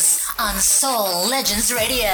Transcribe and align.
tunes 0.00 0.26
on 0.38 0.54
Soul 0.56 1.28
Legends 1.28 1.72
Radio. 1.72 2.08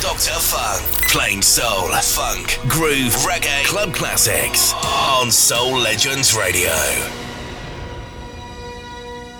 Dr. 0.00 0.38
Funk, 0.40 1.08
playing 1.08 1.42
soul, 1.42 1.88
funk, 1.92 2.58
groove, 2.68 3.12
reggae, 3.24 3.64
club 3.64 3.94
classics 3.94 4.74
on 4.84 5.30
Soul 5.30 5.78
Legends 5.78 6.34
Radio. 6.36 6.72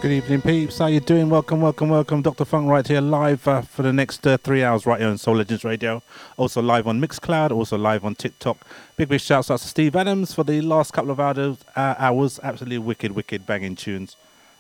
Good 0.00 0.12
evening, 0.12 0.42
peeps. 0.42 0.78
How 0.78 0.86
you 0.86 1.00
doing? 1.00 1.30
Welcome, 1.30 1.60
welcome, 1.60 1.88
welcome. 1.88 2.22
Dr. 2.22 2.44
Funk 2.44 2.68
right 2.68 2.86
here, 2.86 3.00
live 3.00 3.46
uh, 3.46 3.62
for 3.62 3.82
the 3.82 3.93
next 3.93 4.27
uh, 4.27 4.36
three 4.36 4.62
hours 4.62 4.84
right 4.84 5.00
here 5.00 5.09
on 5.09 5.18
Soul 5.18 5.36
Legends 5.36 5.64
Radio. 5.64 6.02
Also 6.36 6.61
live 6.61 6.86
on 6.86 7.00
Mixcloud, 7.00 7.52
also 7.52 7.79
live 7.79 8.04
on 8.04 8.14
TikTok. 8.14 8.66
Big, 8.96 9.09
big 9.09 9.20
shouts 9.20 9.50
out 9.50 9.61
to 9.61 9.68
Steve 9.68 9.95
Adams 9.96 10.34
for 10.34 10.45
the 10.45 10.61
last 10.61 10.93
couple 10.93 11.11
of 11.11 11.20
hours. 11.20 11.59
Uh, 11.77 11.95
hours. 11.98 12.40
Absolutely 12.43 12.79
wicked, 12.79 13.12
wicked, 13.12 13.46
banging 13.46 13.77
tunes. 13.77 14.16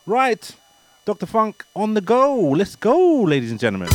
Right, 0.06 0.56
Dr. 1.04 1.26
Funk 1.26 1.64
on 1.74 1.94
the 1.94 2.00
go. 2.00 2.36
Let's 2.36 2.76
go, 2.76 3.22
ladies 3.22 3.50
and 3.50 3.58
gentlemen. 3.58 3.88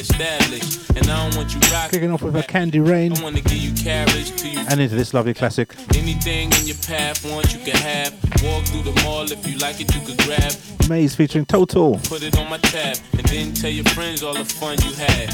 Established. 0.00 0.88
And 0.96 1.10
I 1.10 1.28
don't 1.28 1.36
want 1.36 1.52
you 1.52 1.60
rocking. 1.70 1.90
Kicking 1.90 2.10
off 2.10 2.22
with 2.22 2.34
a 2.34 2.42
Candy 2.42 2.80
Rain. 2.80 3.12
I 3.18 3.22
wanna 3.22 3.42
give 3.42 3.58
you 3.58 3.74
carriage 3.74 4.30
to 4.40 4.48
you. 4.48 4.60
And 4.60 4.80
into 4.80 4.94
this 4.94 5.12
lovely 5.12 5.34
classic. 5.34 5.74
Anything 5.94 6.50
in 6.52 6.66
your 6.66 6.78
path, 6.78 7.22
want 7.30 7.52
you 7.52 7.58
can 7.60 7.76
have. 7.76 8.14
walk 8.42 8.64
through 8.64 8.82
the 8.90 8.98
mall. 9.04 9.30
If 9.30 9.46
you 9.46 9.58
like 9.58 9.78
it, 9.78 9.94
you 9.94 10.00
could 10.00 10.16
grab. 10.24 10.54
Mase 10.88 11.14
featuring 11.14 11.44
Total. 11.44 11.98
Put 12.04 12.22
it 12.22 12.38
on 12.38 12.48
my 12.48 12.56
tab, 12.56 12.96
and 13.12 13.26
then 13.26 13.52
tell 13.52 13.70
your 13.70 13.84
friends 13.92 14.22
all 14.22 14.32
the 14.32 14.44
fun 14.46 14.78
you 14.80 14.94
had. 14.94 15.28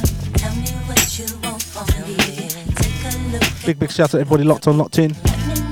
Big, 3.65 3.79
big 3.79 3.91
shout 3.93 4.07
out 4.07 4.11
to 4.11 4.19
everybody 4.19 4.43
locked 4.43 4.67
on, 4.67 4.79
locked 4.79 4.99
in. 4.99 5.15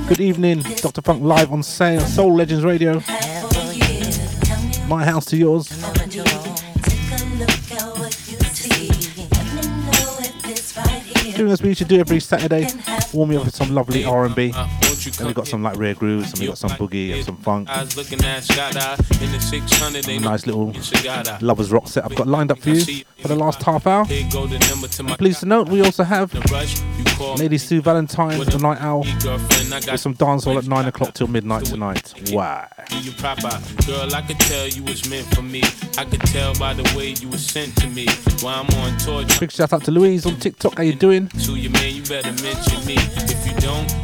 Good 0.07 0.21
evening, 0.21 0.63
Dr. 0.77 1.03
Funk 1.03 1.25
live 1.25 1.51
on 1.51 1.65
sale 1.65 2.01
Soul 2.01 2.37
Legends 2.37 2.65
Radio. 2.65 3.03
My 4.87 5.05
house 5.05 5.25
to 5.27 5.37
yours. 5.37 5.84
Doing 11.37 11.51
as 11.51 11.63
we 11.63 11.71
usually 11.71 11.89
do 11.89 11.99
every 11.99 12.21
Saturday, 12.21 12.69
warm 13.13 13.33
you 13.33 13.39
up 13.39 13.47
with 13.47 13.57
some 13.57 13.75
lovely 13.75 14.05
R&B. 14.05 14.53
And 15.15 15.19
come 15.19 15.27
we 15.29 15.35
got 15.35 15.47
some 15.47 15.63
like 15.63 15.77
rare 15.77 15.95
grooves, 15.95 16.33
and 16.33 16.41
we 16.41 16.47
got 16.49 16.59
some 16.59 16.71
boogie 16.71 17.15
and 17.15 17.25
some 17.25 17.37
funk. 17.37 17.69
I 17.69 17.85
was 17.85 17.97
looking 17.97 18.25
at 18.25 18.43
Scott 18.43 18.75
in 19.23 19.31
the 19.31 19.39
600. 19.41 20.09
Ain't 20.09 20.25
Nice 20.25 20.47
little 20.47 20.75
lovers 21.41 21.71
rock 21.71 21.87
set 21.87 22.05
I've 22.05 22.17
got 22.17 22.27
lined 22.27 22.51
up 22.51 22.59
for 22.59 22.71
you 22.71 23.05
for 23.19 23.29
the 23.29 23.37
last 23.37 23.63
half 23.63 23.87
hour. 23.87 24.05
Go 24.33 24.49
to 24.49 25.17
Pleased 25.19 25.41
to 25.41 25.47
note 25.47 25.69
we 25.69 25.83
also 25.83 26.03
have 26.03 26.31
the 26.33 26.41
rush. 26.53 26.81
You 26.99 27.05
call 27.17 27.37
Lady 27.37 27.59
Sue 27.59 27.81
Valentine, 27.81 28.39
the 28.41 28.59
night 28.59 28.81
owl, 28.81 29.05
me 29.05 29.15
girlfriend. 29.23 29.73
I 29.73 29.81
got 29.81 29.93
with 29.93 30.01
some 30.01 30.15
dancehall 30.15 30.59
at 30.59 30.67
9 30.67 30.87
o'clock 30.87 31.15
till 31.15 31.29
midnight 31.29 31.65
tonight. 31.67 32.13
Wow. 32.33 32.67
do 32.89 32.99
you 33.01 33.13
proper. 33.13 33.61
Girl, 33.87 34.13
I 34.15 34.23
could 34.23 34.41
tell 34.41 34.67
you 34.67 34.83
was 34.83 35.09
meant 35.09 35.33
for 35.35 35.43
me. 35.43 35.63
I 35.97 36.05
could 36.05 36.23
tell 36.23 36.55
by 36.55 36.75
the 36.75 36.83
way 36.97 37.15
you 37.21 37.29
was 37.29 37.45
sent 37.47 37.77
to 37.77 37.87
me. 37.87 38.07
While 38.41 38.67
I'm 38.69 38.79
on 38.81 38.99
tour, 38.99 39.25
Big 39.39 39.53
shout 39.53 39.73
out 39.73 39.85
to 39.85 39.91
Louise 39.91 40.27
on 40.27 40.37
TikTok. 40.41 40.77
How 40.77 40.83
you 40.83 40.95
doing? 40.95 41.29
to 41.29 41.55
your 41.57 41.73
man, 41.73 41.95
you 41.95 42.03
better 42.03 42.33
mention 42.43 42.85
me. 42.87 42.97
If 42.99 43.47
you 43.47 43.55
don't, 43.61 44.04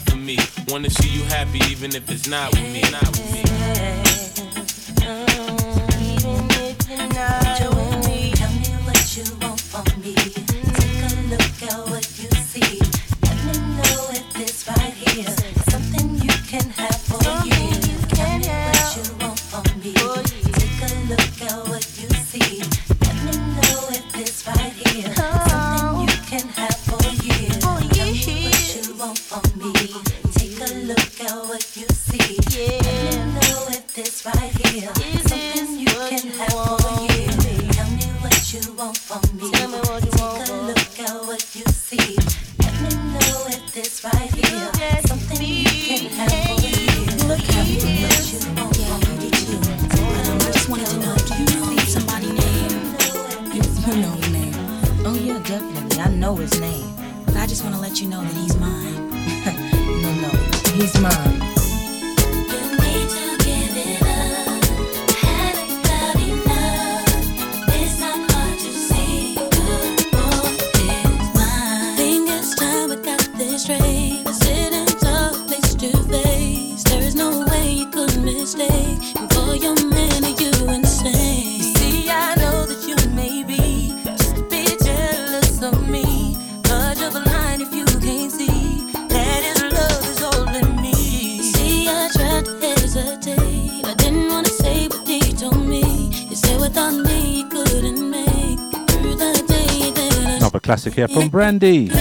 for 0.00 0.16
me. 0.16 0.38
Wanna 0.68 0.90
see 0.90 1.08
you 1.08 1.24
happy, 1.24 1.60
even 1.70 1.94
if 1.94 2.10
it's 2.10 2.28
not 2.28 2.52
with 2.52 2.72
me. 2.72 2.82
Not 2.90 3.08
with 3.08 3.32
me. 3.32 4.17
Brandy. 101.38 101.86
Boy 101.88 101.94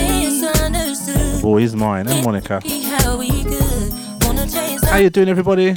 oh, 1.43 1.57
he's 1.57 1.75
mine 1.75 2.07
eh, 2.07 2.11
and 2.11 2.25
Monica. 2.25 2.59
How 2.85 3.17
we 3.19 3.43
good. 3.43 3.93
Wanna 4.23 4.47
taste 4.47 4.83
How 4.85 4.97
you 4.97 5.11
doing, 5.11 5.29
everybody? 5.29 5.75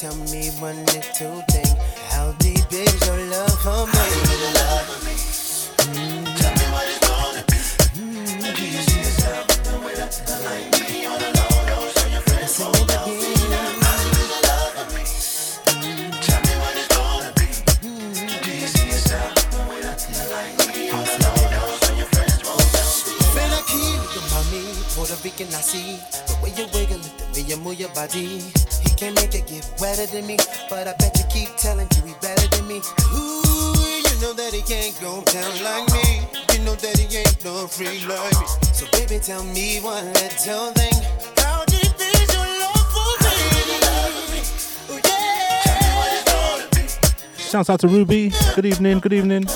tell 0.00 0.16
me 0.32 0.48
one 0.60 0.82
little 0.86 1.44
Shouts 47.60 47.68
out 47.68 47.80
to 47.80 47.88
Ruby. 47.88 48.32
Good 48.54 48.64
evening. 48.64 49.00
Good 49.00 49.12
evening. 49.12 49.46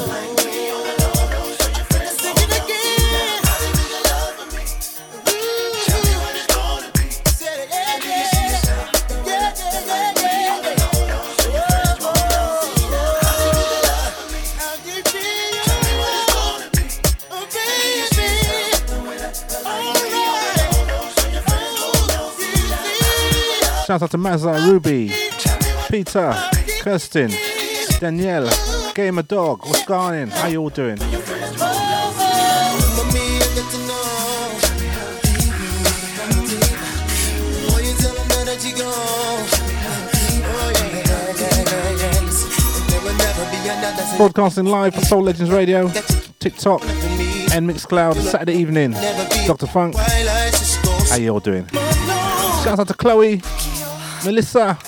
Shout 23.87 24.03
out 24.03 24.11
to 24.11 24.19
Mazza, 24.19 24.67
Ruby, 24.67 25.11
Peter, 25.89 26.35
Kirsten. 26.83 27.54
Danielle, 28.05 28.51
Gamer 28.95 29.23
Dog, 29.23 29.65
what's 29.65 29.83
going 29.87 30.25
on? 30.25 30.29
How 30.29 30.49
you 30.49 30.61
all 30.61 30.69
doing? 30.69 30.99
Broadcasting 44.19 44.67
live 44.67 44.95
for 44.95 45.01
Soul 45.01 45.23
Legends 45.23 45.51
Radio, 45.51 45.89
TikTok, 46.41 46.83
and 47.55 47.67
Mixcloud 47.67 48.17
Saturday 48.17 48.57
evening. 48.57 48.91
Dr. 49.47 49.67
Funk, 49.67 49.97
how 49.97 51.17
you 51.17 51.31
all 51.31 51.41
doing? 51.41 51.67
Shout 52.63 52.79
out 52.79 52.89
to 52.89 52.95
Chloe, 52.95 53.41
Melissa, 54.27 54.79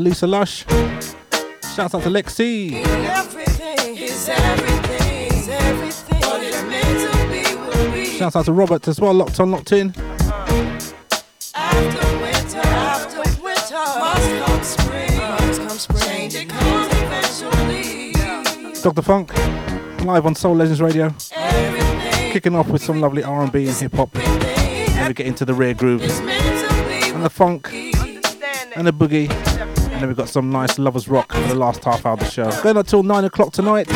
to 0.00 0.08
Lisa 0.08 0.26
Lush. 0.26 0.64
Shouts 1.74 1.94
out 1.94 2.02
to 2.02 2.10
Lexi. 2.10 2.84
Everything 2.84 3.96
Shouts 8.18 8.36
out 8.36 8.44
to 8.46 8.52
Robert 8.52 8.88
as 8.88 9.00
well, 9.00 9.14
locked 9.14 9.40
on, 9.40 9.50
locked 9.50 9.72
in. 9.72 9.92
Dr. 18.82 19.02
Funk, 19.02 19.34
live 20.04 20.24
on 20.24 20.34
Soul 20.34 20.56
Legends 20.56 20.80
Radio. 20.80 21.14
Everything 21.34 22.32
Kicking 22.32 22.54
off 22.54 22.68
with 22.68 22.82
some 22.82 23.00
lovely 23.00 23.22
R&B 23.22 23.66
and 23.66 23.76
hip 23.76 23.94
hop. 23.94 24.12
Then 24.12 25.08
we 25.08 25.14
get 25.14 25.26
into 25.26 25.44
the 25.44 25.54
rare 25.54 25.74
groove 25.74 26.02
and 26.02 27.24
the 27.24 27.30
funk 27.30 27.70
and 27.72 28.86
the 28.86 28.92
boogie. 28.92 29.49
And 30.00 30.04
then 30.04 30.08
we've 30.12 30.16
got 30.16 30.30
some 30.30 30.48
nice 30.48 30.78
Lovers 30.78 31.08
Rock 31.08 31.30
for 31.30 31.40
the 31.40 31.54
last 31.54 31.84
half 31.84 32.06
hour 32.06 32.14
of 32.14 32.20
the 32.20 32.24
show. 32.24 32.50
Going 32.62 32.78
on 32.78 32.86
till 32.86 33.02
9 33.02 33.24
o'clock 33.26 33.52
tonight. 33.52 33.86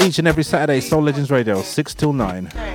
Each 0.00 0.18
and 0.18 0.26
every 0.26 0.42
Saturday, 0.42 0.80
Soul 0.80 1.02
Legends 1.02 1.30
Radio, 1.30 1.60
6 1.60 1.94
till 1.94 2.14
9. 2.14 2.69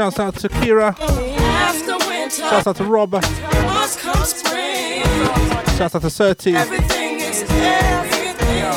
Shouts 0.00 0.18
out 0.18 0.34
to 0.36 0.48
Kira. 0.48 0.96
Shouts 2.30 2.66
out 2.66 2.76
to 2.76 2.84
Rob. 2.84 3.12
Shouts 5.76 5.94
out 5.94 6.00
to 6.00 6.08
Surti. 6.08 6.54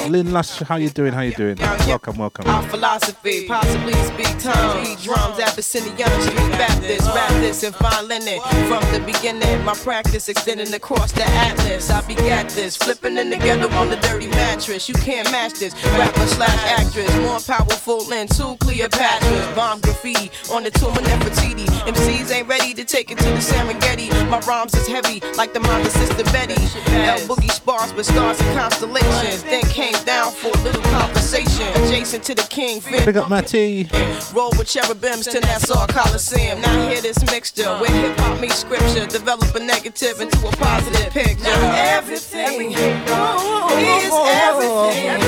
Lynn 0.09 0.31
Lush, 0.31 0.59
how 0.59 0.75
you 0.75 0.89
doing? 0.89 1.13
How 1.13 1.21
you 1.21 1.33
doing? 1.33 1.57
Welcome, 1.87 2.17
welcome. 2.17 2.47
Our 2.47 2.63
philosophy, 2.63 3.47
possibly 3.47 3.93
speak 3.93 4.37
tongues. 4.39 5.03
Drums, 5.03 5.39
Abyssinian 5.39 6.09
Street 6.21 6.51
Baptist, 6.51 7.07
rap 7.13 7.29
this 7.41 7.63
and 7.63 7.73
fine 7.75 8.07
linen. 8.07 8.39
From 8.67 8.83
the 8.91 9.01
beginning, 9.05 9.63
my 9.63 9.73
practice 9.73 10.27
extending 10.29 10.73
across 10.73 11.11
the 11.13 11.23
atlas. 11.23 11.89
I 11.89 12.05
begat 12.05 12.49
this, 12.49 12.75
flipping 12.75 13.17
in 13.17 13.31
together 13.31 13.71
on 13.75 13.89
the 13.89 13.95
dirty 13.97 14.27
mattress. 14.27 14.89
You 14.89 14.95
can't 14.95 15.31
match 15.31 15.53
this. 15.59 15.73
Rapper 15.97 16.27
slash 16.27 16.79
actress, 16.79 17.15
more 17.17 17.39
powerful 17.39 18.03
than 18.03 18.27
two 18.27 18.55
Cleopatras. 18.57 19.55
Bomb 19.55 19.79
graffiti 19.79 20.31
on 20.51 20.63
the 20.63 20.71
tomb 20.71 20.91
of 20.97 21.03
Nefertiti. 21.03 21.72
MCs 22.03 22.31
ain't 22.35 22.47
ready 22.49 22.73
to 22.73 22.83
take 22.83 23.11
it 23.11 23.17
to 23.17 23.23
the 23.23 23.39
Serengeti. 23.39 24.09
My 24.29 24.39
rhymes 24.39 24.73
is 24.73 24.87
heavy, 24.87 25.21
like 25.37 25.53
the 25.53 25.61
mind 25.61 25.85
of 25.85 25.93
Sister 25.93 26.23
Betty. 26.25 26.61
L 26.91 27.19
Boogie 27.19 27.49
spars 27.49 27.93
with 27.93 28.05
stars 28.05 28.41
and 28.41 28.59
constellations. 28.59 29.43
Then 29.43 29.61
came 29.63 29.95
down 30.03 30.33
for 30.33 30.49
a 30.49 30.61
little 30.63 30.81
conversation. 30.83 31.67
Adjacent 31.81 32.23
to 32.25 32.35
the 32.35 32.45
king, 32.49 32.81
fit. 32.81 33.05
Big 33.05 33.15
up 33.15 33.29
Matty. 33.29 33.87
Roll 34.33 34.51
with 34.57 34.67
cherubims 34.67 35.27
to 35.27 35.39
Nassau 35.39 35.87
Coliseum. 35.87 36.59
Now 36.59 36.89
hear 36.89 36.99
this 37.01 37.23
mixture 37.31 37.69
where 37.79 37.89
hip 37.89 38.17
hop 38.19 38.39
meets 38.41 38.55
scripture. 38.55 39.05
Develop 39.05 39.55
a 39.55 39.59
negative 39.61 40.19
into 40.19 40.45
a 40.45 40.51
positive 40.51 41.09
picture. 41.13 41.47
Everything 41.47 42.73
is 42.73 44.11
everything. 44.11 45.21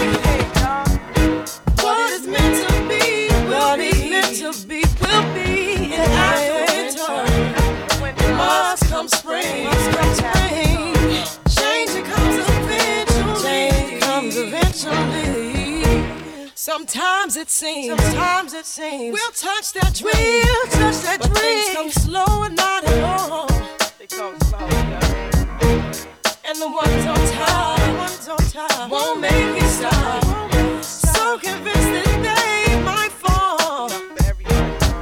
What 1.81 2.11
is 2.11 2.27
meant 2.27 2.67
to 2.67 2.73
be 2.89 3.29
will 3.47 3.77
be. 3.77 4.09
meant 4.09 4.35
to 4.35 4.67
be 4.67 4.83
will 4.99 5.33
be. 5.33 5.44
Spring. 9.09 9.65
Must 9.65 9.91
come 9.91 10.13
spring. 10.15 10.95
Change 11.49 11.91
comes 12.05 12.35
eventually. 12.47 13.41
Change 13.43 14.01
comes 14.01 14.37
eventually. 14.37 15.45
Sometimes 16.55 17.37
it 17.37 17.49
seems, 17.49 18.01
sometimes 18.01 18.53
it 18.53 18.65
seems 18.65 19.13
we'll 19.13 19.31
touch 19.31 19.71
that 19.73 19.93
dream, 19.93 20.11
we'll 20.11 20.71
touch 20.71 21.01
that 21.03 21.19
but 21.21 21.31
dream. 21.33 21.61
Things 21.61 21.75
come 21.75 21.91
slow 21.91 22.43
and 22.43 22.55
not 22.55 22.83
at 22.83 23.03
all. 23.03 23.47
They 23.99 24.07
come 24.07 24.35
slow, 24.49 24.67
and 26.43 26.57
the 26.59 26.67
ones 26.67 27.05
on 27.05 27.15
top, 27.37 27.79
the 27.79 27.93
ones 27.93 28.27
on 28.27 28.37
top 28.49 28.89
won't 28.89 29.21
make 29.21 29.31
it 29.61 29.67
stop. 29.67 30.23
So 30.83 31.37
convinced 31.37 31.91
that 31.93 32.19
they 32.23 32.81
might 32.81 33.11
fall. 33.11 33.89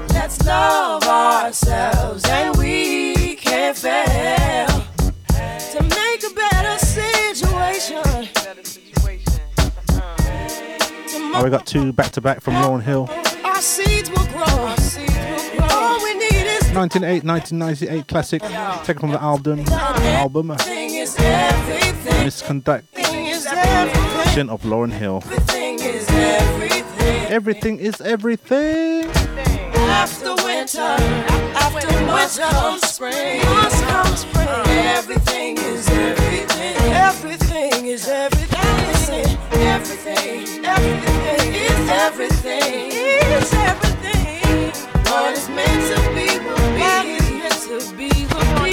Let's 0.09 0.43
love 0.45 1.03
ourselves, 1.03 2.25
and 2.27 2.52
fail 3.73 4.67
to 5.71 5.81
make 5.81 6.23
a 6.23 6.33
better 6.35 6.77
situation. 6.85 8.01
Oh, 11.35 11.41
we 11.43 11.49
got 11.49 11.65
two 11.65 11.91
back 11.91 12.11
to 12.11 12.21
back 12.21 12.41
from 12.41 12.53
Lauryn 12.55 12.83
Hill. 12.83 13.09
Our 13.43 13.61
seeds 13.61 14.09
will 14.11 14.27
grow. 14.27 14.43
Our 14.43 14.77
seeds 14.77 15.11
will 15.11 15.57
grow. 15.57 15.67
All 15.71 16.03
we 16.03 16.13
need 16.13 16.45
is 16.45 16.63
1988, 16.71 17.23
1998 17.23 18.07
classic. 18.07 18.41
Taken 18.83 18.99
from 18.99 19.11
the 19.11 19.21
album. 19.21 19.65
Album. 19.67 20.51
everything. 20.51 22.23
Misconduct. 22.23 22.85
Everything 22.95 24.49
of 24.49 24.61
Lauryn 24.61 24.91
Hill. 24.91 25.23
Everything 25.25 25.79
is 25.79 26.07
everything. 26.09 27.31
Everything 27.31 27.79
is 27.79 28.01
everything. 28.01 29.09
After 30.63 30.79
winter, 30.79 31.03
after 31.59 31.87
winter 31.87 32.41
comes 32.55 32.87
spring. 32.87 33.41
Must 33.43 33.83
come 33.83 34.15
spring. 34.15 34.47
Everything 34.95 35.57
is 35.57 35.89
everything. 35.89 36.77
Everything 36.93 37.85
is 37.87 38.07
everything. 38.07 39.37
Everything, 39.51 40.63
everything 40.63 41.53
is 41.53 41.89
everything. 41.89 42.91
Is 42.93 43.53
everything. 43.53 44.71
What 45.11 45.37
is 45.37 45.49
meant 45.49 45.83
to 45.91 45.99
be 46.15 46.39
will 46.39 46.55
be. 46.71 46.79
What 46.79 47.05
is 47.07 47.27
meant 47.29 47.59
to 47.67 47.95
be 47.97 48.07
will 48.31 48.63
be. 48.63 48.71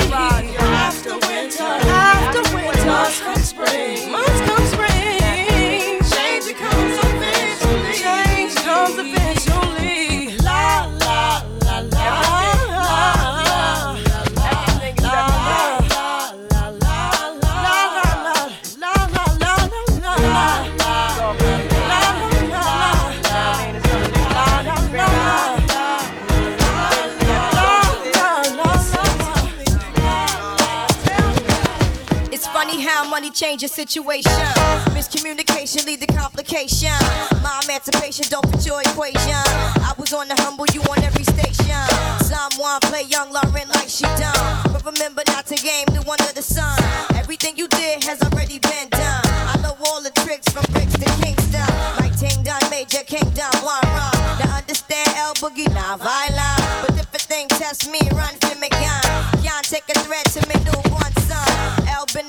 After 0.62 1.18
winter, 1.26 1.64
after 1.64 2.54
winter 2.54 2.86
must 2.86 3.20
come 3.20 3.42
spring. 3.42 4.12
Must 4.12 4.44
come 4.44 4.59
money 33.30 33.36
changes 33.36 33.72
situation. 33.72 34.32
Miscommunication 34.90 35.86
lead 35.86 36.00
to 36.00 36.06
complication. 36.06 36.92
My 37.42 37.60
emancipation 37.64 38.26
don't 38.28 38.46
fit 38.50 38.66
your 38.66 38.80
equation. 38.80 39.42
I 39.86 39.92
was 39.98 40.12
on 40.12 40.28
the 40.28 40.34
humble, 40.42 40.66
you 40.72 40.80
on 40.90 41.02
every 41.02 41.24
station. 41.24 41.80
Someone 42.24 42.80
play 42.82 43.02
young 43.02 43.32
Lauren 43.32 43.68
like 43.74 43.88
she 43.88 44.04
done. 44.18 44.72
But 44.72 44.84
remember 44.84 45.22
not 45.28 45.46
to 45.46 45.56
game 45.56 45.86
new 45.92 46.02
under 46.10 46.32
the 46.34 46.42
sun. 46.42 46.78
Everything 47.14 47.56
you 47.56 47.68
did 47.68 48.04
has 48.04 48.20
already 48.22 48.58
been 48.58 48.88
done. 48.90 49.22
I 49.52 49.58
know 49.62 49.76
all 49.86 50.02
the 50.02 50.12
tricks 50.22 50.48
from 50.48 50.64
bricks 50.72 50.94
to 50.94 51.08
Kingston. 51.22 51.66
Like 51.98 52.16
Ting 52.18 52.42
Done, 52.42 52.62
Major 52.70 53.04
Kingdom, 53.04 53.52
one 53.62 53.84
run. 53.94 54.14
Now 54.40 54.56
understand 54.56 55.08
L 55.16 55.34
Boogie, 55.34 55.72
not 55.74 56.00
violent. 56.00 56.60
But 56.82 56.98
if 56.98 57.14
a 57.14 57.18
thing 57.18 57.48
test 57.48 57.90
me, 57.90 58.00
run 58.12 58.34
for 58.40 58.56
me, 58.58 58.68
gun. 58.70 59.02
Can't 59.44 59.64
take 59.64 59.88
a 59.88 59.98
threat 60.00 60.26
to 60.34 60.40
me, 60.48 60.56
been 60.64 60.89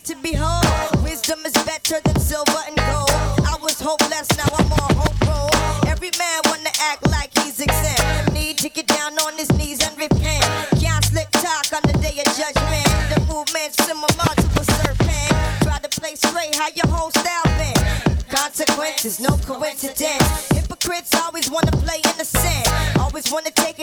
Sight 0.00 0.16
to 0.16 0.22
behold. 0.22 1.02
Wisdom 1.02 1.40
is 1.44 1.52
better 1.64 2.00
than 2.04 2.18
silver 2.20 2.60
and 2.66 2.76
gold. 2.76 3.10
I 3.46 3.56
was 3.62 3.80
hopeless, 3.80 4.28
now 4.36 4.48
I'm 4.58 4.72
on 4.72 4.94
hope 4.94 5.26
roll. 5.26 5.88
Every 5.88 6.10
man 6.18 6.40
wanna 6.46 6.70
act 6.80 7.08
like 7.10 7.30
he's 7.38 7.60
exempt. 7.60 8.32
Need 8.32 8.58
to 8.58 8.68
get 8.68 8.86
down 8.86 9.18
on 9.18 9.36
his 9.36 9.50
knees 9.52 9.80
and 9.82 9.96
repent. 9.98 10.44
Can't 10.80 11.04
slick 11.04 11.30
talk 11.32 11.72
on 11.72 11.82
the 11.82 11.96
day 11.98 12.16
of 12.20 12.28
judgment. 12.36 12.88
The 13.12 13.20
movement 13.28 13.74
similar 13.86 14.34
to 14.42 14.60
a 14.60 14.64
serpent. 14.64 15.32
Try 15.62 15.78
to 15.78 16.00
play 16.00 16.14
straight, 16.14 16.54
how 16.54 16.68
your 16.74 16.88
whole 16.88 17.10
style 17.10 17.50
been. 17.58 18.16
Consequences, 18.28 19.20
no 19.20 19.36
coincidence. 19.46 20.48
Hypocrites 20.52 21.14
always 21.14 21.50
wanna 21.50 21.72
play 21.72 22.00
innocent. 22.14 22.66
Always 22.98 23.30
wanna 23.32 23.50
take 23.50 23.79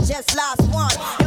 just 0.00 0.34
lost 0.36 0.62
one. 0.72 1.21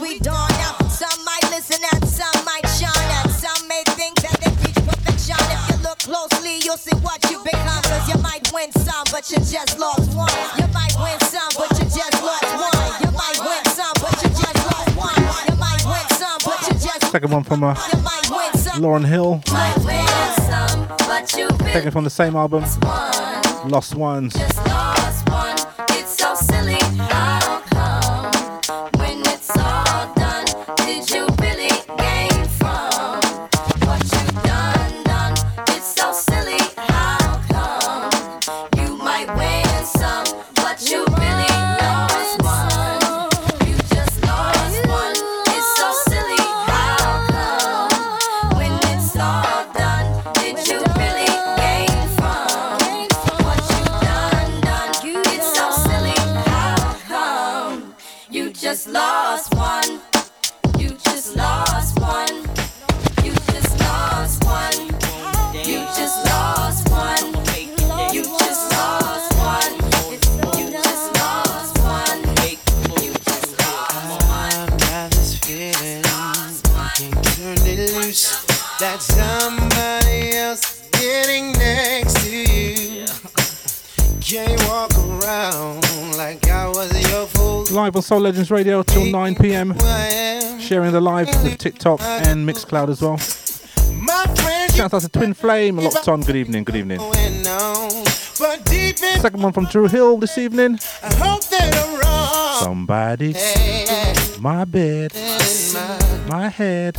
Sweet 0.00 0.22
dawn. 0.22 0.48
Now 0.56 0.88
some 0.88 1.24
might 1.26 1.44
listen 1.50 1.76
and 1.92 2.08
some 2.08 2.32
might 2.46 2.64
shine, 2.72 3.10
and 3.20 3.30
some 3.30 3.68
may 3.68 3.82
think 4.00 4.16
that 4.24 4.32
they 4.40 4.48
reach 4.64 4.80
perfection. 4.88 5.36
If 5.36 5.60
you 5.68 5.76
look 5.84 5.98
closely, 5.98 6.56
you'll 6.64 6.80
see 6.80 6.96
what 7.04 7.20
you 7.28 7.36
become. 7.44 7.84
Cause 7.84 8.08
you 8.08 8.16
might 8.22 8.48
win 8.50 8.72
some, 8.80 9.04
but 9.12 9.28
you 9.28 9.36
just 9.44 9.78
lost 9.78 10.16
one. 10.16 10.32
You 10.56 10.64
might 10.72 10.96
win 10.96 11.20
some, 11.28 11.52
but 11.52 11.68
you 11.76 11.84
just 11.84 12.16
lost 12.24 12.48
one. 12.48 12.80
You 13.04 13.12
might 13.12 13.40
win 13.44 13.60
some, 13.76 13.92
but 14.00 14.16
you 14.24 14.30
just 14.32 14.56
lost 14.72 14.88
one. 14.96 15.20
You 15.20 15.56
might 15.60 15.84
win 15.84 16.06
some, 16.16 16.40
but 16.48 16.60
you 16.64 16.72
just 16.80 17.12
Second 17.12 17.30
one 17.30 17.44
from 17.44 17.62
uh, 17.62 17.76
you 17.92 18.00
might 18.00 18.24
win 18.32 18.56
some. 18.56 18.80
Lauryn 18.80 19.04
Hill, 19.04 19.42
some, 20.48 20.88
taken 21.76 21.90
from 21.90 22.04
the 22.04 22.10
same 22.10 22.36
album. 22.36 22.64
Lost 23.68 23.94
Ones. 23.94 24.32
Soul 88.10 88.22
Legends 88.22 88.50
Radio 88.50 88.82
till 88.82 89.04
9 89.04 89.36
pm. 89.36 89.70
Who 89.70 89.86
I 89.86 90.08
am. 90.08 90.58
Sharing 90.58 90.90
the 90.90 91.00
live 91.00 91.28
with 91.44 91.58
TikTok 91.58 92.00
and 92.00 92.44
Mixcloud 92.44 92.88
as 92.88 93.00
well. 93.00 93.18
Shout 94.74 94.92
out 94.92 95.02
to 95.02 95.08
Twin 95.08 95.32
Flame, 95.32 95.76
locked 95.76 96.08
on. 96.08 96.22
Good 96.22 96.34
evening, 96.34 96.64
good 96.64 96.74
evening. 96.74 96.98
going 96.98 97.46
on, 97.46 98.04
but 98.40 98.64
deep 98.64 99.00
in, 99.00 99.20
Second 99.20 99.40
one 99.40 99.52
from 99.52 99.66
Dru 99.66 99.86
Hill 99.86 100.16
this 100.16 100.38
evening. 100.38 100.80
I 101.04 101.14
hope 101.14 101.44
that 101.50 101.72
I'm 101.72 102.00
wrong. 102.00 102.64
Somebody, 102.64 103.34
my 104.40 104.64
bed, 104.64 105.12
my, 106.28 106.48
head. 106.48 106.96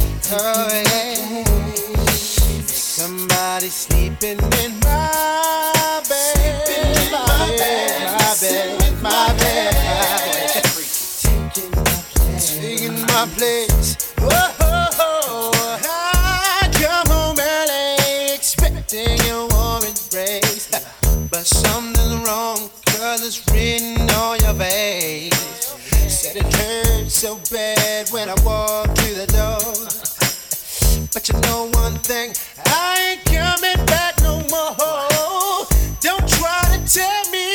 Somebody 2.70 3.68
sleeping 3.68 4.40
in 4.40 4.80
my 4.80 6.04
bed, 6.08 7.12
my 7.12 7.56
bed, 7.58 8.18
my 8.18 8.38
bed, 8.40 9.02
my 9.04 9.38
bed. 9.38 9.71
My 13.22 13.28
place. 13.34 14.14
Whoa, 14.18 15.52
I 15.84 16.70
come 16.74 17.08
home 17.14 17.38
early, 17.40 18.34
expecting 18.34 19.20
a 19.30 19.46
war 19.52 19.78
embrace. 19.78 20.70
But 21.30 21.46
something's 21.46 22.26
wrong, 22.26 22.72
cause 22.88 23.22
it's 23.24 23.46
written 23.52 24.10
on 24.10 24.40
your 24.40 24.56
face. 24.56 25.36
Said 26.10 26.38
it 26.38 26.52
hurt 26.56 27.12
so 27.12 27.38
bad 27.52 28.10
when 28.10 28.28
I 28.28 28.36
walked 28.44 28.98
through 28.98 29.14
the 29.14 29.28
door. 29.28 29.70
But 31.14 31.30
you 31.30 31.40
know 31.42 31.70
one 31.74 31.98
thing, 32.00 32.34
I 32.66 33.20
ain't 33.20 33.26
coming 33.26 33.86
back 33.86 34.20
no 34.24 34.40
more. 34.50 35.68
Don't 36.00 36.28
try 36.28 36.64
to 36.74 36.80
tell 36.92 37.30
me 37.30 37.51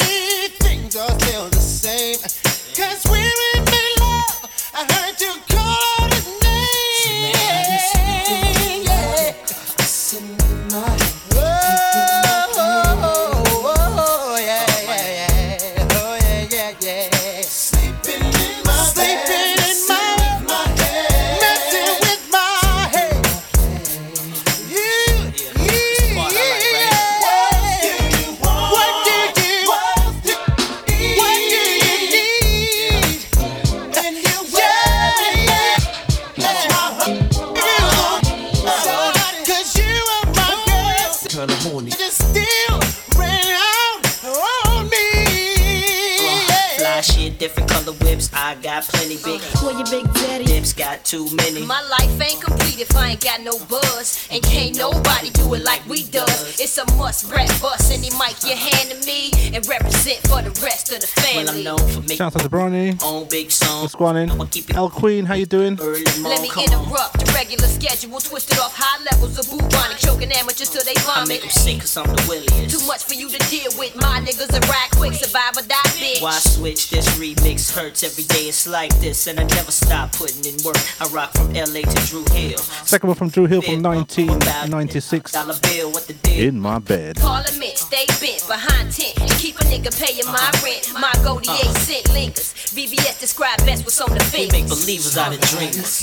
I 48.39 48.55
got 48.57 48.85
plenty 48.85 49.17
big. 49.25 49.41
Boy, 49.63 49.71
your 49.73 49.87
big 49.87 50.13
daddy. 50.15 50.45
Dips 50.45 50.73
got 50.75 51.05
too 51.05 51.27
many. 51.37 51.65
My 51.65 51.81
life 51.89 52.21
ain't 52.21 52.41
complete 52.43 52.79
if 52.81 52.95
I 52.95 53.11
ain't 53.13 53.25
got 53.25 53.41
no 53.41 53.59
buzz. 53.65 54.29
And 54.31 54.43
can't 54.43 54.77
nobody 54.77 55.31
do 55.31 55.55
it 55.55 55.65
like 55.65 55.85
we 55.89 56.05
does. 56.05 56.61
It's 56.61 56.77
a 56.77 56.85
must 56.97 57.33
rap 57.33 57.49
bust. 57.63 57.91
Any 57.91 58.11
mic 58.11 58.37
you 58.45 58.55
hand 58.55 58.91
to 58.91 59.07
me 59.07 59.31
and 59.57 59.67
represent 59.67 60.19
for 60.29 60.43
the 60.43 60.51
rest 60.63 60.93
of 60.93 61.01
the 61.01 61.09
Well, 61.35 61.49
I'm 61.51 61.65
known 61.65 61.79
for 61.79 62.01
making 62.03 62.19
Shout 62.19 62.37
out 62.37 62.43
to 62.43 62.49
Bronny. 62.51 63.03
own 63.03 63.27
big 63.29 63.51
songs. 63.51 63.83
What's 63.83 63.95
going 63.95 64.31
I'ma 64.31 64.45
on? 64.45 64.51
El 64.75 64.91
Queen, 64.91 65.25
how 65.25 65.35
you 65.35 65.47
doing? 65.47 65.77
Let 65.77 66.43
me 66.43 66.49
Come 66.51 66.65
on. 66.65 66.85
interrupt 66.85 67.25
the 67.25 67.33
regular 67.33 67.67
schedule, 67.69 68.21
twisted 68.21 68.59
off 68.59 68.77
high 68.77 69.03
levels 69.11 69.39
of 69.39 69.49
bubonic, 69.51 69.97
choking 69.97 70.31
amateurs 70.33 70.69
till 70.71 70.85
they 70.85 70.93
I 71.09 71.25
make 71.25 71.41
vomit. 71.41 71.41
them 71.41 71.51
sick 71.51 71.81
cause 71.81 71.97
I'm 71.97 72.05
the 72.15 72.23
williest. 72.29 72.69
Too 72.79 72.87
much 72.87 73.03
for 73.05 73.15
you 73.15 73.31
to 73.31 73.39
deal 73.49 73.73
with. 73.79 73.97
My 73.97 74.21
niggas 74.21 74.53
are 74.53 74.67
ride 74.69 74.91
quick, 74.93 75.15
survive 75.15 75.57
or 75.57 75.63
die, 75.67 75.89
bitch. 75.97 76.21
Why 76.23 76.39
switch? 76.39 76.91
This 76.91 77.09
remix 77.17 77.73
hurts 77.73 78.05
every 78.05 78.25
day. 78.29 78.49
It's 78.49 78.67
like 78.67 78.95
this, 79.01 79.27
and 79.27 79.39
I 79.39 79.45
never 79.45 79.71
stop 79.71 80.13
putting 80.13 80.45
in 80.45 80.57
work. 80.65 80.77
I 81.01 81.07
rock 81.09 81.33
from 81.33 81.53
LA 81.53 81.83
to 81.83 82.07
Dru 82.07 82.25
Hill. 82.33 82.59
Second 82.59 83.09
one 83.09 83.17
from 83.17 83.29
Dru 83.29 83.47
Hill 83.47 83.63
from 83.63 83.83
1996. 83.83 85.33
Dollar 85.33 85.55
bill, 85.63 85.91
what 85.93 86.07
the 86.07 86.15
deal? 86.15 86.49
In 86.49 86.61
my 86.61 86.79
bed. 86.79 87.17
Parliament, 87.17 87.79
stay 87.79 88.07
bent 88.21 88.45
behind 88.47 88.93
tent. 88.93 89.21
And 89.21 89.31
keep 89.33 89.57
a 89.57 89.65
nigga 89.65 89.91
paying 89.99 90.27
my 90.27 90.35
uh-huh. 90.35 90.65
rent. 90.65 90.93
My 90.95 91.13
goldie 91.25 91.49
uh-huh. 91.49 91.71
eight 91.71 91.77
cent 91.77 92.13
lingers. 92.13 92.53
VVS 92.75 93.21
describe 93.21 93.59
best 93.59 93.85
what's 93.85 94.01
on 94.01 94.11
the 94.11 94.25
We 94.33 94.49
fence. 94.49 94.53
make 94.53 94.69
believers 94.69 95.17
out 95.17 95.35
of 95.35 95.41
dreamers. 95.41 96.03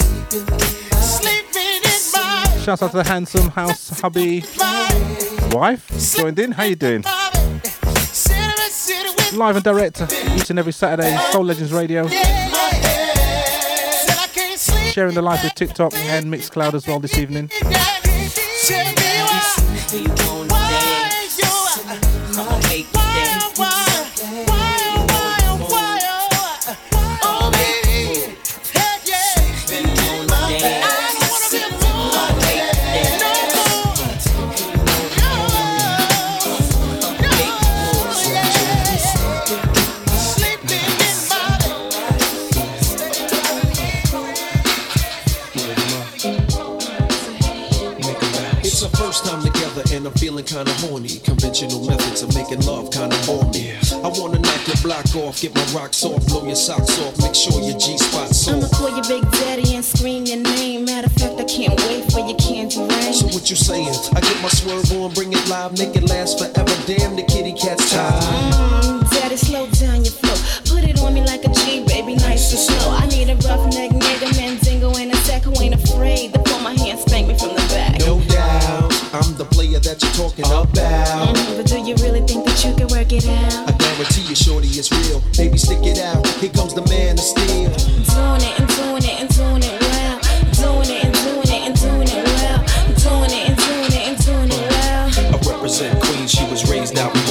Sleeping 1.03 1.83
in 1.83 2.01
my 2.13 2.59
Shout 2.63 2.81
out 2.81 2.91
to 2.91 2.97
the 2.97 3.03
handsome 3.03 3.49
house 3.49 3.99
hubby 3.99 4.43
wife. 5.51 6.15
Joined 6.15 6.39
in. 6.39 6.51
How 6.51 6.63
you 6.63 6.75
doing? 6.75 7.03
City, 9.33 9.39
city 9.39 9.39
with 9.39 9.39
Live 9.39 9.55
and 9.55 9.63
direct 9.63 10.01
each 10.35 10.49
and 10.49 10.59
every 10.59 10.73
Saturday. 10.73 11.17
Soul 11.31 11.45
Legends 11.45 11.73
Radio. 11.73 12.07
Said 12.07 12.19
I 14.17 14.27
can't 14.31 14.59
sleep. 14.59 14.93
Sharing 14.93 15.15
the 15.15 15.21
life 15.21 15.43
with 15.43 15.55
TikTok 15.55 15.93
and 15.95 16.25
Mixcloud 16.27 16.73
as 16.73 16.87
well 16.87 16.99
this 16.99 17.17
evening. 17.17 17.49
I'm 50.05 50.11
feeling 50.13 50.43
kinda 50.43 50.73
horny. 50.83 51.19
Conventional 51.23 51.85
methods 51.85 52.23
of 52.23 52.35
making 52.35 52.65
love 52.65 52.91
kinda 52.91 53.15
bore 53.25 53.45
me. 53.51 53.71
I 54.03 54.09
wanna 54.19 54.39
knock 54.39 54.67
your 54.67 54.75
block 54.83 55.15
off, 55.15 55.41
get 55.41 55.55
my 55.55 55.63
rocks 55.71 56.03
off, 56.03 56.27
blow 56.27 56.45
your 56.45 56.57
socks 56.57 56.99
off, 56.99 57.17
make 57.19 57.33
sure 57.33 57.61
your 57.61 57.77
G 57.77 57.97
spot's 57.97 58.47
I'ma 58.49 58.67
call 58.67 58.89
your 58.89 59.05
Big 59.07 59.23
Daddy 59.31 59.75
and 59.75 59.85
scream 59.85 60.25
your 60.25 60.37
name. 60.37 60.85
Matter 60.85 61.07
of 61.07 61.13
fact, 61.13 61.39
I 61.39 61.45
can't 61.45 61.79
wait 61.87 62.11
for 62.11 62.19
your 62.19 62.35
candy 62.35 62.79
rain. 62.79 63.13
So 63.13 63.27
what 63.27 63.49
you 63.49 63.55
saying? 63.55 63.95
I 64.13 64.19
get 64.19 64.41
my 64.41 64.49
swerve 64.49 64.91
on, 64.91 65.13
bring 65.13 65.31
it 65.31 65.47
live, 65.47 65.77
make 65.77 65.95
it 65.95 66.03
last 66.03 66.37
forever. 66.37 66.75
Damn, 66.85 67.15
the 67.15 67.23
kitty 67.23 67.53
cat's 67.53 67.89
tired. 67.89 68.23
Mm, 68.83 69.09
Daddy, 69.09 69.37
slow 69.37 69.67
down 69.67 70.03
your 70.03 70.13
flow. 70.13 70.35
Put 70.67 70.83
it 70.83 70.99
on 70.99 71.13
me 71.13 71.21
like 71.21 71.45
a 71.45 71.51
G, 71.63 71.85
baby, 71.85 72.15
nice 72.15 72.51
and 72.51 72.59
slow. 72.59 72.91
I 72.91 73.07
need 73.07 73.29
a 73.29 73.35
rough 73.47 73.65
neck 73.73 73.91
nigga, 73.91 74.35
Mandingo, 74.35 74.95
and 74.97 75.13
a 75.13 75.15
sack 75.23 75.43
who 75.43 75.53
ain't 75.61 75.75
afraid 75.75 76.33
to 76.33 76.42
that 79.83 80.01
you're 80.01 80.15
talking 80.15 80.45
about. 80.45 80.71
But 80.73 81.67
do 81.67 81.79
you 81.79 81.95
really 81.99 82.21
think 82.21 82.45
that 82.45 82.63
you 82.63 82.73
can 82.75 82.87
work 82.87 83.11
it 83.11 83.27
out? 83.27 83.67
I 83.67 83.71
guarantee 83.75 84.23
you, 84.23 84.35
shorty, 84.35 84.67
it's 84.67 84.91
real. 84.91 85.19
Baby, 85.35 85.57
stick 85.57 85.83
it 85.83 85.99
out. 85.99 86.25
Here 86.39 86.49
comes 86.49 86.73
the 86.73 86.87
man 86.87 87.19
of 87.19 87.25
steel. 87.25 87.67
Doing 87.67 88.43
it 88.47 88.55
and 88.59 88.69
doing 88.79 89.03
it 89.03 89.15
and 89.19 89.29
doing 89.29 89.63
it 89.63 89.75
well. 89.83 90.19
Doing 90.55 90.87
it 90.87 91.03
and 91.03 91.13
doing 91.13 91.51
it 91.51 91.61
and 91.67 91.75
doing 91.75 92.07
it 92.07 92.23
well. 92.23 92.59
Doing 92.95 93.31
it 93.35 93.43
and 93.51 93.57
doing 93.59 93.91
it 93.91 94.03
and 94.07 94.17
doing 94.23 94.51
it 94.55 94.63
well. 94.71 95.11
I 95.11 95.37
represent 95.51 95.99
Queens, 95.99 96.31
she 96.31 96.45
was 96.47 96.63
raised 96.71 96.97
out 96.97 97.11
in 97.15 97.21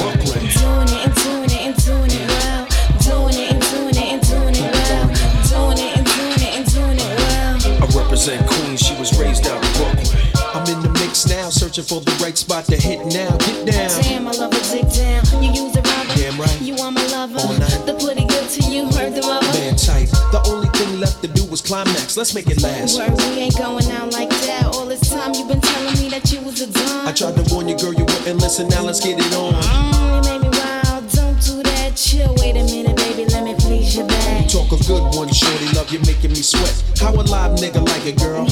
searching 11.73 11.85
for 11.85 12.05
the 12.05 12.13
right 12.23 12.37
spot 12.37 12.65
to 12.67 12.77
hit 12.77 13.01
now. 13.07 13.37
Get 13.39 13.73
down. 13.73 14.03
Damn, 14.03 14.29
I 14.29 14.33
love 14.33 14.53
a 14.53 14.61
dick 14.69 14.89
down. 14.93 15.25
You 15.43 15.51
use 15.57 15.75
a 15.77 15.81
rubber. 15.81 16.15
Damn 16.17 16.39
right. 16.39 16.61
You 16.61 16.77
are 16.77 16.93
my 16.93 17.05
lover. 17.07 17.39
All 17.41 17.57
night. 17.57 17.87
The 17.87 17.95
pretty 17.97 18.27
good 18.27 18.49
to 18.51 18.61
you, 18.69 18.85
heard 18.93 19.15
the 19.15 19.23
rubber. 19.23 19.47
Man 19.57 19.77
tight. 19.77 20.13
The 20.33 20.43
only 20.53 20.69
thing 20.77 21.01
left 21.01 21.23
to 21.23 21.29
do 21.29 21.45
was 21.47 21.63
climax. 21.63 22.17
Let's 22.17 22.35
make 22.35 22.49
it 22.51 22.61
last. 22.61 22.99
Word, 22.99 23.17
we 23.17 23.41
ain't 23.41 23.57
going 23.57 23.89
out 23.93 24.13
like 24.13 24.29
that. 24.45 24.67
All 24.67 24.85
this 24.85 25.09
time 25.09 25.33
you've 25.33 25.49
been 25.49 25.61
telling 25.61 25.97
me 25.97 26.09
that 26.11 26.31
you 26.31 26.41
was 26.43 26.61
a 26.61 26.67
dumb. 26.67 27.09
I 27.09 27.13
tried 27.13 27.37
to 27.41 27.55
warn 27.55 27.69
you, 27.69 27.79
girl, 27.79 27.95
you 27.95 28.05
wouldn't 28.05 28.41
listen. 28.41 28.69
Now 28.69 28.83
let's 28.83 29.01
get 29.01 29.17
it 29.19 29.33
on. 29.33 29.55
Mm, 29.55 30.13
you 30.13 30.21
made 30.29 30.43
me 30.45 30.51
wild. 30.53 31.09
Don't 31.09 31.41
do 31.41 31.63
that. 31.63 31.97
Chill. 31.97 32.35
Wait 32.37 32.53
a 32.53 32.65
minute, 32.69 32.97
baby. 32.97 33.25
Let 33.33 33.45
me 33.45 33.55
please 33.57 33.97
your 33.97 34.07
back. 34.07 34.49
Talk 34.49 34.73
a 34.73 34.81
good 34.85 35.17
one, 35.17 35.33
shorty. 35.33 35.73
Love 35.73 35.89
you 35.89 36.01
making 36.05 36.37
me 36.37 36.43
sweat. 36.45 36.85
How 37.01 37.17
a 37.17 37.25
live 37.25 37.57
nigga 37.57 37.81
like 37.81 38.05
a 38.05 38.13
girl? 38.13 38.45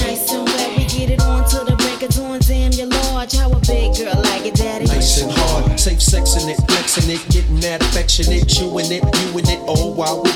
Sexing 6.11 6.49
it, 6.51 6.57
flexing 6.67 7.09
it, 7.09 7.23
getting 7.31 7.61
that 7.61 7.81
affectionate, 7.83 8.49
chewing 8.49 8.91
it, 8.91 9.05
viewing 9.15 9.47
it, 9.47 9.61
all 9.69 9.95
while 9.95 10.21
we're 10.21 10.30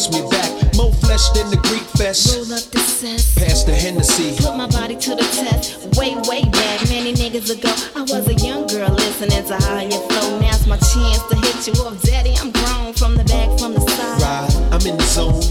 bounce 0.00 0.10
me 0.10 0.28
back. 0.30 0.76
More 0.76 0.92
flesh 0.92 1.28
than 1.30 1.50
the 1.50 1.56
Greek 1.68 1.82
fest. 1.98 2.34
Roll 2.34 2.52
up 2.56 2.64
the 2.70 2.78
cess. 2.78 3.34
Pass 3.34 3.64
the 3.64 3.74
Hennessy. 3.74 4.36
Put 4.42 4.56
my 4.56 4.66
body 4.68 4.96
to 4.96 5.10
the 5.10 5.26
test. 5.36 5.98
Way, 5.98 6.16
way 6.28 6.44
back, 6.50 6.88
many 6.88 7.12
niggas 7.12 7.50
ago. 7.50 7.72
I 7.96 8.02
was 8.02 8.26
a 8.28 8.34
young 8.34 8.66
girl 8.66 8.88
listening 8.90 9.44
to 9.44 9.56
you 9.84 10.00
flow. 10.08 10.40
Now's 10.40 10.66
my 10.66 10.76
chance 10.76 11.22
to 11.28 11.36
hit 11.36 11.66
you 11.66 11.84
up, 11.84 12.00
daddy. 12.00 12.34
I'm 12.40 12.50
grown 12.50 12.94
from 12.94 13.16
the 13.16 13.24
back, 13.24 13.58
from 13.58 13.74
the 13.74 13.80
side. 13.80 14.22
Ride, 14.22 14.72
I'm 14.72 14.86
in 14.86 14.96
the 14.96 15.04
zone. 15.04 15.42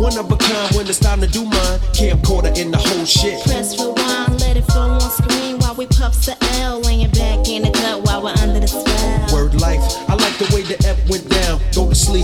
One 0.00 0.16
of 0.16 0.30
a 0.30 0.36
kind 0.36 0.74
when 0.76 0.86
it's 0.86 1.00
time 1.00 1.20
to 1.20 1.26
do 1.26 1.44
mine. 1.44 1.78
Camcorder 1.92 2.56
in 2.56 2.70
the 2.70 2.78
whole 2.78 3.04
shit. 3.04 3.42
Press 3.44 3.78
rewind, 3.78 4.40
let 4.40 4.56
it 4.56 4.64
flow 4.72 4.90
on 4.90 5.00
screen 5.00 5.58
while 5.58 5.74
we 5.74 5.86
puffs 5.86 6.26
the 6.26 6.36
L. 6.62 6.80
Laying 6.80 7.10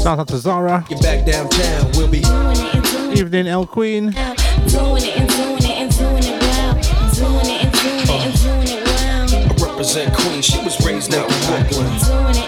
Shout 0.05 0.19
out 0.19 0.29
to 0.29 0.37
Zara. 0.37 0.85
get 0.87 1.01
back 1.01 1.25
downtown. 1.25 1.91
We'll 1.95 2.09
be 2.09 2.21
Doing 2.21 2.51
it 2.59 2.75
and 2.75 2.85
doing 2.85 3.13
it 3.13 3.19
Evening, 3.21 3.47
El 3.47 3.67
Queen. 3.67 4.13
well. 4.15 4.35
Doing 4.69 5.03
it 5.03 5.17
and 5.17 5.29
doing 5.31 5.57
it 5.57 5.65
and 5.65 5.97
doing 5.97 6.25
it 6.25 6.43
well. 6.43 6.75
Doing 7.15 7.49
it 7.49 7.65
and 7.65 7.73
doing 7.73 8.03
it 8.03 8.11
and 8.11 8.35
doing 8.43 8.69
it 8.69 8.85
well. 8.85 9.65
I 9.65 9.71
represent 9.71 10.15
Queens, 10.15 10.45
she 10.45 10.63
was 10.63 10.79
raised 10.85 11.15
out 11.15 11.25
in 11.33 11.47
Brooklyn. 11.47 12.44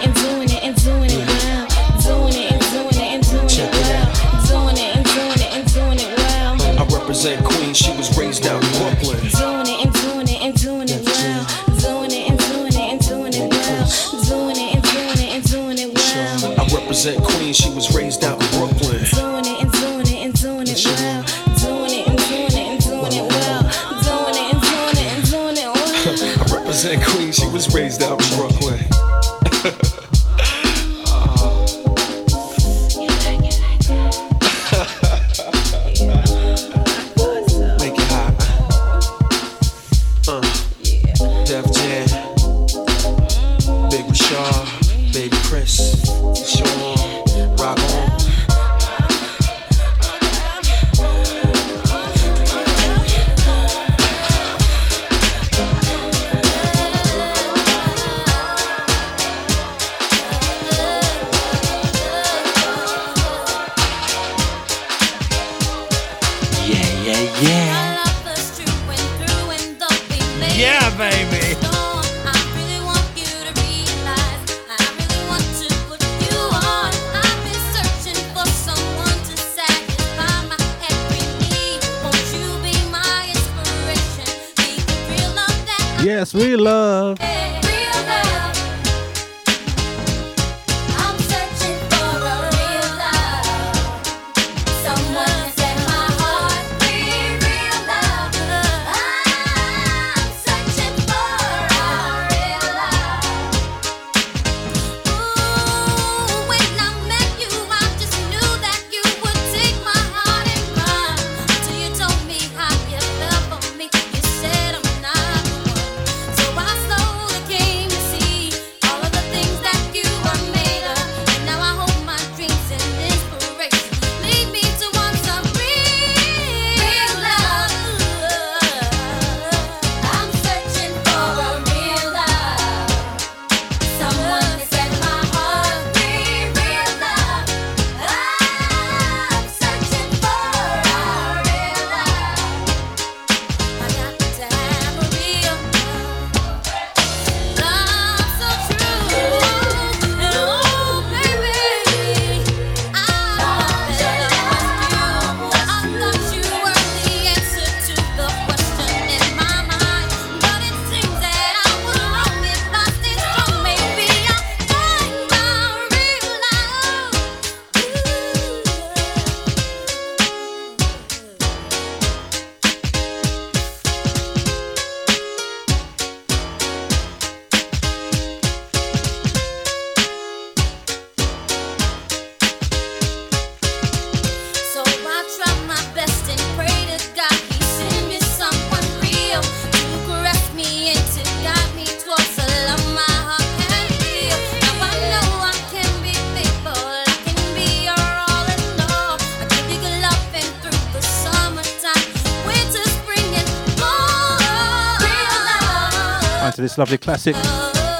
Classic. 207.07 207.37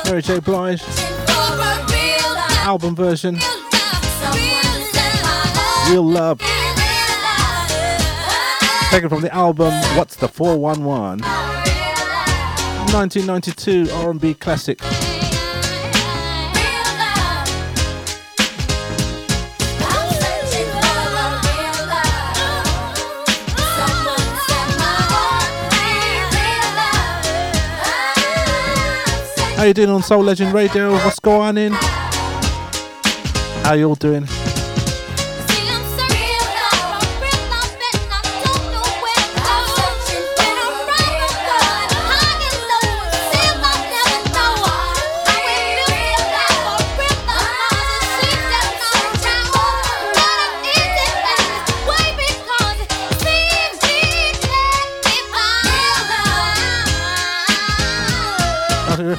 Mary 0.04 0.22
J. 0.22 0.42
Blige. 0.42 0.84
Album 2.66 2.94
version. 2.94 3.36
Real 5.90 6.04
Love. 6.04 6.42
Taken 8.92 9.08
from 9.08 9.22
the 9.22 9.34
album 9.34 9.72
What's 9.96 10.18
the 10.18 10.28
411? 10.28 11.22
1992 11.22 13.88
R&B 13.94 14.34
classic. 14.34 14.82
How 29.58 29.64
you 29.64 29.74
doing 29.74 29.90
on 29.90 30.04
Soul 30.04 30.24
Legend 30.24 30.54
Radio? 30.54 30.92
What's 30.92 31.20
going 31.20 31.42
on? 31.42 31.58
in? 31.58 31.74
How 33.64 33.74
you 33.74 33.86
all 33.86 33.96
doing? 33.96 34.28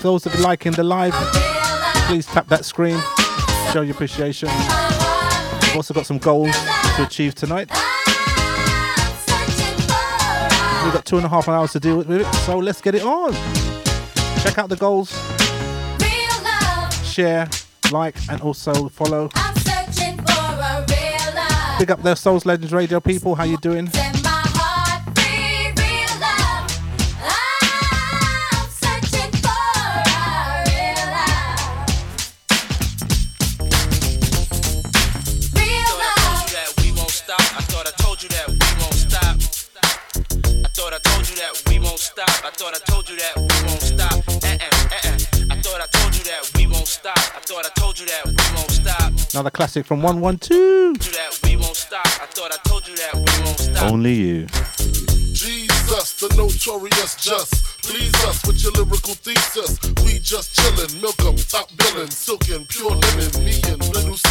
Those 0.09 0.25
that 0.25 0.35
are 0.35 0.43
liking 0.43 0.73
the 0.73 0.83
live, 0.83 1.13
please 2.07 2.25
tap 2.25 2.49
that 2.49 2.65
screen, 2.65 2.99
show 3.75 3.83
your 3.83 3.95
appreciation. 3.95 4.49
We've 4.49 5.77
also 5.77 5.93
got 5.93 6.07
some 6.07 6.17
goals 6.17 6.57
to 6.97 7.03
achieve 7.03 7.35
tonight. 7.35 7.69
We've 10.83 10.95
got 10.95 11.05
two 11.05 11.19
and 11.19 11.27
a 11.27 11.29
half 11.29 11.47
hours 11.47 11.73
to 11.73 11.81
deal 11.81 11.99
with 11.99 12.11
it, 12.11 12.25
so 12.47 12.57
let's 12.57 12.81
get 12.81 12.95
it 12.95 13.03
on. 13.03 13.35
Check 14.43 14.57
out 14.57 14.71
the 14.71 14.77
goals, 14.77 15.11
share, 17.07 17.47
like, 17.93 18.17
and 18.31 18.41
also 18.41 18.89
follow. 18.89 19.29
Big 21.79 21.91
up 21.91 22.03
the 22.03 22.15
Souls 22.15 22.47
Legends 22.47 22.73
Radio 22.73 22.99
people. 22.99 23.35
How 23.35 23.45
you 23.45 23.59
doing? 23.59 23.91
Another 49.39 49.51
classic 49.51 49.87
from 49.87 50.03
112. 50.03 50.99
Told 50.99 51.07
you 51.07 51.13
that 51.13 51.41
we 51.45 51.55
won't 51.55 51.77
stop. 51.77 52.05
I 52.05 52.27
thought 52.27 52.51
I 52.51 52.57
told 52.69 52.89
you 52.89 52.97
that 52.97 53.15
we 53.15 53.45
won't 53.45 53.61
stop. 53.61 53.93
Only 53.93 54.15
you. 54.15 54.47
Jesus, 55.33 56.19
the 56.19 56.27
notorious 56.35 57.15
just. 57.15 57.55
Please 57.85 58.13
us 58.25 58.45
with 58.45 58.61
your 58.61 58.73
lyrical 58.73 59.15
thesis. 59.15 59.79
We 60.03 60.19
just 60.19 60.59
chillin', 60.59 61.01
milk 61.01 61.23
'em, 61.23 61.37
top 61.37 61.71
billin', 61.77 62.11
silkin', 62.11 62.67
pure 62.67 62.91
linen, 62.91 63.45
me 63.45 63.63
and 63.71 63.79
little 63.95 64.17
C. 64.17 64.29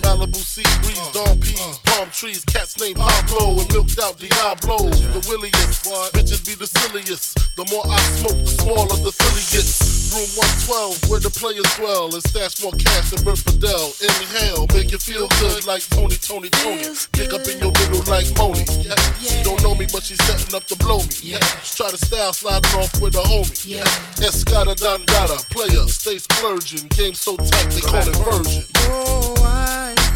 Malibu 0.00 0.40
sea 0.40 0.64
breeze, 0.80 1.04
dawn 1.12 1.38
peas, 1.38 1.76
palm 1.96 2.10
trees, 2.10 2.44
cats 2.44 2.78
named 2.78 2.96
Pablo 2.96 3.58
and 3.58 3.72
milked 3.72 3.98
out 3.98 4.18
Diablo. 4.18 4.76
The 5.16 5.24
williest, 5.28 5.84
bitches 6.12 6.44
be 6.44 6.54
the 6.54 6.66
silliest. 6.66 7.40
The 7.56 7.64
more 7.72 7.84
I 7.88 7.96
smoke, 8.20 8.36
the 8.44 8.52
smaller 8.60 8.96
the 9.00 9.12
silly 9.12 9.44
gets. 9.48 9.96
Room 10.12 10.28
112, 10.70 11.10
where 11.10 11.20
the 11.20 11.32
players 11.32 11.66
dwell, 11.76 12.12
and 12.12 12.22
stash 12.22 12.62
more 12.62 12.72
cash 12.76 13.10
than 13.10 13.24
Bert 13.24 13.38
Fidel. 13.38 13.92
Inhale, 14.00 14.66
make 14.76 14.92
you 14.92 14.98
feel 14.98 15.26
good 15.40 15.66
like 15.66 15.82
Tony, 15.88 16.16
Tony, 16.16 16.48
Tony. 16.50 16.84
Pick 17.12 17.32
up 17.32 17.42
in 17.48 17.58
your 17.58 17.72
middle 17.72 18.04
like 18.06 18.28
Moni. 18.36 18.64
Yeah. 18.84 18.94
She 19.18 19.42
don't 19.42 19.60
know 19.64 19.74
me, 19.74 19.88
but 19.90 20.04
she's 20.04 20.20
setting 20.24 20.54
up 20.54 20.64
to 20.68 20.76
blow 20.76 21.00
me. 21.00 21.36
Yeah. 21.36 21.44
Try 21.64 21.90
to 21.90 21.98
style 21.98 22.32
sliding 22.32 22.76
off 22.76 22.92
with 23.00 23.16
a 23.16 23.24
homie. 23.24 23.56
Yeah. 23.66 23.88
Escada 24.20 24.76
Dandada, 24.76 25.42
player, 25.50 25.88
stay 25.88 26.18
splurging. 26.18 26.88
Game 26.92 27.14
so 27.14 27.36
tight, 27.36 27.68
they 27.72 27.80
call 27.80 28.04
it 28.04 28.16
version. 28.20 28.64
Oh, 28.88 29.34
I 29.40 30.15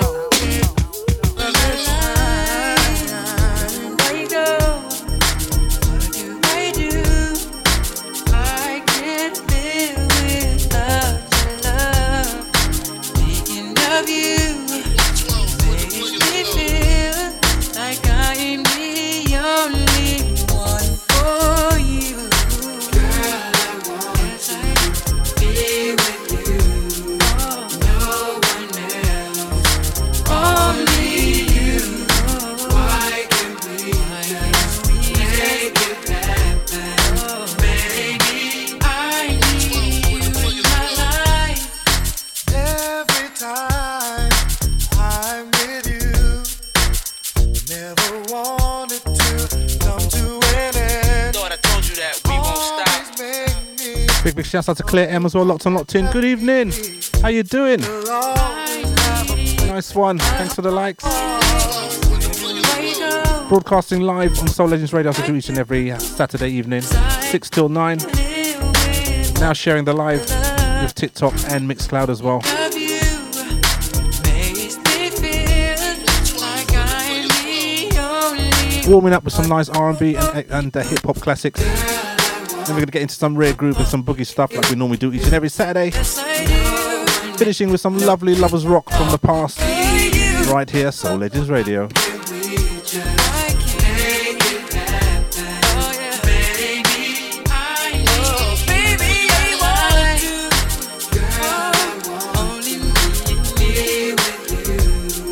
Big 54.31 54.37
big 54.37 54.45
shouts 54.45 54.69
out 54.69 54.77
to 54.77 54.83
Claire 54.83 55.09
M 55.09 55.25
as 55.25 55.35
well, 55.35 55.43
locked 55.43 55.65
on 55.65 55.73
locked 55.73 55.93
in. 55.93 56.09
Good 56.09 56.23
evening. 56.23 56.71
How 57.21 57.27
you 57.27 57.43
doing? 57.43 57.81
Nice 59.67 59.93
one. 59.93 60.19
Thanks 60.19 60.55
for 60.55 60.61
the 60.61 60.71
likes. 60.71 61.03
Broadcasting 63.49 63.99
live 63.99 64.39
on 64.39 64.47
Soul 64.47 64.69
Legends 64.69 64.93
Radio 64.93 65.11
I 65.11 65.27
do 65.27 65.35
each 65.35 65.49
and 65.49 65.57
every 65.57 65.91
Saturday 65.99 66.49
evening, 66.49 66.81
6 66.81 67.49
till 67.49 67.67
9. 67.67 67.97
Now 69.41 69.51
sharing 69.51 69.83
the 69.83 69.91
live 69.91 70.21
with 70.81 70.95
TikTok 70.95 71.33
and 71.49 71.69
Mixcloud 71.69 72.07
as 72.07 72.23
well. 72.23 72.41
Warming 78.89 79.11
up 79.11 79.25
with 79.25 79.33
some 79.33 79.49
nice 79.49 79.67
R&B 79.67 80.15
and, 80.15 80.49
and 80.49 80.77
uh, 80.77 80.83
hip 80.83 81.01
hop 81.01 81.17
classics. 81.17 82.00
Then 82.65 82.75
we're 82.75 82.81
gonna 82.81 82.91
get 82.91 83.01
into 83.01 83.15
some 83.15 83.35
rare 83.35 83.53
groove 83.53 83.77
and 83.77 83.87
some 83.87 84.03
boogie 84.03 84.25
stuff 84.25 84.53
like 84.53 84.69
we 84.69 84.75
normally 84.75 84.97
do 84.97 85.11
each 85.11 85.23
and 85.23 85.33
every 85.33 85.49
Saturday. 85.49 85.89
Finishing 87.37 87.71
with 87.71 87.81
some 87.81 87.97
lovely 87.97 88.35
lovers 88.35 88.67
rock 88.67 88.89
from 88.91 89.09
the 89.09 89.17
past. 89.17 89.59
Right 90.51 90.69
here, 90.69 90.91
Soul 90.91 91.17
Legends 91.17 91.49
Radio. 91.49 91.87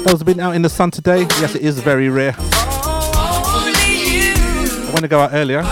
Those 0.05 0.19
have 0.19 0.25
been 0.25 0.39
out 0.39 0.55
in 0.55 0.63
the 0.63 0.69
sun 0.69 0.89
today. 0.89 1.21
Yes, 1.39 1.53
it 1.53 1.61
is 1.61 1.79
very 1.79 2.09
rare. 2.09 2.33
I 4.89 4.91
went 4.91 5.01
to 5.01 5.07
go 5.07 5.19
out 5.19 5.29
earlier. 5.33 5.63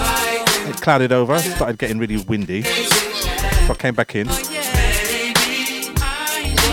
Clouded 0.88 1.11
over, 1.11 1.38
started 1.38 1.77
getting 1.77 1.99
really 1.99 2.15
windy. 2.15 2.63
So 2.63 3.73
I 3.73 3.75
came 3.77 3.93
back 3.93 4.15
in. 4.15 4.29
And 4.29 4.39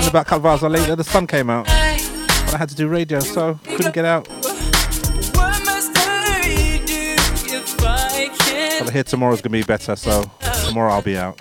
about 0.06 0.20
a 0.20 0.24
couple 0.24 0.46
of 0.46 0.46
hours 0.46 0.62
later, 0.62 0.94
the 0.94 1.02
sun 1.02 1.26
came 1.26 1.50
out. 1.50 1.66
But 1.66 2.54
I 2.54 2.58
had 2.58 2.68
to 2.68 2.76
do 2.76 2.86
radio, 2.86 3.18
so 3.18 3.58
couldn't 3.64 3.92
get 3.92 4.04
out. 4.04 4.28
But 4.28 4.46
I 8.86 8.90
hear 8.92 9.02
tomorrow's 9.02 9.42
gonna 9.42 9.50
be 9.50 9.64
better, 9.64 9.96
so 9.96 10.30
tomorrow 10.68 10.92
I'll 10.92 11.02
be 11.02 11.18
out. 11.18 11.40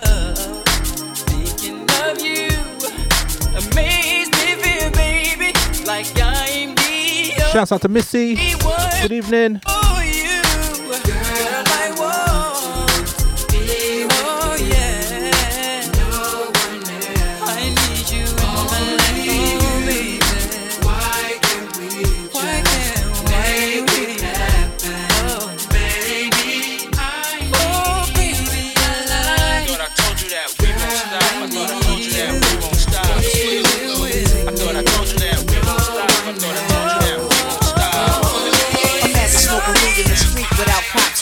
Shouts 7.52 7.70
out 7.70 7.82
to 7.82 7.88
Missy. 7.88 8.34
Good 9.00 9.12
evening. 9.12 9.60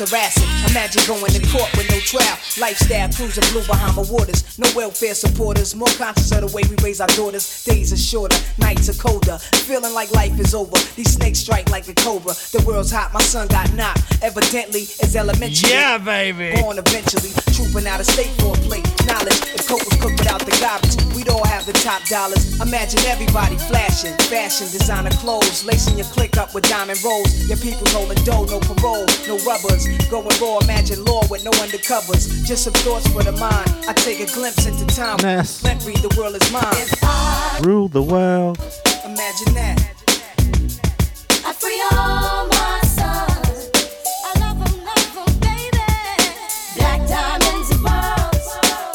Cops 0.03 0.11
harassing. 0.11 0.42
Imagine 0.73 1.05
going 1.05 1.33
to 1.37 1.47
court 1.53 1.69
with 1.77 1.85
no 1.91 2.01
trial. 2.01 2.39
Lifestyle 2.57 3.13
cruising 3.13 3.45
blue 3.53 3.61
behind 3.67 3.93
the 3.93 4.11
waters. 4.11 4.59
No 4.59 4.65
welfare 4.75 5.13
supporters. 5.13 5.75
More 5.77 5.93
conscious 6.01 6.33
of 6.33 6.49
the 6.49 6.57
way 6.57 6.63
we 6.65 6.77
raise 6.83 6.99
our 6.99 7.13
daughters. 7.13 7.45
Days 7.65 7.93
are 7.93 8.01
shorter, 8.01 8.41
nights 8.57 8.89
are 8.89 8.97
colder. 8.97 9.37
Feeling 9.69 9.93
like 9.93 10.11
life 10.13 10.33
is 10.41 10.55
over. 10.55 10.73
These 10.97 11.13
snakes 11.13 11.41
strike 11.41 11.69
like 11.69 11.89
a 11.89 11.95
cobra. 11.95 12.33
The 12.57 12.65
world's 12.67 12.91
hot, 12.91 13.13
my 13.13 13.21
son 13.21 13.49
got 13.49 13.69
knocked. 13.75 14.01
Evidently, 14.23 14.89
it's 14.97 15.15
elementary. 15.15 15.69
Yeah, 15.69 15.99
baby. 15.99 16.57
Born 16.57 16.79
eventually, 16.79 17.37
trooping 17.53 17.87
out 17.87 18.01
of 18.01 18.07
state 18.07 18.33
for 18.41 18.57
a 18.57 18.61
plate. 18.65 18.89
Knowledge, 19.05 19.45
if 19.53 19.69
coke 19.69 19.85
was 19.85 20.01
cooked 20.01 20.25
without 20.25 20.41
the 20.41 20.57
garbage, 20.57 20.97
we'd 21.13 21.29
all 21.29 21.45
have 21.45 21.67
the 21.69 21.77
top 21.85 22.01
dollars. 22.09 22.61
Imagine 22.65 23.05
everybody 23.13 23.61
flashing, 23.69 24.17
fashion, 24.33 24.73
designer 24.73 25.13
clothes, 25.21 25.67
lacing 25.69 25.99
your 26.01 26.09
click 26.17 26.39
up 26.39 26.55
with 26.55 26.65
diamond 26.65 26.97
rolls. 27.05 27.29
Your 27.45 27.59
people 27.59 27.85
holding 27.93 28.17
dough, 28.25 28.49
no 28.49 28.57
parole, 28.61 29.05
no 29.29 29.37
rubbers. 29.45 29.85
Going 30.09 30.33
raw, 30.41 30.62
imagine 30.63 31.05
law 31.05 31.23
with 31.31 31.45
no 31.45 31.51
undercovers. 31.53 32.45
Just 32.47 32.65
some 32.65 32.73
thoughts 32.73 33.07
for 33.09 33.23
the 33.23 33.33
mind. 33.33 33.71
I 33.89 33.93
take 33.93 34.21
a 34.21 34.27
glimpse 34.33 34.67
into 34.67 34.87
time. 34.95 35.19
Ness. 35.23 35.63
Let 35.65 35.85
read 35.85 35.99
the 35.99 36.15
world 36.19 36.37
is 36.37 36.53
mine. 36.53 37.63
Rule 37.63 37.89
the 37.89 38.03
world. 38.03 38.59
Imagine 39.05 39.55
that. 39.55 39.79
I 41.45 41.53
free 41.53 41.81
all 41.93 42.47
my 42.49 42.81
sons. 42.83 43.71
I 44.29 44.33
love 44.41 44.59
'em, 44.67 44.85
love 44.85 45.29
'em, 45.29 45.33
baby. 45.41 45.89
Black 46.77 47.01
diamonds 47.09 47.71
and 47.71 47.83
pearls. 47.85 48.47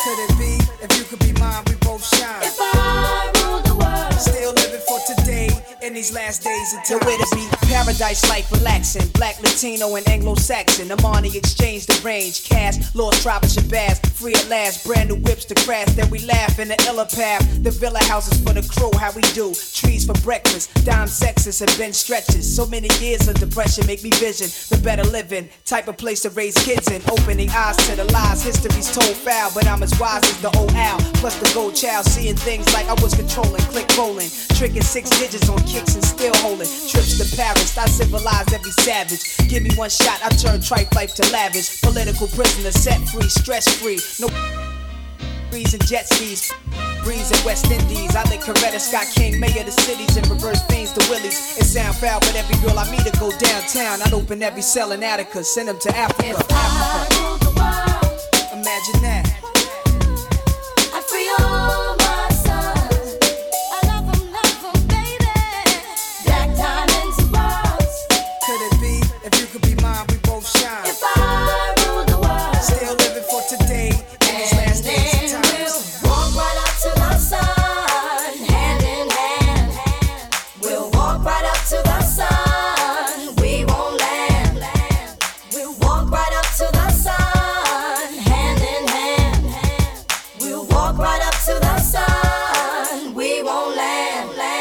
Could 0.03 0.19
it 0.25 0.33
be 0.37 0.53
if 0.85 0.97
you 0.97 1.03
could 1.09 1.19
be 1.19 1.33
mine, 1.39 1.63
we 1.67 1.75
both 1.75 2.03
shine? 2.15 2.43
If 2.43 2.57
I 2.59 3.31
rule 3.41 3.61
the 3.61 3.75
world. 3.75 4.19
Still 4.19 4.53
living 4.53 4.81
for 4.87 4.99
today 5.07 5.49
in 5.81 5.93
these 5.93 6.11
last 6.13 6.43
days 6.43 6.73
until 6.73 6.99
where 6.99 7.17
to 7.17 7.35
be. 7.35 7.56
Paradise 7.87 8.27
life 8.27 8.51
relaxing. 8.51 9.07
Black, 9.13 9.41
Latino, 9.41 9.95
and 9.95 10.05
Anglo 10.09 10.35
Saxon. 10.35 10.89
Armani 10.89 11.33
Exchange 11.33 11.85
the 11.85 11.97
range. 12.03 12.43
Cash, 12.43 12.93
lost 12.93 13.23
tribe 13.23 13.45
of 13.45 13.49
Shabazz. 13.49 14.05
Free 14.11 14.33
at 14.33 14.49
last. 14.49 14.85
Brand 14.85 15.07
new 15.07 15.15
whips 15.15 15.45
to 15.45 15.55
crash. 15.63 15.87
Then 15.93 16.09
we 16.09 16.19
laugh 16.25 16.59
in 16.59 16.67
the 16.67 16.75
illa 16.85 17.05
path. 17.05 17.63
The 17.63 17.71
villa 17.71 18.03
houses 18.03 18.41
for 18.43 18.51
the 18.51 18.67
crew. 18.67 18.91
How 18.99 19.13
we 19.13 19.21
do. 19.31 19.53
Trees 19.71 20.05
for 20.05 20.11
breakfast. 20.15 20.67
Dime 20.83 21.07
sexes 21.07 21.61
and 21.61 21.71
bench 21.77 21.95
stretches. 21.95 22.43
So 22.53 22.65
many 22.65 22.89
years 22.99 23.25
of 23.29 23.35
depression 23.35 23.87
make 23.87 24.03
me 24.03 24.09
vision 24.09 24.47
the 24.67 24.83
better 24.83 25.05
living. 25.05 25.47
Type 25.63 25.87
of 25.87 25.95
place 25.95 26.23
to 26.23 26.29
raise 26.31 26.55
kids 26.65 26.91
in. 26.91 27.01
Opening 27.09 27.49
eyes 27.51 27.77
to 27.87 27.95
the 27.95 28.03
lies. 28.11 28.43
History's 28.43 28.91
told 28.91 29.15
foul, 29.15 29.49
but 29.55 29.65
I'm 29.65 29.81
as 29.81 29.97
wise 29.97 30.25
as 30.25 30.41
the 30.41 30.51
old 30.57 30.73
owl. 30.73 30.99
Plus 31.21 31.39
the 31.39 31.49
gold 31.53 31.73
child. 31.73 32.05
Seeing 32.05 32.35
things 32.35 32.67
like 32.73 32.87
I 32.89 33.01
was 33.01 33.13
controlling. 33.13 33.61
Click 33.71 33.87
rolling. 33.97 34.27
Tricking 34.59 34.81
six 34.83 35.09
digits 35.11 35.47
on 35.47 35.59
kicks 35.63 35.95
and 35.95 36.03
still 36.03 36.35
holding. 36.43 36.67
Trips 36.91 37.17
to 37.19 37.37
Paris. 37.37 37.76
I 37.77 37.85
civilized 37.87 38.53
every 38.53 38.71
savage. 38.71 39.37
Give 39.49 39.63
me 39.63 39.69
one 39.75 39.89
shot. 39.89 40.19
I 40.23 40.29
turn 40.29 40.61
tripe 40.61 40.93
life 40.95 41.13
to 41.15 41.31
lavish. 41.31 41.81
Political 41.81 42.27
prisoner 42.29 42.71
set 42.71 42.99
free. 43.09 43.29
Stress 43.29 43.67
free. 43.79 43.99
No 44.19 44.27
breeze 45.51 45.73
and 45.73 45.85
jet 45.87 46.07
skis. 46.07 46.51
Breeze 47.03 47.31
in 47.31 47.45
West 47.45 47.69
Indies. 47.71 48.15
I 48.15 48.23
think 48.23 48.43
Coretta 48.43 48.79
Scott 48.79 49.07
King, 49.15 49.39
mayor 49.39 49.59
of 49.61 49.65
the 49.65 49.71
cities, 49.71 50.17
and 50.17 50.27
reverse 50.29 50.61
veins 50.67 50.91
to 50.93 51.09
Willies. 51.09 51.57
It 51.57 51.65
sound 51.65 51.95
foul, 51.97 52.19
but 52.19 52.35
every 52.35 52.57
girl 52.65 52.77
I 52.77 52.89
meet 52.91 53.05
to 53.05 53.19
go 53.19 53.31
downtown. 53.37 54.01
I'd 54.01 54.13
open 54.13 54.43
every 54.43 54.61
cell 54.61 54.91
in 54.91 55.03
Attica, 55.03 55.43
send 55.43 55.69
them 55.69 55.79
to 55.79 55.95
Africa. 55.95 56.45
Africa. 56.49 57.47
Imagine 58.53 59.01
that. 59.03 59.36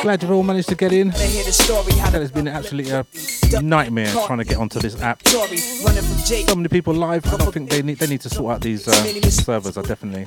Glad 0.07 0.23
you've 0.23 0.31
all 0.31 0.45
managed 0.45 0.69
to 0.69 0.77
get 0.77 0.93
in. 0.93 1.11
They 1.11 1.27
hear 1.27 1.43
the 1.43 1.51
story 1.53 1.91
how 1.95 2.11
That 2.11 2.21
has 2.21 2.31
been 2.31 2.47
absolutely 2.47 2.93
a 2.93 3.05
nightmare 3.61 4.07
trying 4.07 4.39
to 4.39 4.45
get 4.45 4.57
onto 4.57 4.79
this 4.79 4.95
app. 5.03 5.27
story 5.27 5.59
running 5.85 6.05
from 6.05 6.25
Jake. 6.25 6.49
So 6.49 6.55
many 6.55 6.69
people 6.69 6.95
live. 6.95 7.27
I 7.27 7.37
don't 7.37 7.53
think 7.53 7.71
they 7.71 7.83
need 7.83 7.99
they 7.99 8.07
need 8.07 8.21
to 8.21 8.29
sort 8.31 8.55
out 8.55 8.61
these 8.61 8.87
uh, 8.87 8.93
servers. 9.31 9.77
I 9.77 9.83
definitely. 9.83 10.25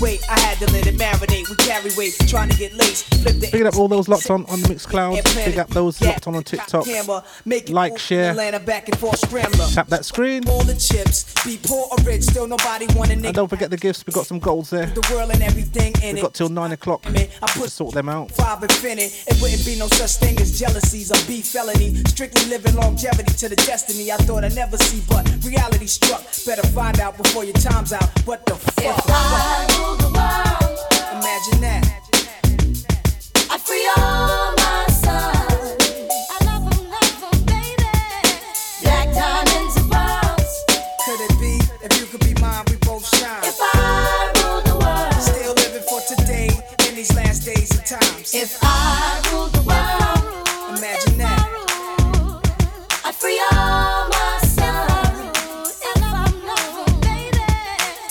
Wait, 0.00 0.28
I 0.28 0.40
had 0.40 0.58
to 0.58 0.72
let 0.72 0.88
it 0.88 0.96
marinate. 0.96 1.48
We 1.48 1.54
carry 1.54 1.92
weight, 1.96 2.16
trying 2.26 2.48
to 2.48 2.56
get 2.58 2.74
laced. 2.74 3.04
Flip 3.22 3.36
the 3.38 3.48
Big 3.52 3.62
up 3.62 3.76
all 3.76 3.86
those 3.86 4.08
locked 4.08 4.28
on 4.28 4.44
on 4.46 4.60
the 4.62 4.74
Mixcloud. 4.74 5.22
Big 5.36 5.56
up 5.56 5.68
those 5.68 6.02
locked 6.02 6.26
on 6.26 6.34
on 6.34 6.42
TikTok. 6.42 6.84
camera. 6.86 7.22
Make 7.44 7.70
it 7.70 7.72
Like, 7.72 8.00
share. 8.00 8.30
Atlanta 8.32 8.58
back 8.58 8.88
and 8.88 8.98
forth 8.98 9.20
scrambler. 9.20 9.66
Tap 9.68 9.86
that 9.86 10.04
screen. 10.04 10.48
All 10.48 10.64
the 10.64 10.74
chips, 10.74 11.32
be 11.44 11.60
poor 11.62 11.86
or 11.92 11.98
rich, 12.02 12.24
still 12.24 12.48
nobody 12.48 12.86
want 12.96 13.12
And 13.12 13.22
don't 13.32 13.46
forget 13.46 13.70
the 13.70 13.76
gifts. 13.76 14.04
We 14.04 14.12
got 14.12 14.26
some 14.26 14.40
goals 14.40 14.70
there. 14.70 14.86
The 14.86 15.08
world 15.14 15.30
and 15.30 15.44
everything 15.44 15.94
in 16.02 16.14
We 16.14 16.18
it. 16.18 16.22
got 16.22 16.34
till 16.34 16.48
nine 16.48 16.72
o'clock 16.72 17.02
to 17.04 17.70
sort 17.70 17.94
them 17.94 18.08
out. 18.08 18.32
Infinite, 18.96 19.24
it 19.26 19.42
wouldn't 19.42 19.66
be 19.66 19.76
no 19.76 19.88
such 19.88 20.16
thing 20.16 20.40
as 20.40 20.58
jealousies 20.58 21.10
or 21.10 21.26
beef 21.26 21.46
felony. 21.46 21.94
Strictly 22.08 22.46
living 22.48 22.74
longevity 22.76 23.34
to 23.34 23.48
the 23.48 23.56
destiny 23.56 24.10
I 24.10 24.16
thought 24.16 24.44
I'd 24.44 24.54
never 24.54 24.78
see, 24.78 25.02
but 25.08 25.28
reality 25.44 25.86
struck. 25.86 26.22
Better 26.46 26.66
find 26.68 26.98
out 27.00 27.16
before 27.16 27.44
your 27.44 27.54
time's 27.54 27.92
out. 27.92 28.08
What 28.26 28.46
the 28.46 28.54
fuck? 28.54 29.04
I 29.08 29.66
rule 29.76 29.96
the 29.96 30.08
world. 30.16 30.78
Imagine 31.12 31.60
that. 31.60 31.84
I 33.50 33.58
free 33.58 33.86
all 33.98 34.45
and. 48.34 48.42
If 48.42 48.58
I 48.62 49.20
rule 49.32 49.48
the 49.48 49.60
world. 49.62 50.78
Imagine 50.78 51.18
that. 51.18 51.42
I 53.04 53.12
free 53.12 53.40
all 53.52 54.08
my 54.08 54.38
sons. 54.42 55.80
If 55.82 56.02
I'm 56.02 56.46
love 56.46 56.88
'em, 56.88 57.00
baby. 57.00 57.38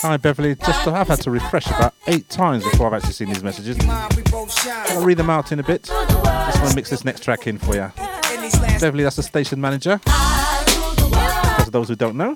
Hi 0.01 0.17
Beverly. 0.17 0.55
Just 0.55 0.87
I've 0.87 1.07
had 1.07 1.21
to 1.21 1.31
refresh 1.31 1.67
about 1.67 1.93
eight 2.07 2.29
times 2.29 2.63
before 2.63 2.87
I've 2.87 2.93
actually 2.93 3.13
seen 3.13 3.29
these 3.29 3.43
messages. 3.43 3.77
Mine, 3.85 4.09
we 4.15 4.23
both 4.23 4.51
shine. 4.51 4.85
I'll 4.89 5.03
read 5.03 5.17
them 5.17 5.29
out 5.29 5.51
in 5.51 5.59
a 5.59 5.63
bit. 5.63 5.83
Just 5.83 6.59
want 6.59 6.69
to 6.69 6.75
mix 6.75 6.89
this 6.89 7.03
next 7.03 7.23
track 7.23 7.47
in 7.47 7.57
for 7.57 7.75
you. 7.75 7.91
In 8.33 8.79
Beverly, 8.79 9.03
that's 9.03 9.15
the 9.17 9.23
station 9.23 9.59
manager. 9.59 9.99
For 11.63 11.71
those 11.71 11.89
who 11.89 11.95
don't 11.95 12.15
know. 12.15 12.35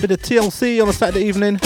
Bit 0.00 0.12
of 0.12 0.22
TLC 0.22 0.80
on 0.80 0.88
a 0.88 0.92
Saturday 0.92 1.26
evening. 1.26 1.58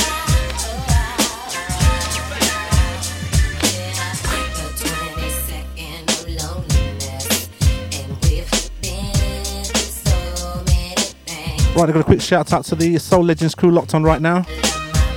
Right, 11.74 11.88
I've 11.88 11.94
got 11.94 12.00
a 12.00 12.04
quick 12.04 12.22
shout 12.22 12.54
out 12.54 12.64
to 12.66 12.74
the 12.74 12.96
Soul 12.98 13.22
Legends 13.22 13.54
crew 13.54 13.70
locked 13.70 13.94
on 13.94 14.02
right 14.02 14.22
now. 14.22 14.44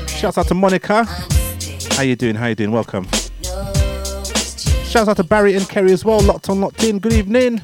Shout 0.07 0.37
out 0.37 0.47
to 0.47 0.53
Monica. 0.53 1.05
How 1.91 2.03
you 2.03 2.17
doing? 2.17 2.35
How 2.35 2.47
you 2.47 2.55
doing? 2.55 2.71
Welcome. 2.71 3.07
Shout 4.83 5.07
out 5.07 5.15
to 5.17 5.23
Barry 5.23 5.55
and 5.55 5.69
Kerry 5.69 5.93
as 5.93 6.03
well, 6.03 6.19
locked 6.19 6.49
on, 6.49 6.59
locked 6.59 6.83
in. 6.83 6.99
Good 6.99 7.13
evening. 7.13 7.61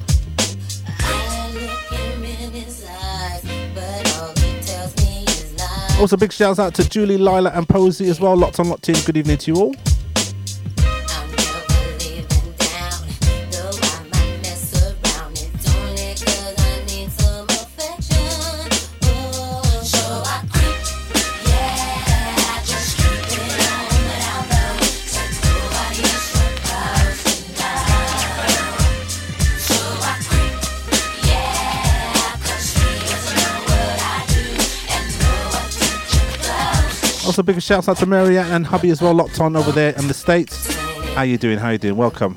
Also, 6.00 6.16
big 6.16 6.32
shouts 6.32 6.58
out 6.58 6.74
to 6.74 6.88
Julie, 6.88 7.16
Lila, 7.16 7.50
and 7.50 7.68
Posy 7.68 8.08
as 8.08 8.18
well. 8.20 8.36
Lots 8.36 8.58
on 8.58 8.68
locked 8.68 8.88
in. 8.88 8.96
Good 9.04 9.16
evening 9.16 9.38
to 9.38 9.52
you 9.52 9.60
all. 9.60 9.74
Also, 37.32 37.42
bigger 37.42 37.62
shouts 37.62 37.88
out 37.88 37.96
to 37.96 38.04
Mary 38.04 38.36
and 38.36 38.66
hubby 38.66 38.90
as 38.90 39.00
well, 39.00 39.14
locked 39.14 39.40
on 39.40 39.56
over 39.56 39.72
there 39.72 39.94
in 39.96 40.06
the 40.06 40.12
States. 40.12 40.76
How 41.14 41.22
you 41.22 41.38
doing? 41.38 41.56
How 41.56 41.70
you 41.70 41.78
doing? 41.78 41.96
Welcome. 41.96 42.36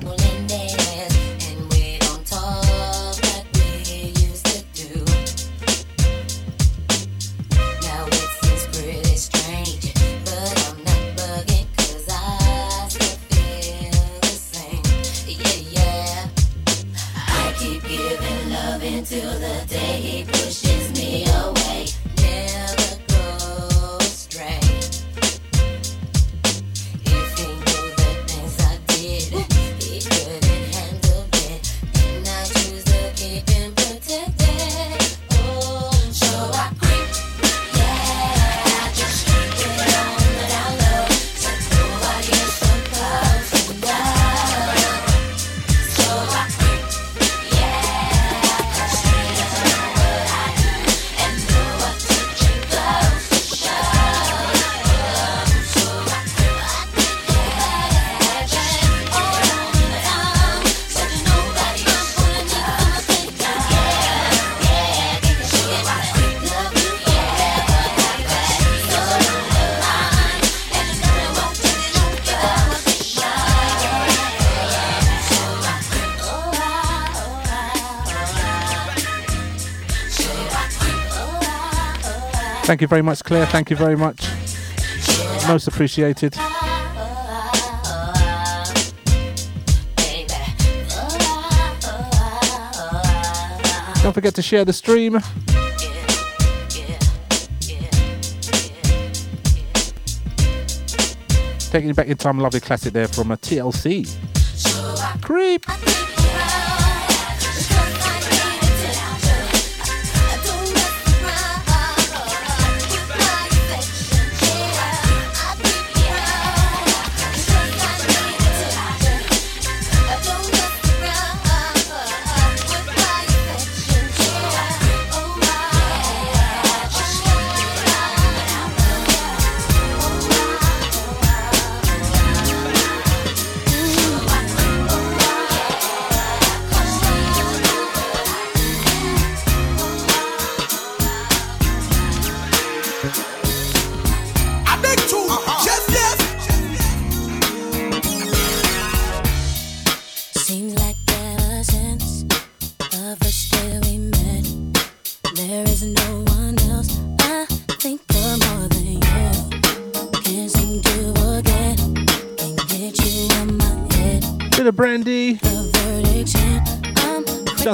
Thank 82.66 82.80
you 82.80 82.88
very 82.88 83.02
much, 83.02 83.22
Claire. 83.22 83.46
Thank 83.46 83.70
you 83.70 83.76
very 83.76 83.96
much. 83.96 84.26
Most 85.46 85.68
appreciated. 85.68 86.32
Don't 94.02 94.12
forget 94.12 94.34
to 94.34 94.42
share 94.42 94.64
the 94.64 94.72
stream. 94.72 95.20
Taking 101.70 101.88
you 101.88 101.94
back 101.94 102.08
in 102.08 102.16
time, 102.16 102.40
lovely 102.40 102.58
classic 102.58 102.92
there 102.92 103.06
from 103.06 103.30
a 103.30 103.36
TLC. 103.36 104.08
Creep. 105.22 105.66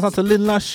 Shouts 0.02 0.18
out 0.18 0.24
to 0.24 0.28
Lin 0.28 0.44
Lush. 0.46 0.72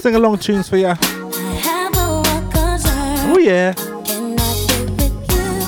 Sing 0.00 0.14
along 0.14 0.38
tunes 0.38 0.66
for 0.66 0.78
ya. 0.78 0.96
Oh 3.28 3.38
yeah. 3.38 3.74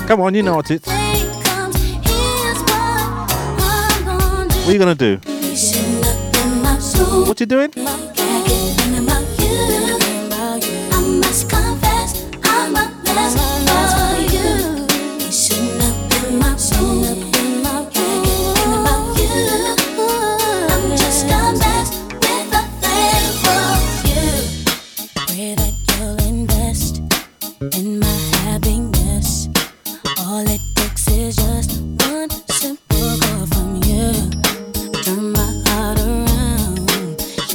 Come 0.07 0.23
on, 0.23 0.35
you 0.35 0.43
know 0.43 0.57
what 0.57 0.71
it's. 0.71 0.89
What 0.89 0.97
are 4.69 4.73
you 4.73 4.79
gonna 4.79 4.95
do? 4.95 5.19
What 7.27 7.41
you 7.41 7.47
doing? 7.47 7.72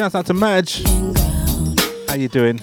Shouts 0.07 0.15
out 0.15 0.25
to 0.27 0.33
Madge. 0.33 0.83
How 2.07 2.15
you 2.15 2.29
doing? 2.29 2.61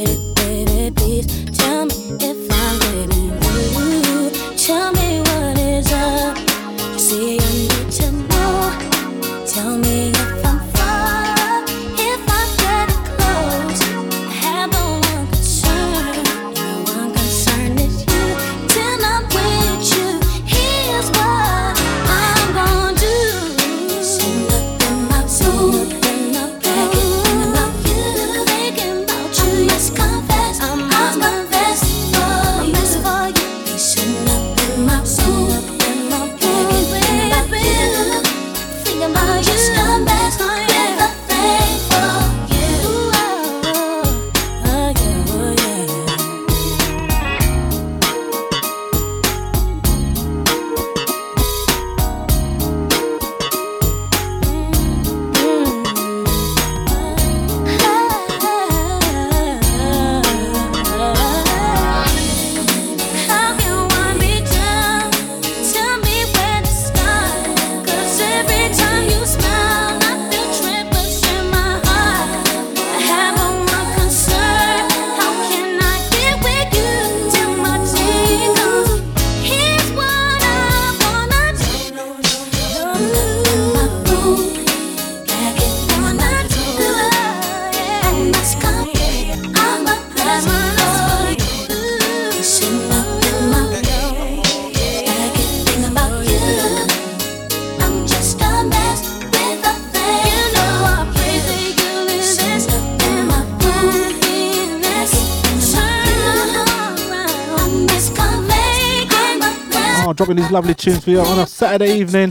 lovely 110.55 110.75
tunes 110.75 111.03
for 111.03 111.11
you 111.11 111.19
on 111.19 111.41
a 111.41 111.47
Saturday 111.49 111.99
evening. 111.99 112.31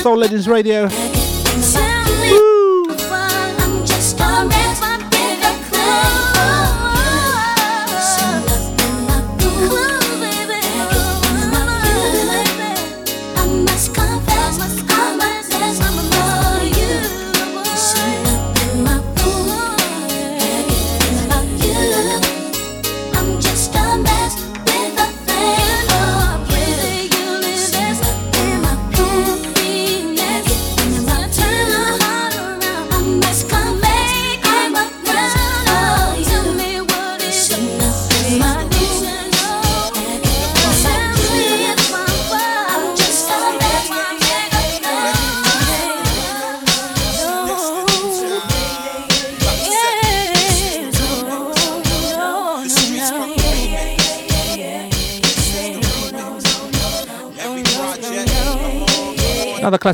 Soul 0.00 0.18
Legends 0.18 0.46
Radio. 0.46 0.88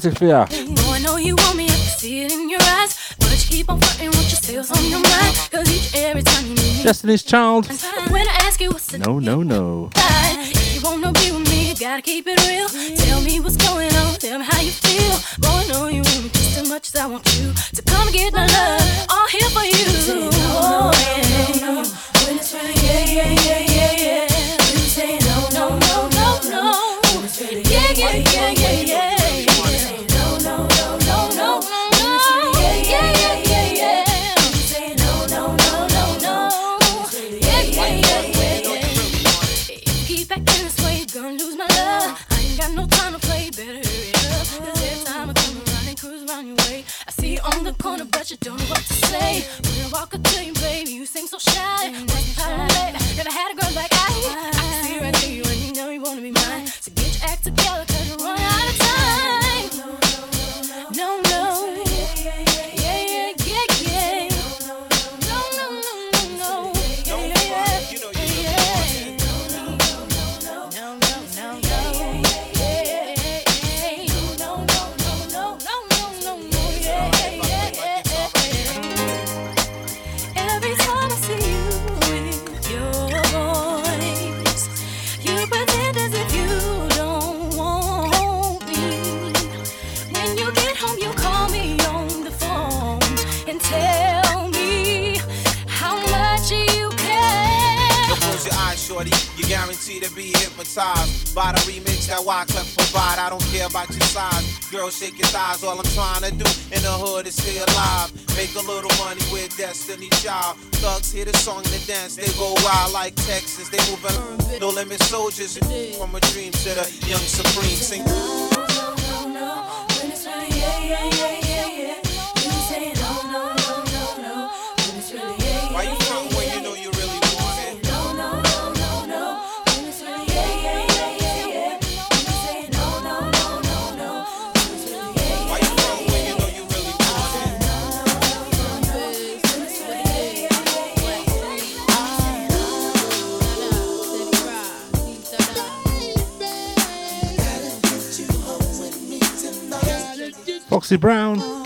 classic 0.01 0.19
oh, 0.77 0.93
I 0.93 0.99
know 0.99 1.19
you 1.19 1.37
want 1.37 1.57
me, 1.57 1.67
I 1.67 1.69
can 1.69 1.99
see 1.99 2.23
it 2.25 2.33
in 2.33 2.51
your 2.51 2.61
eyes. 2.61 3.15
But 3.21 3.31
you 3.31 3.59
keep 3.59 3.71
on 3.71 3.79
with 3.79 4.73
on 4.73 4.85
your 4.91 4.99
mind. 4.99 5.37
Cause 5.53 5.71
each 5.71 5.95
every 5.95 6.23
time 6.23 6.47
you 6.47 6.55
meet 6.57 6.83
Destiny's 6.83 7.23
Child. 7.23 7.69
When 8.11 8.27
I 8.27 8.41
ask 8.43 8.61
you 8.61 8.71
what's 8.71 8.89
the 8.89 8.99
No, 8.99 9.21
no, 9.21 9.45
no. 9.45 9.91
You 10.75 10.81
wanna 10.83 11.13
be 11.13 11.31
with 11.31 11.49
me, 11.49 11.69
you 11.69 11.77
gotta 11.77 12.03
keep 12.03 12.27
it 12.27 12.41
real. 12.49 12.69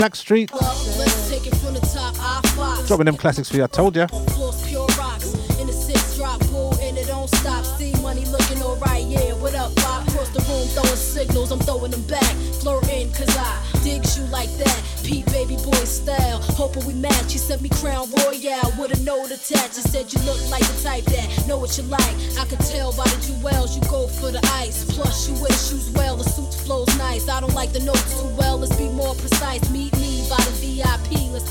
Mac 0.08 0.16
Street. 0.16 0.50
Dropping 2.86 3.04
them 3.04 3.16
classics 3.18 3.50
for 3.50 3.56
you, 3.56 3.64
I 3.64 3.66
told 3.66 3.94
ya. 3.94 4.06
signals, 11.18 11.50
I'm 11.50 11.58
throwing 11.58 11.90
them 11.90 12.02
back. 12.02 12.32
Flirting, 12.60 13.12
cause 13.12 13.34
I 13.36 13.50
dig 13.82 14.04
you 14.16 14.22
like 14.30 14.50
that. 14.62 14.78
P 15.04 15.24
baby 15.32 15.56
boy 15.56 15.84
style, 15.84 16.38
hoping 16.60 16.84
we 16.86 16.94
match. 16.94 17.32
You 17.32 17.40
sent 17.40 17.60
me 17.62 17.68
crown 17.68 18.08
royale 18.22 18.72
with 18.78 18.98
a 18.98 19.02
note 19.02 19.30
attached. 19.30 19.76
You 19.76 19.84
said 19.92 20.12
you 20.12 20.20
look 20.22 20.38
like 20.50 20.62
the 20.62 20.78
type 20.82 21.04
that 21.04 21.26
know 21.48 21.58
what 21.58 21.76
you 21.76 21.84
like. 21.84 22.14
I 22.38 22.44
could 22.46 22.60
tell 22.60 22.92
by 22.92 23.04
the 23.04 23.18
jewels 23.26 23.76
you 23.76 23.82
go 23.88 24.06
for 24.06 24.30
the 24.30 24.42
ice. 24.54 24.84
Plus, 24.94 25.28
you 25.28 25.34
wear 25.42 25.50
shoes 25.50 25.90
well, 25.94 26.16
the 26.16 26.24
suit 26.24 26.52
flows 26.64 26.92
nice. 26.98 27.28
I 27.28 27.40
don't 27.40 27.54
like 27.54 27.72
the 27.72 27.80
notes 27.80 28.20
too 28.20 28.28
well, 28.36 28.58
let's 28.58 28.76
be 28.76 28.88
more 28.90 29.14
precise. 29.14 29.68
Meet 29.70 29.97
by 30.28 30.36
the 30.36 30.50
VIP, 30.60 31.32
let's. 31.32 31.48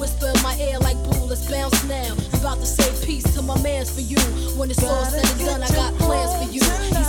Whisper 0.00 0.32
in 0.34 0.42
my 0.42 0.56
ear 0.56 0.78
like 0.78 0.96
boo, 1.04 1.26
let's 1.26 1.46
bounce 1.50 1.84
now. 1.84 2.14
I'm 2.32 2.40
about 2.40 2.58
to 2.60 2.66
say 2.66 3.06
peace 3.06 3.24
to 3.34 3.42
my 3.42 3.60
mans 3.60 3.90
for 3.94 4.00
you. 4.00 4.18
When 4.58 4.70
it's 4.70 4.82
all 4.82 5.04
said 5.04 5.24
and 5.24 5.40
done, 5.40 5.62
I 5.62 5.68
got 5.68 5.94
plans 5.98 6.34
for 6.36 6.44
you. 6.50 6.62
He 6.62 7.04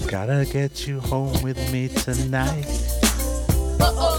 said, 0.00 0.10
Gotta 0.10 0.44
get 0.50 0.86
you 0.86 0.98
home 1.00 1.40
with 1.42 1.72
me 1.72 1.88
tonight. 1.88 2.66
Uh 3.80 3.92
oh. 3.96 4.11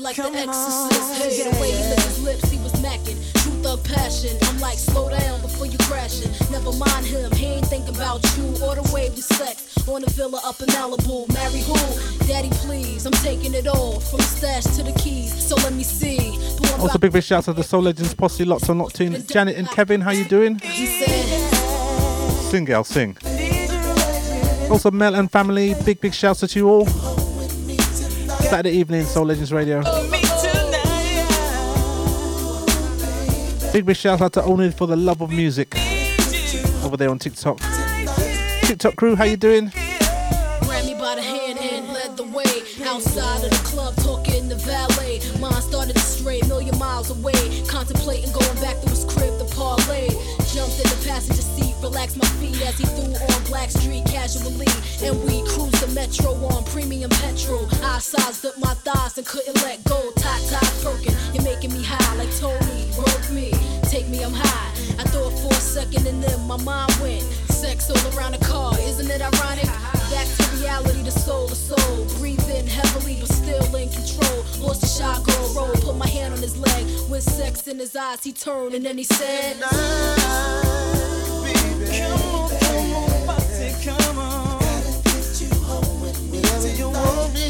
like 0.00 0.16
Come 0.16 0.32
the 0.32 0.40
exorcist. 0.40 1.22
Hey, 1.22 1.38
yeah. 1.38 1.50
the 1.50 1.60
way 1.60 1.70
he 1.72 1.82
licked 1.88 2.02
his 2.02 2.22
lips, 2.24 2.50
he 2.50 2.58
was 2.58 2.72
macking. 2.74 3.18
True 3.42 3.52
thug 3.62 3.84
passion. 3.84 4.36
I'm 4.42 4.58
like, 4.60 4.78
slow 4.78 5.10
down 5.10 5.40
before 5.40 5.66
you 5.66 5.78
crashing. 5.78 6.30
Never 6.50 6.72
mind 6.72 7.06
him, 7.06 7.30
he 7.32 7.46
ain't 7.46 7.66
thinking 7.66 7.94
about 7.94 8.24
you 8.36 8.44
or 8.64 8.74
the 8.74 8.90
way 8.92 9.10
we 9.10 9.20
sex. 9.20 9.66
On 9.88 10.02
a 10.02 10.06
villa 10.10 10.40
up 10.44 10.60
in 10.60 10.66
Malibu. 10.68 11.26
Marry 11.34 11.60
who? 11.60 11.74
Daddy, 12.26 12.50
please. 12.64 13.06
I'm 13.06 13.12
taking 13.12 13.54
it 13.54 13.66
all 13.66 13.98
from 13.98 14.18
the 14.18 14.24
stash 14.24 14.64
to 14.76 14.82
the 14.82 14.92
keys. 14.92 15.32
So 15.32 15.56
let 15.56 15.72
me 15.72 15.82
see. 15.82 16.38
Also, 16.78 16.98
big 16.98 17.12
big 17.12 17.22
shout 17.22 17.38
out 17.38 17.44
to 17.44 17.52
the 17.52 17.64
Soul 17.64 17.82
Legends 17.82 18.14
posse, 18.14 18.44
lots 18.44 18.68
on 18.70 18.78
locked 18.78 19.00
in. 19.00 19.26
Janet 19.26 19.56
and 19.56 19.68
Kevin, 19.68 20.00
how 20.00 20.12
you 20.12 20.24
doing? 20.24 20.58
Sing, 22.50 22.64
girl, 22.64 22.84
sing. 22.84 23.16
Also, 24.70 24.90
Mel 24.90 25.14
and 25.16 25.30
family, 25.30 25.74
big 25.84 26.00
big 26.00 26.14
shouts 26.14 26.44
out 26.44 26.50
to 26.50 26.58
you 26.58 26.68
all. 26.68 27.19
Saturday 28.50 28.76
evening, 28.76 29.04
Soul 29.04 29.26
Legends 29.26 29.52
Radio. 29.52 29.80
Big 33.72 33.86
big 33.86 33.94
shout 33.94 34.20
out 34.20 34.32
to 34.32 34.42
Only 34.42 34.72
for 34.72 34.88
the 34.88 34.96
Love 34.96 35.20
of 35.20 35.30
Music 35.30 35.72
over 36.82 36.96
there 36.96 37.10
on 37.10 37.20
TikTok. 37.20 37.60
TikTok 38.62 38.96
crew, 38.96 39.14
how 39.14 39.22
you 39.22 39.36
doing? 39.36 39.70
Outside 42.82 43.44
of 43.44 43.50
the 43.50 43.62
club, 43.64 43.94
talking 43.98 44.48
the 44.48 44.56
valet. 44.56 45.20
Mine 45.38 45.62
started 45.62 45.94
to 45.94 46.00
stray, 46.00 46.40
million 46.48 46.76
miles 46.76 47.10
away. 47.10 47.62
Contemplating 47.68 48.32
going 48.32 48.60
back 48.60 48.80
to 48.80 48.88
his 48.90 49.04
crib 49.04 49.30
parlay. 49.52 50.08
Jumped 50.50 50.74
in 50.82 50.90
the 50.90 51.02
passenger 51.06 51.42
relaxed 52.00 52.16
my 52.16 52.28
feet 52.40 52.60
as 52.66 52.78
he 52.78 52.84
threw 52.86 53.12
on 53.12 53.40
Blackstreet 53.44 54.06
casually. 54.06 54.66
And 55.04 55.20
we 55.24 55.42
cruised 55.52 55.80
the 55.84 55.92
metro 55.94 56.32
on 56.48 56.64
premium 56.64 57.10
petrol. 57.10 57.68
I 57.82 57.98
sized 57.98 58.46
up 58.46 58.56
my 58.58 58.72
thighs 58.72 59.18
and 59.18 59.26
couldn't 59.26 59.56
let 59.56 59.84
go. 59.84 60.10
Tot 60.16 60.40
tot 60.48 60.72
perking, 60.82 61.14
you're 61.34 61.44
making 61.44 61.72
me 61.72 61.82
high 61.84 62.14
like 62.16 62.34
Tony. 62.38 62.88
Work 62.96 63.30
me, 63.30 63.52
take 63.84 64.08
me, 64.08 64.22
I'm 64.22 64.32
high. 64.32 64.70
I 64.98 65.04
thought 65.12 65.32
for 65.42 65.52
a 65.52 65.60
second 65.60 66.06
and 66.06 66.22
then 66.22 66.40
my 66.46 66.56
mind 66.62 66.92
went. 67.02 67.22
Sex 67.52 67.90
all 67.90 68.18
around 68.18 68.32
the 68.32 68.44
car, 68.44 68.72
isn't 68.80 69.10
it 69.10 69.20
ironic? 69.20 69.66
Back 70.10 70.26
to 70.38 70.56
reality, 70.56 71.02
the 71.02 71.10
soul 71.10 71.48
to 71.48 71.54
soul. 71.54 72.06
Breathing 72.18 72.66
heavily, 72.66 73.18
but 73.20 73.28
still 73.28 73.76
in 73.76 73.90
control. 73.90 74.44
Lost 74.58 74.80
the 74.80 74.86
shotgun 74.86 75.54
roll, 75.54 75.74
put 75.84 75.96
my 75.96 76.08
hand 76.08 76.32
on 76.32 76.40
his 76.40 76.56
leg. 76.56 76.86
With 77.10 77.22
sex 77.22 77.68
in 77.68 77.78
his 77.78 77.94
eyes, 77.94 78.24
he 78.24 78.32
turned 78.32 78.74
and 78.74 78.84
then 78.86 78.96
he 78.96 79.04
said, 79.04 79.56
Come 81.86 82.22
on. 82.34 82.50
Come 82.50 82.94
on, 82.94 83.26
Patsy, 83.26 83.74
come 83.84 84.18
on. 84.18 84.60
Whatever 86.30 86.68
you 86.68 86.90
want 86.90 87.34
me 87.34 87.49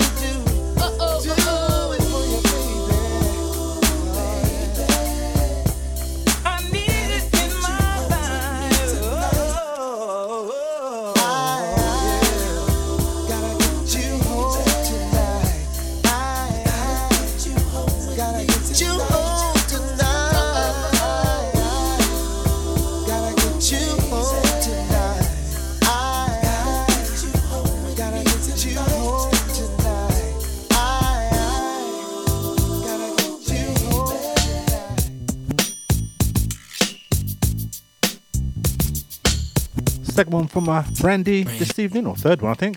Second 40.21 40.35
one 40.35 40.49
from 40.49 40.68
uh, 40.68 40.85
Brandy 41.01 41.45
this 41.45 41.79
evening, 41.79 42.07
or 42.07 42.14
third 42.14 42.43
one, 42.43 42.51
I 42.51 42.55
think, 42.55 42.77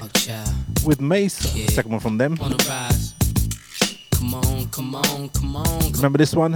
with 0.85 1.01
Mase. 1.01 1.33
Second 1.73 1.91
one 1.91 1.99
from 1.99 2.17
them. 2.17 2.37
On 2.39 2.51
the 2.51 2.65
rise. 2.69 3.15
Come 4.11 4.35
on, 4.35 4.69
come 4.69 4.95
on, 4.95 5.27
come 5.27 5.57
on. 5.57 5.91
Remember 5.91 6.17
this 6.19 6.33
one? 6.33 6.53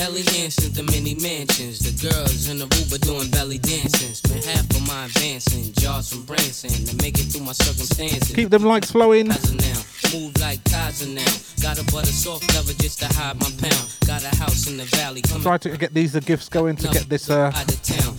Come 0.00 0.08
on. 0.08 0.12
I 0.12 0.14
went 0.14 0.30
Hansen 0.30 0.72
to 0.72 0.82
many 0.84 1.14
mansions. 1.14 1.78
The 1.80 2.08
girls 2.08 2.48
in 2.48 2.58
the 2.58 2.64
Uber 2.64 2.98
doing 2.98 3.30
belly 3.30 3.58
dancing. 3.58 4.14
Spent 4.14 4.44
half 4.44 4.68
of 4.70 4.86
my 4.86 5.06
advancing. 5.06 5.72
Jars 5.74 6.12
from 6.12 6.24
Branson 6.24 6.70
to 6.86 6.96
make 7.02 7.18
it 7.18 7.32
through 7.32 7.44
my 7.44 7.52
circumstances. 7.52 8.34
Keep 8.34 8.50
them 8.50 8.64
likes 8.64 8.90
flowing. 8.90 9.28
Now. 9.28 9.36
Move 10.12 10.36
like 10.40 10.64
Kaiser 10.64 11.06
now. 11.06 11.22
Got 11.62 11.78
a 11.78 11.84
butter 11.92 12.06
soft 12.06 12.52
leather 12.54 12.72
just 12.82 12.98
to 12.98 13.06
hide 13.06 13.38
my 13.38 13.50
pound. 13.60 13.96
Got 14.06 14.24
a 14.24 14.34
house 14.36 14.66
in 14.66 14.76
the 14.76 14.84
valley. 14.96 15.22
Come 15.22 15.42
Try 15.42 15.58
to 15.58 15.76
get 15.76 15.94
these 15.94 16.16
uh, 16.16 16.20
gifts 16.20 16.48
going 16.48 16.74
to 16.76 16.88
get 16.88 17.08
this 17.08 17.30
uh, 17.30 17.52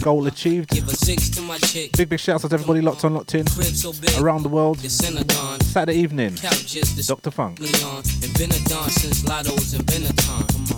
goal 0.02 0.28
achieved. 0.28 0.70
Give 0.70 0.88
a 0.88 0.96
six 0.96 1.30
to 1.32 1.42
my 1.42 1.58
chick. 1.58 1.92
Big 1.98 2.08
big 2.08 2.20
shouts 2.20 2.46
out 2.46 2.52
to 2.52 2.54
everybody 2.54 2.82
locked 2.82 3.04
on, 3.04 3.14
locked 3.14 3.36
in 3.36 3.46
so 3.48 3.92
around 4.22 4.44
the 4.44 4.50
world. 4.50 4.78
The 4.78 4.90
Saturday 4.90 6.00
evening, 6.00 6.36
Couch 6.36 6.68
just 6.68 6.98
to 6.98 7.06
Dr. 7.06 7.32
Funk. 7.32 7.60
me 7.60 7.68
on. 7.84 8.04
And 8.24 8.34
been 8.38 8.52
a 8.52 8.90
since 8.90 9.26
Lotto's 9.26 9.74
and 9.74 9.86
Benetton. 9.86 10.71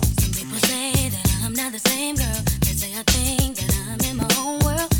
Not 1.56 1.72
the 1.72 1.78
same 1.78 2.16
girl. 2.16 2.42
Say 2.64 2.92
I'm 3.86 4.00
in 4.10 4.16
my 4.16 4.28
own 4.38 4.58
world. 4.64 4.90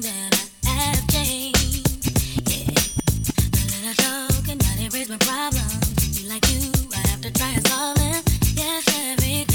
That 0.00 0.48
I 0.64 0.68
have 0.68 1.06
changed? 1.08 2.08
Yeah. 2.48 2.72
A 3.52 3.64
little 3.72 3.94
my 5.08 5.18
problems. 5.18 6.18
Be 6.18 6.28
like 6.28 6.46
you, 6.48 6.72
I 6.94 7.08
have 7.08 7.20
to 7.20 7.32
try 7.32 7.50
and 7.50 7.66
solve 7.66 7.96
them. 7.96 8.22
Yes, 8.54 8.84
everything 9.10 9.51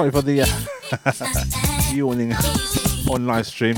Sorry 0.00 0.12
for 0.12 0.22
the 0.22 0.40
uh, 0.40 1.92
yawning 1.94 2.32
on 3.10 3.26
live 3.26 3.46
stream. 3.46 3.76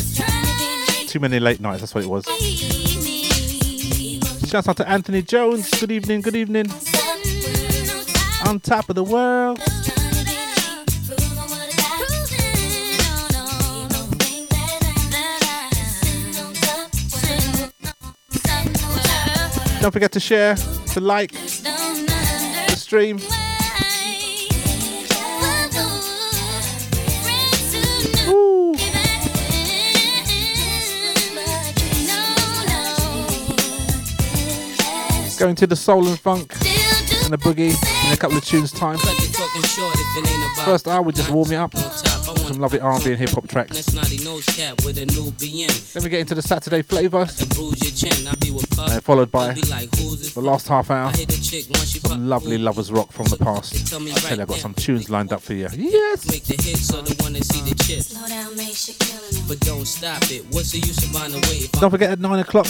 Too 1.09 1.19
many 1.19 1.41
late 1.41 1.59
nights, 1.59 1.81
that's 1.81 1.97
what 1.97 2.05
it 2.05 2.07
was. 2.07 2.25
Shouts 4.49 4.69
out 4.69 4.77
to 4.77 4.89
Anthony 4.89 5.23
Jones. 5.23 5.69
Good 5.81 5.91
evening, 5.91 6.21
good 6.21 6.37
evening. 6.37 6.71
On 8.47 8.61
top 8.61 8.89
of 8.89 8.95
the 8.95 9.03
world. 9.03 9.59
Don't 19.81 19.91
forget 19.91 20.13
to 20.13 20.21
share, 20.21 20.55
to 20.55 21.01
like 21.01 21.33
the 21.33 22.77
stream. 22.77 23.19
Going 35.43 35.57
to 35.57 35.67
the 35.67 35.75
soul 35.75 36.07
and 36.07 36.17
funk 36.17 36.55
and 36.55 37.33
the 37.33 37.37
boogie 37.37 37.75
in 38.07 38.13
a 38.13 38.17
couple 38.17 38.37
of 38.37 38.45
tunes 38.45 38.71
time. 38.71 38.97
First 40.65 40.87
hour, 40.87 41.03
we 41.03 41.13
just 41.13 41.31
warm 41.31 41.51
it 41.51 41.57
up. 41.57 41.77
Some 41.77 42.61
lovely 42.61 42.79
R&B 42.79 43.11
and 43.11 43.19
hip 43.19 43.31
hop 43.31 43.49
tracks. 43.49 43.87
Then 43.87 44.05
we 46.05 46.11
get 46.11 46.21
into 46.21 46.37
the 46.37 46.43
Saturday 46.43 46.83
flavour, 46.83 47.27
uh, 48.83 49.01
followed 49.01 49.31
by 49.31 49.53
the 49.55 50.41
last 50.43 50.69
half 50.69 50.91
hour. 50.91 51.13
Some 51.13 52.29
lovely 52.29 52.59
lovers 52.59 52.91
rock 52.91 53.13
from 53.13 53.27
the 53.27 53.37
past. 53.37 53.75
I 53.75 53.99
tell 53.99 54.37
you, 54.37 54.43
I've 54.43 54.49
got 54.49 54.59
some 54.59 54.75
tunes 54.75 55.11
lined 55.11 55.33
up 55.33 55.41
for 55.41 55.55
you. 55.55 55.69
Yes. 55.75 56.31
Make 56.31 56.45
the 56.45 56.55
hits 56.63 56.89
so 56.89 57.01
the 57.03 57.21
one 57.23 57.33
that 57.35 57.45
see 57.45 57.61
the 57.61 57.75
chips. 57.85 58.09
Slow 58.09 58.27
down, 58.27 58.57
make 58.57 58.75
shit 58.75 58.99
But 59.49 59.61
don't 59.61 59.87
stop 59.87 60.23
it. 60.31 60.45
What's 60.51 60.73
the 60.73 60.79
use 60.79 61.05
of 61.05 61.13
buying 61.13 61.33
away? 61.33 61.69
Don't 61.81 61.91
forget 61.91 62.11
at 62.11 62.21
9 62.21 62.39
o'clock, 62.41 62.67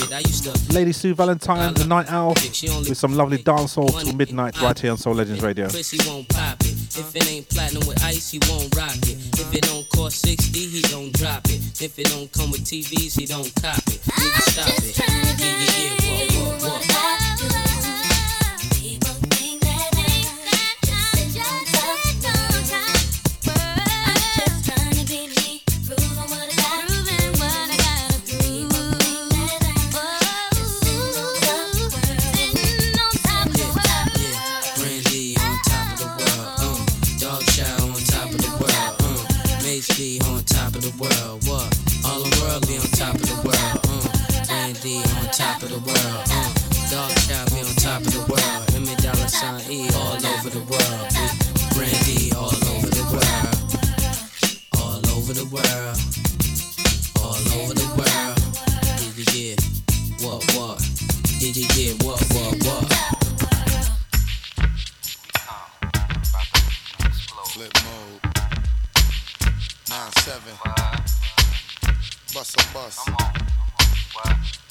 Lady 0.70 0.92
Sue 0.92 1.14
Valentine, 1.14 1.74
the 1.74 1.86
night 1.86 2.10
owl, 2.10 2.34
with 2.34 2.96
some 2.96 3.14
lovely 3.14 3.38
dancehall 3.38 4.02
till 4.02 4.14
midnight 4.14 4.60
right 4.60 4.78
here 4.78 4.92
on 4.92 4.98
Soul 4.98 5.14
Legends 5.14 5.42
Radio. 5.42 5.68
Chris, 6.92 7.12
he 7.12 7.14
won't 7.14 7.16
pop 7.16 7.16
it. 7.16 7.16
If 7.16 7.16
it 7.16 7.32
ain't 7.32 7.48
platinum 7.48 7.86
with 7.86 8.04
ice, 8.04 8.30
he 8.30 8.40
won't 8.48 8.74
rock 8.76 8.96
it. 9.02 9.16
If 9.40 9.54
it 9.54 9.62
don't 9.62 9.88
cost 9.88 10.20
60, 10.22 10.58
he 10.58 10.82
don't 10.82 11.12
drop 11.12 11.46
it. 11.46 11.80
If 11.80 11.98
it 11.98 12.10
don't 12.10 12.30
come 12.32 12.50
with 12.50 12.64
TVs, 12.64 13.18
he 13.18 13.26
don't 13.26 13.52
cop 13.62 13.78
it. 13.78 14.00
Nigga, 14.02 14.42
stop 14.42 14.68
it. 14.68 14.98
Yeah, 14.98 15.36
yeah, 15.38 15.66
yeah. 15.68 16.60
Whoa, 16.60 16.68
whoa, 16.68 16.78
whoa. 16.78 17.21
Top 45.32 45.62
of 45.62 45.70
the 45.70 45.78
world, 45.78 46.24
uh. 46.28 46.52
Dog 46.92 47.10
chow 47.24 47.44
be 47.54 47.60
on 47.64 47.74
top 47.76 48.00
of 48.02 48.12
the 48.12 48.20
world. 48.28 48.68
Emmy 48.76 48.94
Dollar 49.00 49.28
Sign 49.28 49.62
E 49.70 49.88
all 49.96 50.20
over 50.20 50.50
the 50.50 50.60
world. 50.68 51.08
Big 51.08 51.32
Brandy 51.72 52.32
all 52.36 52.52
over 52.52 52.90
the 52.92 53.04
world. 53.08 53.56
All 54.76 55.00
over 55.16 55.32
the 55.32 55.48
world. 55.48 55.96
All 57.24 57.40
over 57.58 57.72
the 57.72 57.88
world. 57.96 58.36
Did 59.00 59.16
you 59.16 59.24
get 59.24 59.56
what, 60.20 60.44
what? 60.54 60.78
Did 61.40 61.56
you 61.56 61.66
get 61.68 62.02
what, 62.04 62.20
what, 62.34 62.52
what? 62.66 62.92
Flip 67.52 67.72
mode. 67.84 68.20
Nine 69.88 70.12
seven. 70.20 70.54
Bust 72.34 72.60
a 72.60 72.74
bus. 72.74 74.61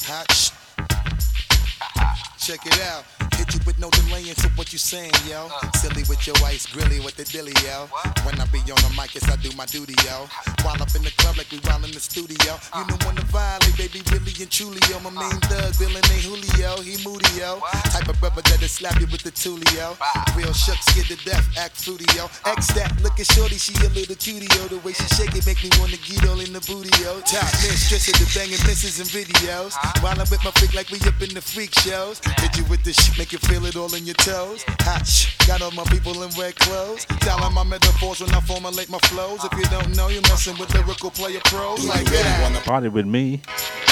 Check 2.39 2.65
it 2.65 2.81
out. 2.81 3.30
Hit 3.51 3.59
you 3.59 3.65
with 3.67 3.79
no 3.79 3.89
delaying 3.89 4.33
to 4.35 4.47
what 4.55 4.71
you 4.71 4.79
saying, 4.79 5.11
yo. 5.27 5.51
Uh. 5.51 5.71
Silly 5.73 6.03
with 6.07 6.25
your 6.25 6.37
ice, 6.45 6.65
grilly 6.65 7.01
with 7.01 7.17
the 7.17 7.25
dilly, 7.25 7.51
yo. 7.67 7.89
When 8.23 8.39
I 8.39 8.45
be 8.47 8.63
on 8.71 8.79
the 8.79 8.93
mic, 8.95 9.11
yes, 9.11 9.27
I 9.27 9.35
do 9.43 9.51
my 9.57 9.65
duty, 9.65 9.95
yo. 10.07 10.23
While 10.63 10.79
up 10.79 10.95
in 10.95 11.03
the 11.03 11.11
club 11.19 11.35
like 11.35 11.51
we 11.51 11.59
while 11.67 11.83
in 11.83 11.91
the 11.91 11.99
studio. 11.99 12.55
Uh. 12.71 12.79
You 12.79 12.83
know 12.87 12.97
when 13.03 13.19
to 13.19 13.25
violate, 13.27 13.75
baby, 13.75 13.99
really 14.07 14.31
and 14.39 14.47
truly, 14.47 14.79
yo. 14.87 15.03
My 15.03 15.11
main 15.11 15.35
uh. 15.35 15.51
thug, 15.51 15.75
villain 15.75 15.99
and 15.99 16.21
Julio, 16.23 16.79
he 16.79 16.95
moody, 17.03 17.27
yo. 17.35 17.59
Type 17.91 18.07
of 18.07 18.15
brother 18.23 18.39
that'll 18.39 18.71
slap 18.71 18.95
you 19.03 19.07
with 19.11 19.19
the 19.27 19.35
tulio. 19.35 19.99
Real 20.31 20.55
shook, 20.55 20.79
scared 20.87 21.11
to 21.11 21.19
death, 21.27 21.43
act 21.59 21.75
fruity, 21.75 22.07
yo. 22.15 22.31
X 22.47 22.71
that, 22.79 22.95
look 23.03 23.19
at 23.19 23.27
shorty, 23.35 23.59
she 23.59 23.75
a 23.83 23.89
little 23.91 24.15
cutie, 24.15 24.47
yo. 24.55 24.71
The 24.71 24.79
way 24.79 24.95
she 24.95 25.03
shake 25.19 25.35
it 25.35 25.43
make 25.43 25.59
me 25.59 25.67
wanna 25.75 25.99
get 25.99 26.23
all 26.23 26.39
in 26.39 26.55
the 26.55 26.63
booty, 26.63 26.93
yo. 27.03 27.19
Top 27.27 27.51
mistress 27.67 28.07
of 28.07 28.15
the 28.15 28.27
banging 28.31 28.63
misses 28.63 29.03
and 29.03 29.11
videos. 29.11 29.75
While 29.99 30.15
I'm 30.15 30.29
with 30.31 30.39
my 30.39 30.55
freak 30.55 30.71
like 30.71 30.87
we 30.87 31.03
up 31.03 31.19
in 31.19 31.35
the 31.35 31.43
freak 31.43 31.75
shows. 31.83 32.23
Hit 32.39 32.55
you 32.55 32.63
with 32.71 32.87
the 32.87 32.95
shit, 32.95 33.17
make 33.19 33.35
you 33.35 33.40
feel 33.47 33.65
it 33.65 33.75
all 33.75 33.93
in 33.95 34.05
your 34.05 34.15
toes. 34.15 34.63
Hot 34.81 35.05
sh, 35.07 35.35
got 35.47 35.61
all 35.61 35.71
my 35.71 35.83
people 35.85 36.23
in 36.23 36.29
red 36.39 36.55
clothes. 36.55 37.05
Telling 37.21 37.53
my 37.53 37.63
metaphors 37.63 38.21
when 38.21 38.31
I 38.33 38.39
formulate 38.41 38.89
my 38.89 38.99
flows. 38.99 39.43
If 39.43 39.53
you 39.57 39.65
don't 39.65 39.95
know, 39.95 40.07
you're 40.09 40.21
messing 40.23 40.57
with 40.57 40.73
lyrical 40.73 41.11
player 41.11 41.39
pros 41.45 41.85
like 41.85 42.05
that. 42.05 42.63
Party 42.65 42.89
with 42.89 43.05
me. 43.05 43.41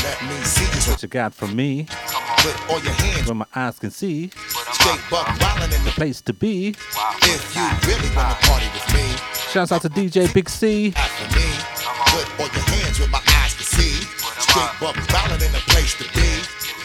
Let 0.04 0.22
me 0.24 0.36
see 0.44 0.64
you 0.64 0.92
What 0.92 1.04
you 1.04 1.10
got 1.10 1.34
from 1.34 1.56
me? 1.56 1.86
put 2.40 2.56
all 2.72 2.80
your 2.82 2.94
hands 2.94 3.28
When 3.28 3.38
my 3.38 3.46
eyes 3.54 3.78
can 3.80 3.92
see. 3.92 4.30
straight 4.72 5.02
buck 5.12 5.28
wildin' 5.28 5.76
in 5.78 5.84
The 5.84 5.92
place 5.92 6.22
to 6.22 6.34
be. 6.34 6.70
If 6.70 7.56
you 7.56 7.68
really 7.88 8.10
wanna 8.16 8.36
party 8.48 8.68
with 8.74 8.88
me, 8.94 9.06
Shouts 9.52 9.72
out 9.72 9.82
to 9.82 9.90
DJ 9.90 10.32
Big 10.34 10.48
C. 10.48 10.92
for 10.92 11.28
me, 11.36 11.48
put 12.14 12.26
all 12.40 12.48
your 12.48 12.66
hands 12.76 13.00
with 13.00 13.10
my 13.12 13.22
eyes 13.42 13.56
to 13.56 13.64
see. 13.64 13.96
Straight 14.40 14.72
buck 14.80 14.96
wildin' 15.12 15.42
in 15.46 15.52
the 15.52 15.64
place 15.74 15.94
to 15.96 16.06
be. 16.16 16.30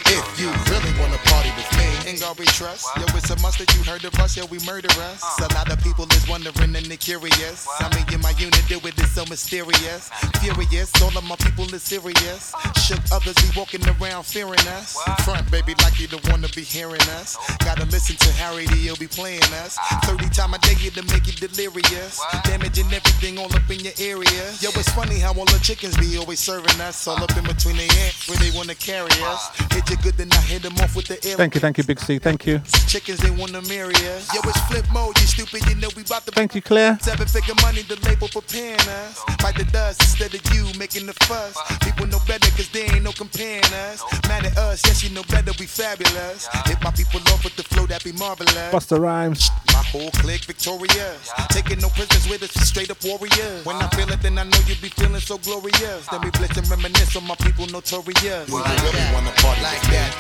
If 0.07 0.25
you 0.41 0.49
really 0.71 0.93
wanna 1.01 1.19
party 1.31 1.51
with 1.57 1.71
me, 1.73 1.74
ain't 2.07 2.21
gonna 2.21 2.35
be 2.35 2.45
trust. 2.45 2.87
Yo, 2.97 3.05
it's 3.17 3.31
a 3.31 3.39
must 3.41 3.59
that 3.59 3.73
you 3.75 3.83
heard 3.83 4.05
of 4.05 4.15
us, 4.21 4.37
yo, 4.37 4.45
we 4.47 4.59
murder 4.67 4.93
us. 5.13 5.23
A 5.41 5.49
lot 5.55 5.71
of 5.73 5.83
people 5.83 6.07
is 6.13 6.29
wondering 6.29 6.75
and 6.77 6.87
they 6.87 6.97
curious. 6.97 7.67
I 7.81 7.89
mean, 7.95 8.05
in 8.13 8.21
my 8.21 8.31
unit 8.39 8.63
do 8.69 8.79
it 8.85 8.99
is 8.99 9.11
so 9.11 9.25
mysterious. 9.27 10.11
Furious, 10.41 10.91
all 11.03 11.17
of 11.17 11.25
my 11.25 11.37
people 11.37 11.67
is 11.75 11.83
serious. 11.83 12.53
Shook 12.85 13.01
others 13.13 13.35
be 13.35 13.49
walking 13.57 13.83
around 13.89 14.25
fearing 14.25 14.67
us. 14.77 14.97
Front, 15.25 15.51
baby, 15.51 15.75
like 15.83 15.99
you 15.99 16.09
don't 16.09 16.27
wanna 16.31 16.49
be 16.49 16.63
hearing 16.63 17.03
us. 17.19 17.37
Gotta 17.65 17.85
listen 17.87 18.17
to 18.17 18.31
Harry 18.33 18.67
D, 18.67 18.87
he'll 18.89 18.97
be 18.97 19.09
playing 19.09 19.43
us. 19.65 19.79
30 20.05 20.29
time 20.31 20.55
a 20.55 20.59
day 20.59 20.75
to 20.75 21.03
make 21.13 21.27
you 21.27 21.33
delirious. 21.33 22.21
Damaging 22.45 22.93
everything 22.93 23.39
all 23.39 23.53
up 23.55 23.71
in 23.71 23.81
your 23.81 23.97
area. 23.99 24.45
Yo, 24.61 24.71
it's 24.77 24.91
funny 24.91 25.19
how 25.19 25.33
all 25.33 25.47
the 25.47 25.61
chickens 25.63 25.97
be 25.97 26.19
always 26.19 26.41
serving 26.41 26.81
us. 26.81 27.07
All 27.07 27.23
up 27.23 27.37
in 27.37 27.45
between 27.45 27.77
the 27.77 27.89
ants 28.05 28.29
where 28.29 28.39
they 28.39 28.51
wanna 28.57 28.75
carry 28.75 29.15
us. 29.25 29.49
Hit 29.73 29.89
you 29.91 29.97
good, 29.99 30.15
then 30.17 30.33
I 30.33 30.41
hit 30.43 30.63
them 30.63 30.75
off 30.79 30.97
with 30.97 31.07
the 31.07 31.17
air. 31.29 31.37
Thank 31.37 31.55
you, 31.55 31.61
thank 31.61 31.79
you, 31.79 31.85
Big 31.85 32.01
C. 32.05 32.19
Thank 32.19 32.47
you. 32.47 32.61
Chickens, 32.87 33.19
they 33.19 33.31
wanna 33.31 33.63
marry 33.63 33.97
us. 34.13 34.29
Yo, 34.35 34.41
it's 34.45 34.61
flip 34.69 34.85
mode, 34.93 35.19
you 35.19 35.27
stupid, 35.27 35.65
you 35.69 35.75
know 35.77 35.89
we 35.97 36.03
bout 36.05 36.25
to 36.27 36.31
Thank 36.33 36.55
you, 36.55 36.61
Claire. 36.61 36.99
Seven 37.01 37.27
figure 37.27 37.55
money, 37.63 37.83
the 37.83 37.97
label 38.07 38.29
preparing 38.29 38.79
us. 39.01 39.19
Fight 39.41 39.57
the 39.57 39.65
dust 39.73 40.01
instead 40.03 40.35
of 40.35 40.43
you 40.55 40.69
making 40.79 41.07
the 41.07 41.15
fuss. 41.25 41.57
People 41.81 42.07
know 42.07 42.21
better 42.29 42.51
cause 42.53 42.69
they 42.69 42.85
ain't 42.93 43.03
no 43.03 43.13
comparing 43.13 43.65
us. 43.89 44.05
Mad 44.29 44.45
at 44.45 44.57
us, 44.59 44.83
yes, 44.85 45.03
you 45.03 45.11
know 45.11 45.23
better, 45.31 45.53
we 45.59 45.67
fabulous. 45.67 46.47
Hit 46.67 46.81
my 46.83 46.91
people 46.93 47.21
off 47.33 47.43
with 47.43 47.57
the 47.57 47.65
flow, 47.65 47.87
that 47.87 48.05
be 48.05 48.13
marvelous. 48.13 48.71
Busta 48.71 49.01
Rhymes. 49.01 49.51
My 49.73 49.83
whole 49.83 50.11
clique 50.21 50.45
victorious. 50.45 51.33
Taking 51.51 51.81
no 51.81 51.89
prisoners 51.89 52.29
with 52.29 52.43
us, 52.43 52.53
straight 52.69 52.91
up 52.91 53.03
warriors. 53.03 53.65
When 53.65 53.77
I 53.77 53.89
feel 53.97 54.11
it, 54.13 54.21
then 54.21 54.39
I 54.39 54.45
know 54.45 54.61
you 54.69 54.77
be 54.77 54.91
feeling 54.93 55.21
so 55.21 55.39
glorious. 55.39 56.07
Then 56.13 56.21
we 56.21 56.31
blitz 56.31 56.57
and 56.59 56.69
reminisce 56.69 57.17
on 57.17 57.27
my 57.27 57.35
people 57.37 57.67
notorious. 57.67 58.45
Do 58.47 58.61
you 58.61 58.77
really 58.85 59.05
wanna 59.17 59.33
party 59.41 59.63
like 59.63 59.83
that? 59.89 60.13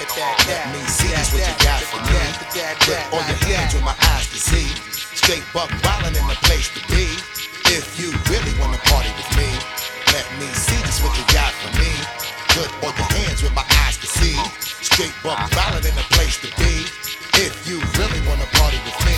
Let 0.48 0.72
me 0.72 0.80
see 0.88 1.08
just 1.12 1.32
what 1.34 1.44
you 1.44 1.63
got 1.64 1.80
for 1.80 2.00
me. 2.04 2.20
Put 2.84 3.00
all 3.08 3.24
your 3.24 3.40
hands 3.48 3.72
with 3.72 3.84
my 3.84 3.96
eyes 4.12 4.28
to 4.28 4.38
see. 4.38 4.68
Straight 4.92 5.44
buck 5.56 5.70
wildin' 5.80 6.12
in 6.20 6.26
the 6.28 6.38
place 6.44 6.68
to 6.76 6.80
be. 6.92 7.08
If 7.72 7.96
you 7.98 8.12
really 8.28 8.52
wanna 8.60 8.76
party 8.92 9.08
with 9.16 9.30
me, 9.40 9.48
let 10.12 10.26
me 10.38 10.46
see 10.52 10.76
just 10.84 11.00
what 11.02 11.16
you 11.16 11.24
got 11.32 11.52
for 11.64 11.72
me. 11.80 11.90
Put 12.52 12.68
all 12.84 12.92
your 12.92 13.10
hands 13.16 13.42
with 13.42 13.54
my 13.56 13.64
eyes 13.84 13.96
to 13.98 14.06
see. 14.06 14.36
Straight 14.60 15.16
buck 15.24 15.40
wildin' 15.56 15.88
in 15.88 15.96
the 15.96 16.06
place 16.12 16.36
to 16.44 16.48
be. 16.60 16.84
If 17.40 17.66
you 17.66 17.80
really 17.98 18.20
wanna 18.28 18.46
party 18.60 18.78
with 18.84 18.98
me. 19.08 19.14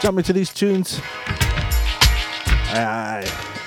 Jump 0.00 0.18
into 0.18 0.32
these 0.32 0.52
tunes. 0.52 1.00
Aye. 2.72 3.59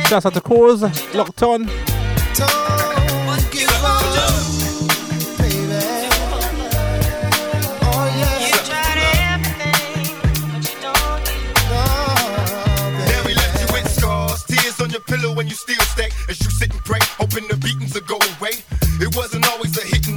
Shouts 0.06 0.26
out 0.26 0.34
to 0.34 0.40
Cause, 0.40 0.82
locked 1.14 1.42
on. 1.42 1.68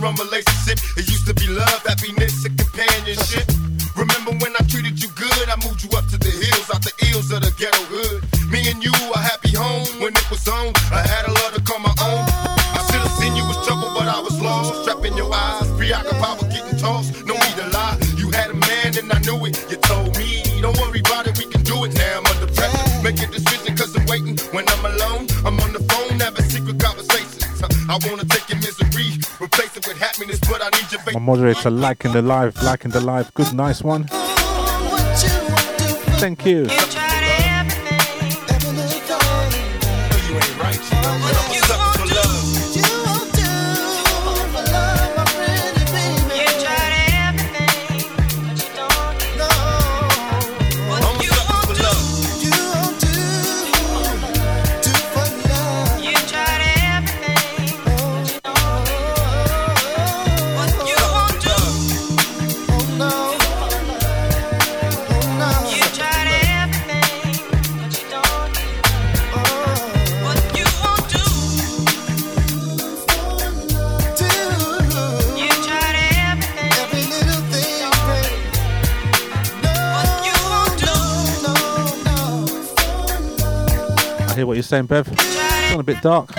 rumble 0.02 0.26
lace 0.32 0.49
moderator 31.30 31.70
liking 31.70 32.12
the 32.12 32.24
live, 32.24 32.60
liking 32.64 32.90
the 32.90 33.00
live. 33.00 33.32
Good, 33.36 33.54
nice 33.54 33.84
one. 33.84 34.06
Thank 36.18 36.44
you. 36.44 36.66
same, 84.70 84.86
Bev. 84.86 85.08
It's 85.12 85.72
gone 85.72 85.80
a 85.80 85.84
bit 85.84 86.00
dark. 86.04 86.39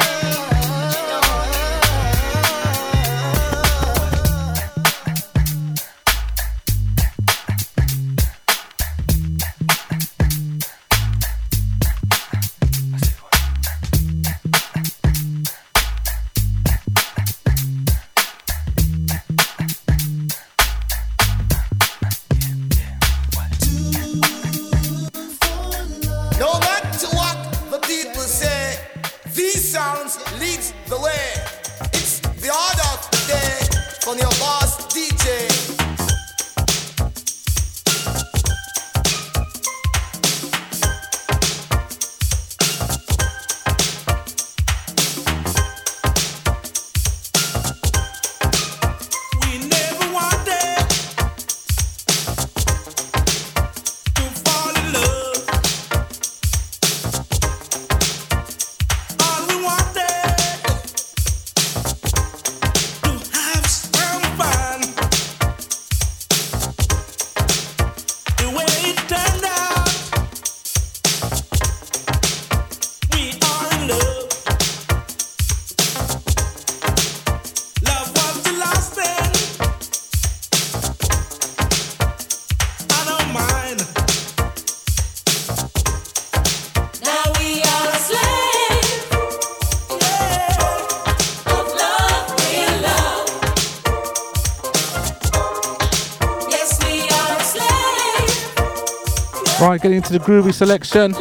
to 100.10 100.18
the 100.18 100.24
groovy 100.24 100.52
selection. 100.52 101.14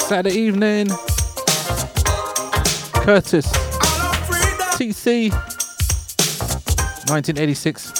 Saturday 0.00 0.36
evening. 0.36 0.88
Curtis. 3.04 3.46
TC. 4.76 5.30
1986. 7.08 7.92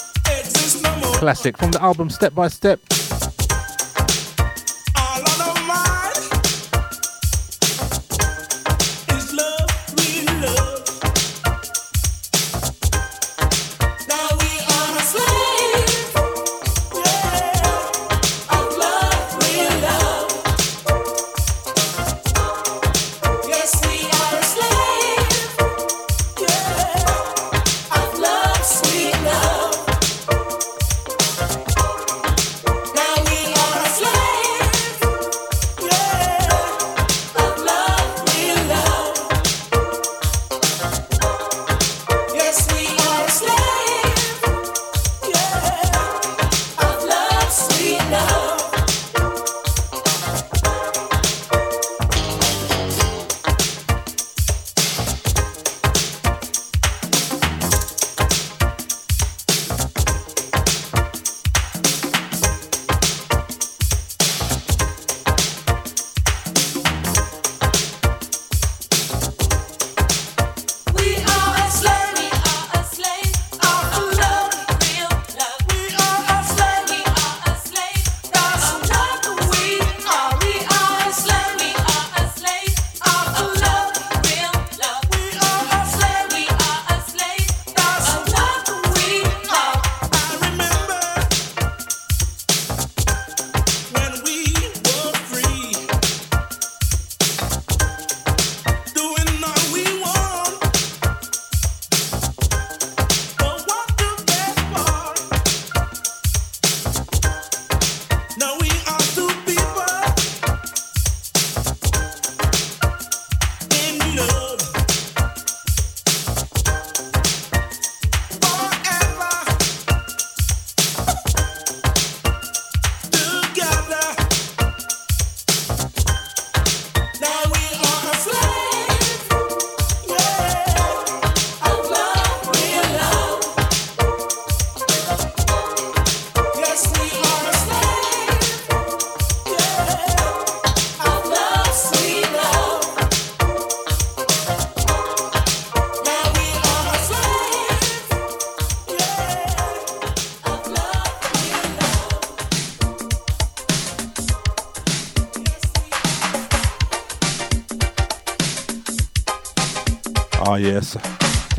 Classic 1.17 1.57
from 1.57 1.71
the 1.71 1.83
album 1.83 2.11
Step 2.11 2.35
by 2.35 2.49
Step. 2.49 2.90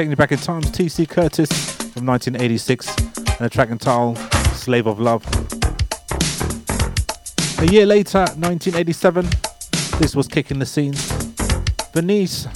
Taking 0.02 0.10
you 0.10 0.18
back 0.18 0.32
in 0.32 0.40
time, 0.40 0.64
T.C. 0.64 1.06
Curtis 1.06 1.52
from 1.94 2.08
1986 2.08 2.98
and 3.38 3.42
a 3.42 3.50
track 3.50 3.70
entitled 3.70 4.18
Slave 4.56 4.88
of 4.88 5.00
Love. 5.00 5.24
A 7.60 7.68
year 7.68 7.86
later, 7.86 8.22
1987, 8.22 9.28
this 10.00 10.16
was 10.16 10.28
kicking 10.28 10.58
the 10.58 10.66
scene. 10.66 10.96
Venice, 11.94 12.48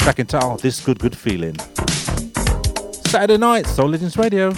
track 0.00 0.18
entitled 0.18 0.60
This 0.60 0.84
Good 0.84 0.98
Good 0.98 1.16
Feeling. 1.16 1.56
Saturday 3.06 3.38
night, 3.38 3.66
Soul 3.66 3.88
Legends 3.88 4.18
Radio. 4.18 4.52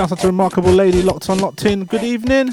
Shout 0.00 0.12
out 0.12 0.18
to 0.20 0.28
Remarkable 0.28 0.72
Lady 0.72 1.02
locked 1.02 1.28
on, 1.28 1.40
locked 1.40 1.66
in. 1.66 1.84
Good 1.84 2.02
evening. 2.02 2.46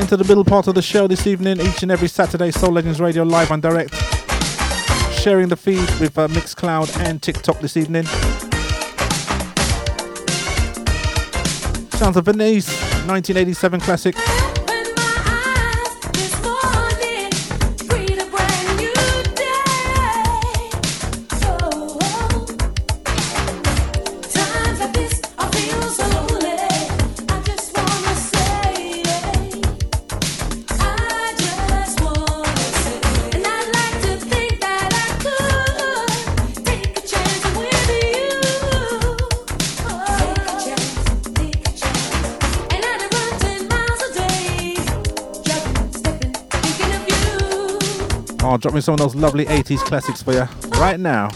Into 0.00 0.16
the 0.16 0.24
middle 0.26 0.46
part 0.46 0.66
of 0.66 0.74
the 0.74 0.80
show 0.80 1.06
this 1.06 1.26
evening, 1.26 1.60
each 1.60 1.82
and 1.82 1.92
every 1.92 2.08
Saturday, 2.08 2.50
Soul 2.50 2.72
Legends 2.72 3.02
Radio 3.02 3.22
live 3.22 3.50
and 3.50 3.60
direct. 3.60 3.94
Sharing 5.12 5.48
the 5.48 5.58
feed 5.58 5.90
with 6.00 6.16
uh, 6.16 6.26
Mixcloud 6.28 6.98
and 7.00 7.20
TikTok 7.20 7.60
this 7.60 7.76
evening. 7.76 8.04
Sounds 11.98 12.16
of 12.16 12.24
Venice, 12.24 12.68
1987 13.06 13.80
classic. 13.80 14.33
Me 48.74 48.80
some 48.80 48.94
of 48.94 48.98
those 48.98 49.14
lovely 49.14 49.44
80s 49.44 49.78
classics 49.78 50.22
for 50.22 50.32
you 50.32 50.48
right 50.80 50.98
now. 50.98 51.28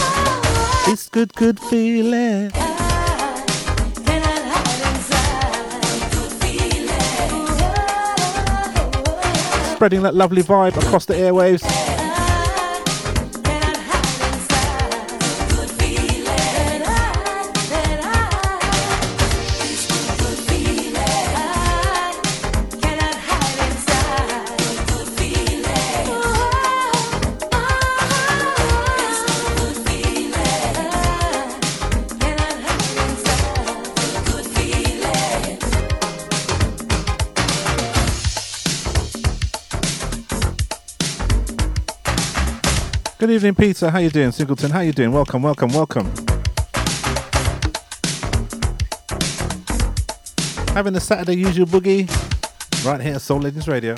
This 0.87 1.09
good, 1.09 1.33
good 1.35 1.61
feeling. 1.61 2.51
Spreading 9.75 10.03
that 10.03 10.15
lovely 10.15 10.43
vibe 10.43 10.77
across 10.77 11.07
the 11.07 11.15
airwaves. 11.15 11.88
Evening, 43.39 43.55
Peter. 43.55 43.89
How 43.89 44.01
you 44.01 44.11
doing, 44.11 44.33
Singleton? 44.33 44.73
How 44.73 44.81
you 44.81 44.91
doing? 44.91 45.13
Welcome, 45.13 45.43
welcome, 45.43 45.69
welcome. 45.69 46.07
Having 50.75 50.97
a 50.97 51.01
Saturday 51.01 51.37
usual 51.37 51.67
boogie 51.67 52.09
right 52.85 53.01
here 53.01 53.15
at 53.15 53.21
Soul 53.21 53.39
Legends 53.39 53.69
Radio. 53.69 53.95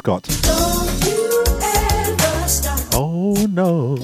Scott. 0.00 0.26
Oh 2.94 3.34
no. 3.52 3.96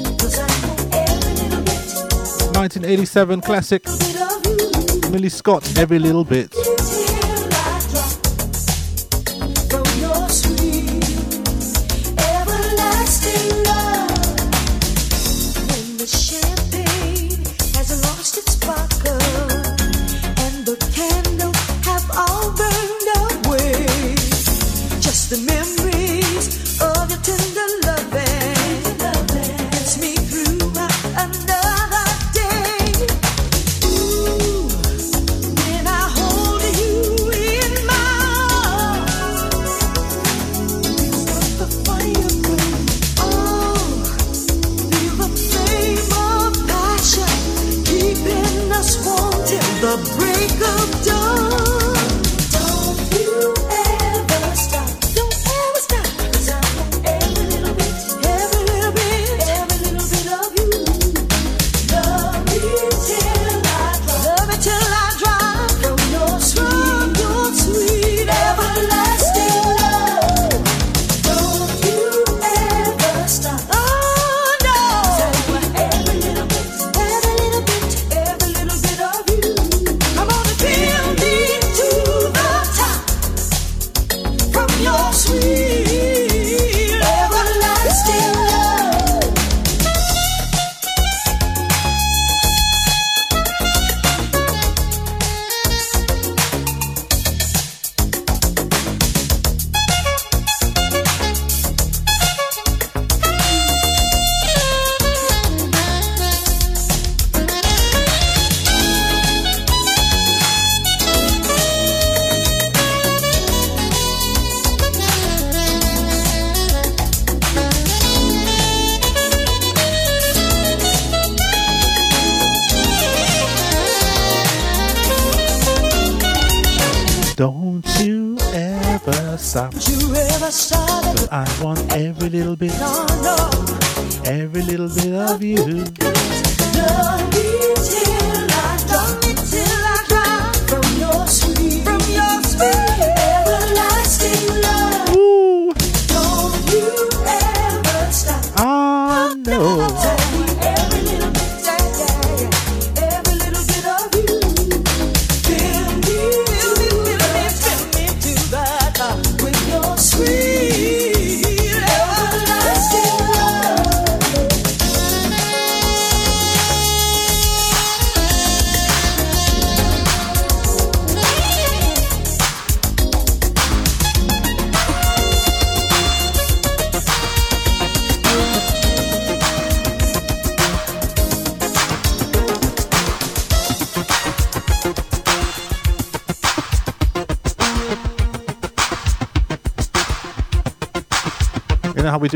1987 2.53 3.41
classic. 3.41 3.83
Millie 5.11 5.31
Scott, 5.31 5.79
Every 5.79 5.99
Little 5.99 6.25
Bit. 6.25 6.56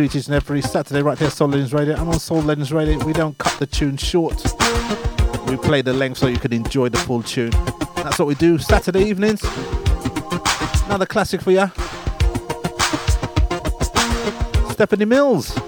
do 0.08 0.18
each 0.18 0.26
and 0.26 0.34
every 0.34 0.62
Saturday 0.62 1.02
right 1.02 1.18
here, 1.18 1.28
Soul 1.28 1.48
Legends 1.48 1.74
Radio. 1.74 1.94
I'm 1.94 2.08
on 2.08 2.18
Soul 2.18 2.40
Legends 2.40 2.72
Radio. 2.72 3.04
We 3.04 3.12
don't 3.12 3.36
cut 3.36 3.58
the 3.58 3.66
tune 3.66 3.96
short. 3.96 4.34
We 5.46 5.56
play 5.56 5.82
the 5.82 5.92
length 5.92 6.18
so 6.18 6.26
you 6.26 6.38
can 6.38 6.52
enjoy 6.52 6.88
the 6.88 6.98
full 6.98 7.22
tune. 7.22 7.50
That's 7.96 8.18
what 8.18 8.28
we 8.28 8.34
do 8.34 8.56
Saturday 8.56 9.04
evenings. 9.04 9.42
Another 10.86 11.06
classic 11.06 11.42
for 11.42 11.50
you. 11.50 11.66
Stephanie 14.72 15.04
Mills. 15.04 15.58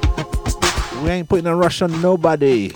We 1.02 1.10
ain't 1.10 1.28
putting 1.28 1.46
a 1.46 1.54
rush 1.54 1.82
on 1.82 2.00
nobody. 2.00 2.72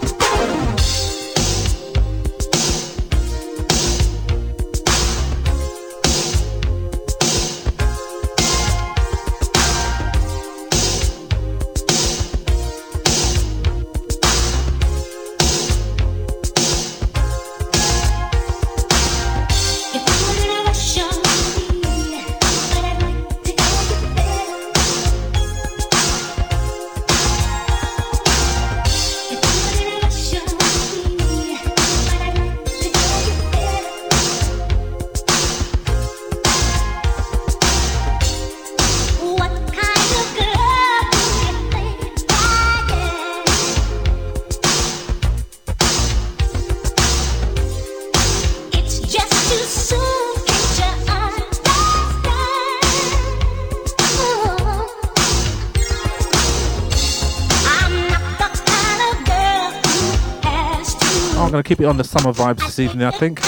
keep 61.66 61.80
it 61.80 61.84
on 61.86 61.96
the 61.96 62.04
summer 62.04 62.32
vibes 62.32 62.60
this 62.60 62.78
evening, 62.78 63.04
I 63.04 63.10
think. 63.10 63.40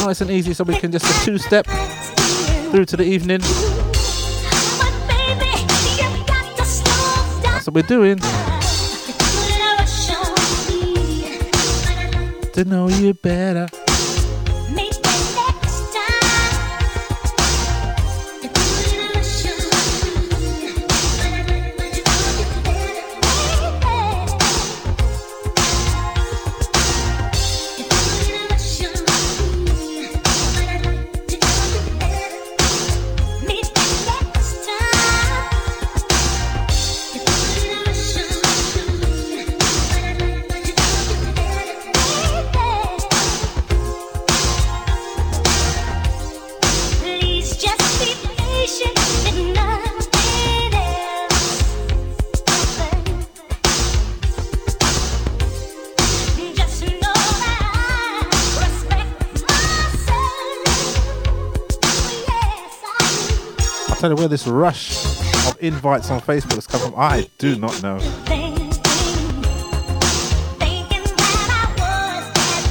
Nice 0.00 0.22
and 0.22 0.30
easy, 0.30 0.54
so 0.54 0.64
we 0.64 0.78
can 0.78 0.90
just 0.90 1.04
a 1.04 1.24
two 1.24 1.36
step 1.36 1.66
through 2.70 2.86
to 2.86 2.96
the 2.96 3.04
evening. 3.04 3.40
That's 7.42 7.66
what 7.66 7.74
we're 7.74 7.82
doing. 7.82 8.18
To 12.52 12.64
know 12.64 12.88
you 12.88 13.12
better. 13.12 13.68
You 64.10 64.16
where 64.16 64.28
this 64.28 64.46
rush 64.46 65.18
of 65.48 65.56
invites 65.60 66.10
on 66.10 66.20
Facebook 66.20 66.54
has 66.54 66.66
come 66.66 66.80
from. 66.80 66.94
I 66.96 67.28
do 67.38 67.56
not 67.56 67.82
know. 67.82 67.98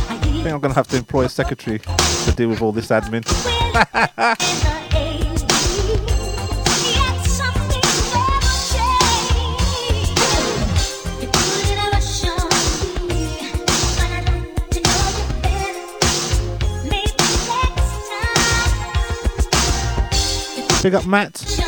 I 0.09 0.19
think 0.43 0.53
I'm 0.53 0.59
gonna 0.59 0.73
have 0.73 0.87
to 0.89 0.97
employ 0.97 1.25
a 1.25 1.29
secretary 1.29 1.79
to 1.79 2.33
deal 2.35 2.49
with 2.49 2.61
all 2.61 2.71
this 2.71 2.89
admin. 2.89 3.23
Big 20.83 20.95
up 20.95 21.05
Matt. 21.05 21.62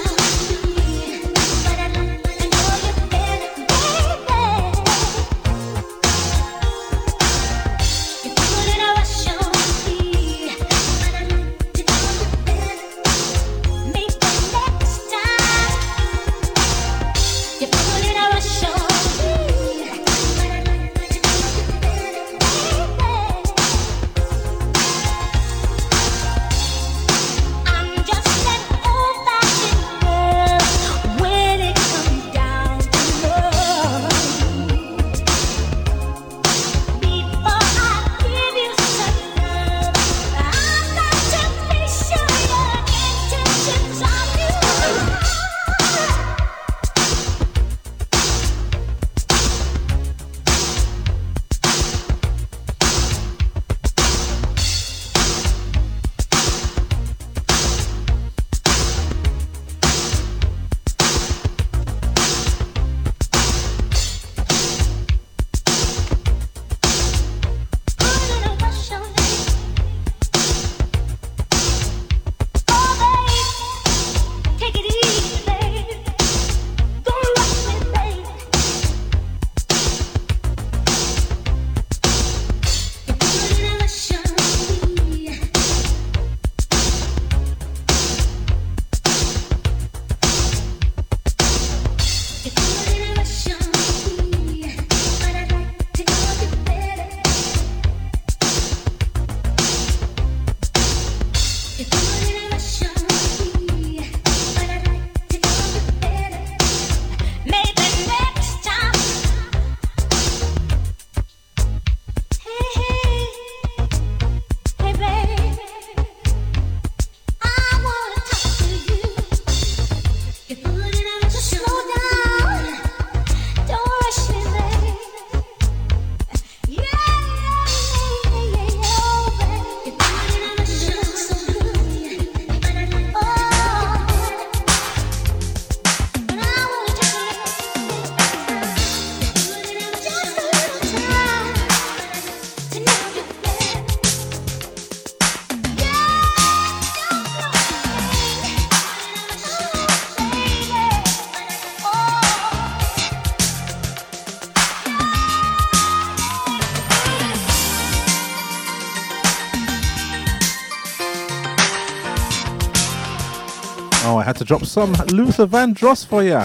Drop 164.45 164.63
some 164.63 164.93
Luther 165.11 165.47
Vandross 165.47 166.05
for 166.05 166.21
you. 166.23 166.39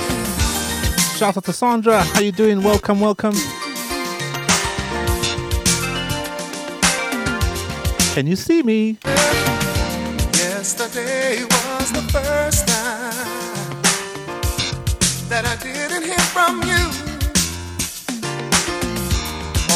Shout 1.19 1.37
out 1.37 1.45
to 1.45 1.53
Sandra. 1.53 2.03
How 2.03 2.21
you 2.21 2.33
doing? 2.33 2.63
Welcome, 2.63 2.99
welcome. 2.99 3.35
Can 8.15 8.27
you 8.27 8.37
see 8.37 8.63
me? 8.63 8.99
Yesterday 10.33 11.45
was 11.45 11.93
the 11.93 12.03
first 12.11 12.67
time 12.67 13.83
that 15.29 15.45
I 15.45 15.57
didn't 15.63 16.05
hear 16.05 16.19
from 16.33 16.63
you. 16.63 16.89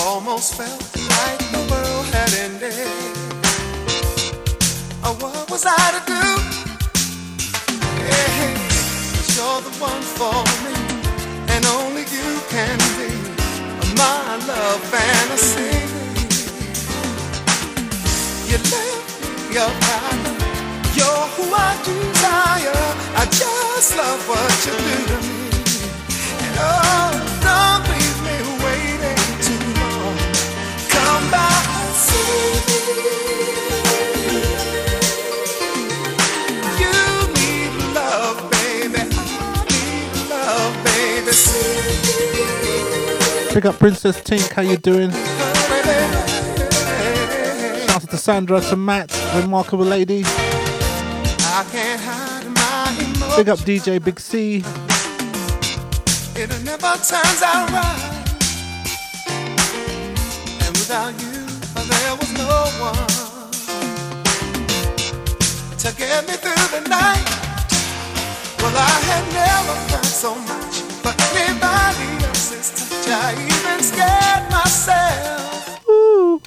Almost 0.00 0.54
felt 0.54 0.96
like 0.96 1.40
the 1.52 1.60
world 1.70 2.06
had 2.06 2.32
ended. 2.34 2.88
Oh, 5.04 5.14
what 5.20 5.50
was 5.50 5.66
I 5.66 5.98
to 5.98 6.03
for 10.18 10.44
me, 10.64 10.76
and 11.52 11.64
only 11.66 12.02
you 12.16 12.30
can 12.54 12.78
be 12.98 13.10
my 13.98 14.36
love 14.46 14.80
fantasy. 14.92 15.74
You 18.48 18.58
left 18.74 19.08
me 19.22 19.54
your 19.54 19.72
power. 19.86 20.34
You're 20.96 21.26
who 21.34 21.44
I 21.52 21.72
desire. 21.84 22.84
I 23.16 23.24
just 23.26 23.96
love 23.96 24.28
what 24.28 24.54
you 24.66 24.76
do 25.08 25.23
Pick 43.54 43.66
up 43.66 43.78
Princess 43.78 44.20
Tink. 44.20 44.50
How 44.50 44.62
you 44.62 44.76
doing? 44.76 45.12
Shout 47.86 48.02
out 48.02 48.10
to 48.10 48.16
Sandra, 48.16 48.60
to 48.62 48.74
Matt, 48.74 49.12
remarkable 49.36 49.84
lady. 49.84 50.24
Big 53.36 53.48
up 53.48 53.60
DJ 53.60 54.02
Big 54.02 54.18
C. 54.18 54.64
It 56.34 56.50
never 56.64 56.96
turns 56.98 57.42
out 57.42 57.70
right. 57.70 58.24
And 60.66 60.76
without 60.76 61.14
you, 61.22 61.46
there 61.76 62.16
was 62.16 62.32
no 62.34 62.66
one 62.82 63.06
to 65.78 65.94
get 65.96 66.26
me 66.26 66.34
through 66.34 66.66
the 66.74 66.80
night. 66.88 67.24
Well, 68.58 68.76
I 68.76 68.98
had 69.06 69.24
never 69.32 69.76
felt 69.90 70.06
so 70.06 70.34
much 70.34 70.80
for 71.04 71.14
anybody 71.38 72.24
else's 72.26 72.70
touch. 72.72 72.83
I 73.06 73.32
even 73.34 73.82
scared 73.82 74.50
myself. 74.50 75.86
Ooh. 75.88 76.40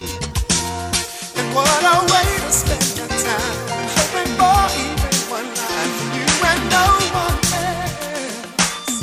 And 1.38 1.48
what 1.54 1.84
a 1.84 1.98
way 2.12 2.30
to 2.44 2.52
spend 2.52 2.98
your 2.98 3.08
time. 3.08 3.58
Hoping 3.98 4.32
for 4.40 4.66
even 4.82 5.16
one 5.30 5.46
line 5.46 5.92
from 5.98 6.10
you 6.18 6.28
and 6.52 6.62
no 6.74 6.86
one 7.14 7.40
else. 7.62 8.94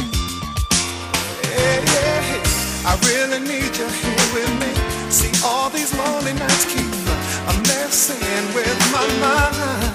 Yeah, 1.44 1.78
yeah, 1.94 2.18
yeah. 2.30 2.90
I 2.90 2.92
really 3.06 3.40
need 3.40 3.72
you 3.76 3.88
here 4.02 4.26
with 4.34 4.52
me. 4.60 4.70
See, 5.10 5.32
all 5.44 5.70
these 5.70 5.92
lonely 5.96 6.32
nights 6.34 6.64
keep 6.66 6.90
a 7.50 7.54
messing 7.68 8.44
with 8.54 8.78
my 8.92 9.06
mind. 9.22 9.94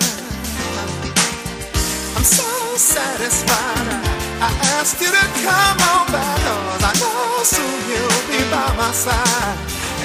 I'm 2.16 2.24
so 2.24 2.78
satisfied. 2.78 4.09
I 4.42 4.52
asked 4.80 5.02
you 5.02 5.08
to 5.08 5.26
come 5.44 5.78
on 5.92 6.08
back 6.16 6.40
I 6.80 6.94
know 6.96 7.44
soon 7.44 7.76
you'll 7.92 8.24
be 8.32 8.40
by 8.50 8.72
my 8.78 8.92
side. 8.92 9.58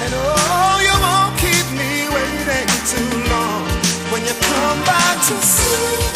And 0.03 0.11
oh, 0.13 0.75
you 0.83 0.95
won't 0.99 1.39
keep 1.39 1.65
me 1.71 2.03
waiting 2.11 2.67
too 2.83 3.31
long. 3.31 3.63
When 4.11 4.21
you 4.27 4.35
come 4.35 4.79
back 4.83 5.17
to 5.27 5.35
see 5.39 6.14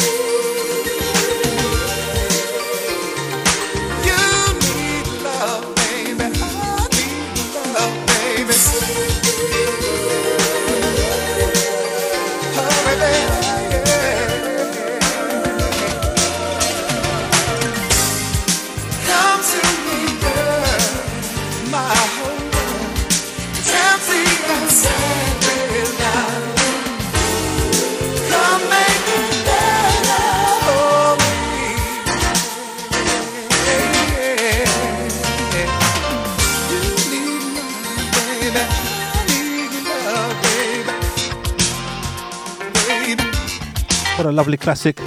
lovely 44.40 44.56
classic. 44.56 44.98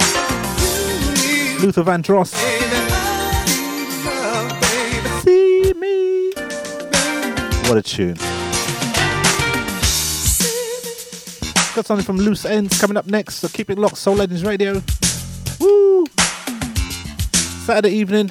Luther 1.59 1.81
Vandross. 1.81 2.35
See 5.23 5.73
me. 5.73 6.31
What 7.67 7.79
a 7.79 7.81
tune. 7.81 8.13
Got 11.73 11.87
something 11.87 12.05
from 12.05 12.17
Loose 12.17 12.45
Ends 12.45 12.79
coming 12.79 12.95
up 12.95 13.07
next, 13.07 13.37
so 13.37 13.47
keep 13.47 13.71
it 13.71 13.79
locked. 13.79 13.97
Soul 13.97 14.17
Legends 14.17 14.43
Radio. 14.45 14.83
Woo! 15.59 16.05
Saturday 17.65 17.89
evening, 17.89 18.29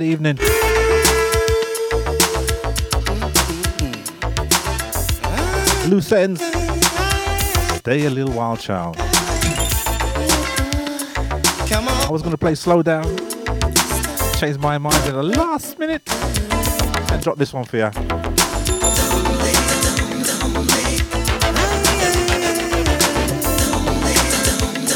a 0.00 0.04
evening. 0.04 0.36
Loose 5.88 6.12
ends. 6.12 6.40
Stay 7.78 8.06
a 8.06 8.10
little 8.10 8.32
while, 8.32 8.56
child. 8.56 8.96
I 12.06 12.10
was 12.10 12.22
gonna 12.22 12.36
play 12.36 12.54
slow 12.54 12.82
down. 12.82 13.04
Changed 14.36 14.60
my 14.60 14.78
mind 14.78 14.96
at 14.96 15.14
the 15.14 15.22
last 15.22 15.78
minute 15.78 16.02
and 17.10 17.22
drop 17.22 17.38
this 17.38 17.52
one 17.52 17.64
for 17.64 17.76
you. 17.78 17.90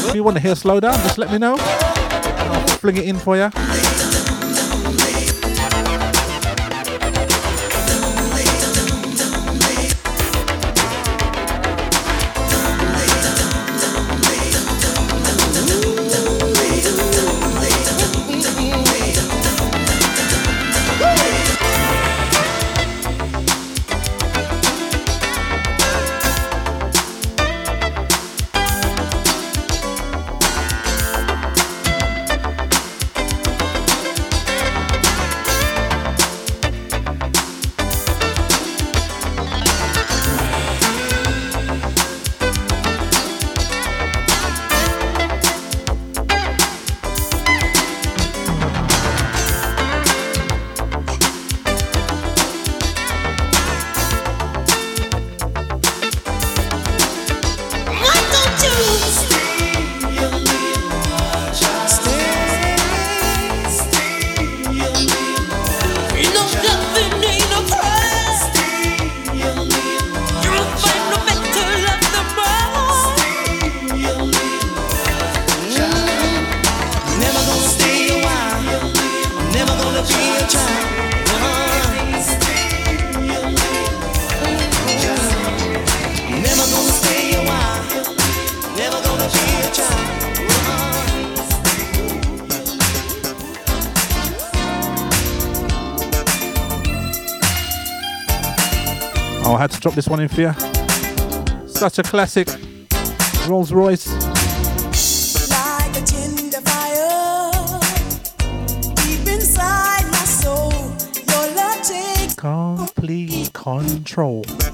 If 0.07 0.15
you 0.15 0.23
want 0.23 0.37
to 0.37 0.41
hear 0.41 0.55
slow 0.55 0.79
down, 0.79 0.93
just 0.95 1.17
let 1.17 1.31
me 1.31 1.37
know. 1.37 1.55
I'll 1.59 2.67
fling 2.77 2.97
it 2.97 3.05
in 3.05 3.17
for 3.17 3.35
you. 3.37 3.49
Drop 99.89 99.95
this 99.95 100.07
one 100.07 100.19
in 100.19 100.27
for 100.27 100.41
you. 100.41 100.53
Such 101.67 101.97
a 101.97 102.03
classic. 102.03 102.47
Rose 103.47 103.73
Royce. 103.73 104.07
like 114.47 114.67
a 114.67 114.68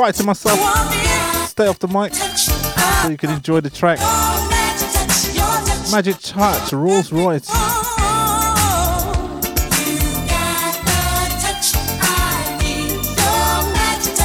fighting 0.00 0.24
myself. 0.24 0.58
Stay 1.50 1.66
off 1.66 1.78
the 1.78 1.86
mic 1.86 2.14
so 2.14 3.10
you 3.10 3.18
can 3.18 3.28
enjoy 3.28 3.60
the 3.60 3.68
track. 3.68 3.98
Magic 5.92 6.16
Touch, 6.22 6.72
Rose 6.72 7.12
Royce. 7.12 7.46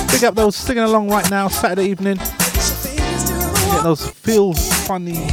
Pick 0.09 0.23
up 0.23 0.35
those 0.35 0.55
singing 0.55 0.83
along 0.83 1.09
right 1.09 1.29
now, 1.29 1.49
Saturday 1.49 1.89
evening. 1.89 2.15
Get 2.15 3.83
those 3.83 4.09
feel 4.09 4.53
funny. 4.53 5.27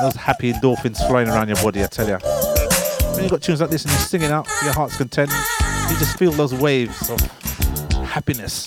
Those 0.00 0.16
happy 0.16 0.52
endorphins 0.52 1.06
flowing 1.06 1.28
around 1.28 1.46
your 1.46 1.62
body, 1.62 1.84
I 1.84 1.86
tell 1.86 2.08
you. 2.08 2.39
When 3.20 3.24
you've 3.26 3.32
got 3.32 3.42
tunes 3.42 3.60
like 3.60 3.68
this 3.68 3.84
and 3.84 3.92
you're 3.92 4.00
singing 4.00 4.30
out, 4.30 4.48
your 4.64 4.72
heart's 4.72 4.96
content, 4.96 5.30
you 5.90 5.98
just 5.98 6.16
feel 6.16 6.32
those 6.32 6.54
waves 6.54 7.10
of 7.10 7.20
happiness. 8.06 8.64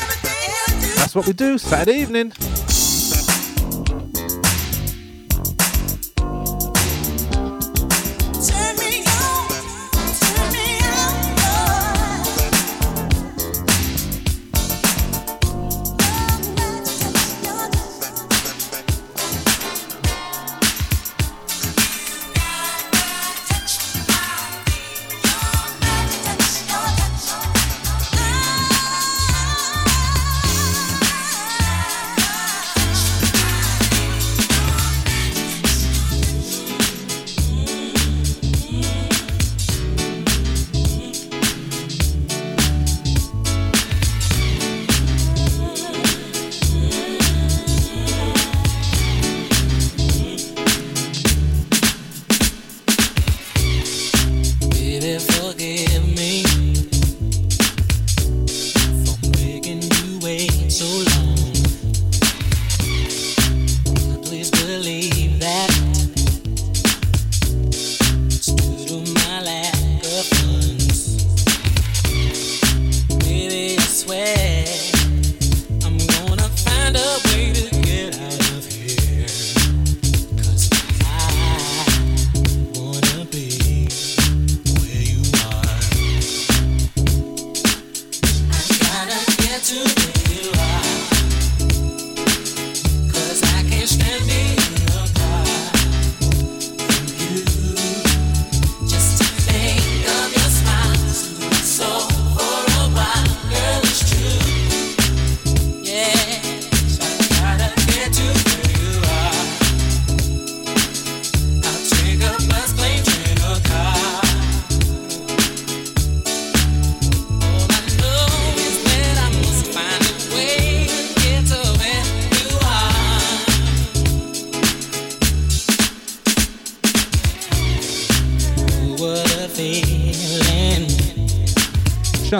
That's 0.96 1.16
what 1.16 1.26
we 1.26 1.34
do 1.34 1.58
Saturday 1.58 1.98
evening. 1.98 2.34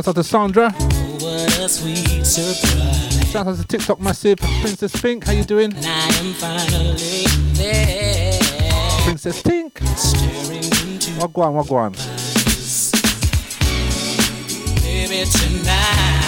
Shouts 0.04 0.18
out 0.18 0.22
to 0.22 0.24
Sandra. 0.26 0.70
What 0.70 1.60
a 1.60 1.70
sweet 1.70 2.26
surprise! 2.26 3.32
Shout 3.32 3.48
out 3.48 3.56
to 3.56 3.64
TikTok 3.64 4.02
Massive. 4.02 4.38
Princess 4.38 5.02
Pink, 5.02 5.24
how 5.24 5.32
you 5.32 5.46
doing? 5.46 5.72
Princess 9.06 9.42
Pink. 9.42 9.80
Wagwan, 11.20 11.54
wagwan. 11.56 11.94
Baby, 14.82 15.24
tonight 15.32 16.26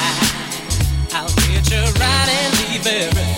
I'll 1.11 1.27
get 1.35 1.69
you 1.69 1.83
right 1.99 2.29
and 2.29 2.53
leave 2.71 2.87
everything 2.87 3.34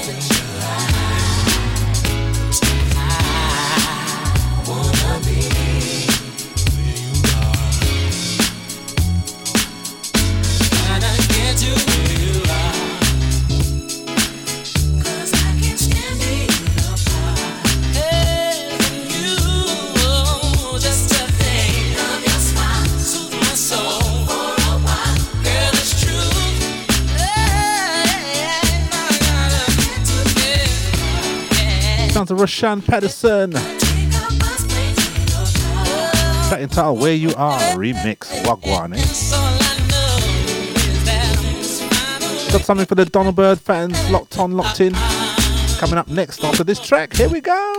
Rahsaan 32.38 32.86
Patterson. 32.86 33.52
Track 36.48 36.62
entitled 36.62 37.02
Where 37.02 37.14
You 37.14 37.34
Are 37.36 37.60
remix. 37.76 38.28
Wagwan, 38.44 38.94
eh? 38.94 39.02
Got 42.52 42.62
something 42.62 42.86
for 42.86 42.96
the 42.96 43.06
Donald 43.06 43.36
Byrd 43.36 43.60
fans 43.60 44.10
locked 44.10 44.38
on, 44.38 44.52
locked 44.52 44.80
in. 44.80 44.94
Coming 45.80 45.98
up 45.98 46.08
next 46.08 46.44
after 46.44 46.64
this 46.64 46.80
track. 46.80 47.14
Here 47.14 47.28
we 47.28 47.42
go. 47.42 47.76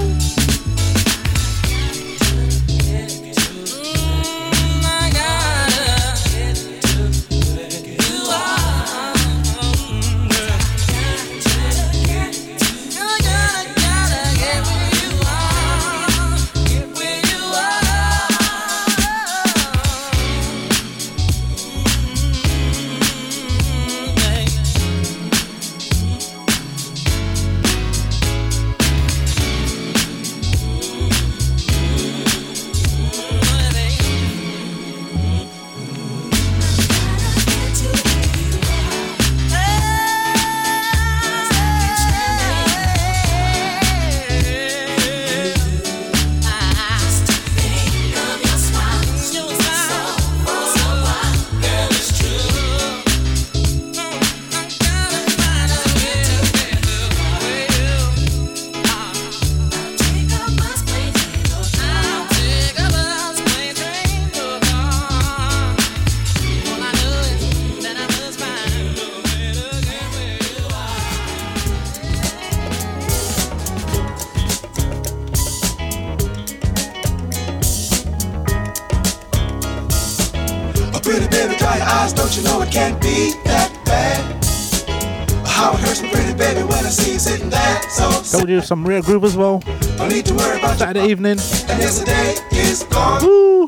Some 88.63 88.85
real 88.87 89.03
groove 89.03 89.25
as 89.25 89.37
well. 89.37 89.63
no 89.97 90.09
need 90.09 90.27
to 90.27 90.35
worry 90.35 90.59
about 90.59 90.79
Saturday 90.79 91.09
evening. 91.09 91.39
And 91.69 91.81
yesterday 91.81 92.35
is 92.53 92.83
gone. 92.85 93.25
Woo. 93.25 93.67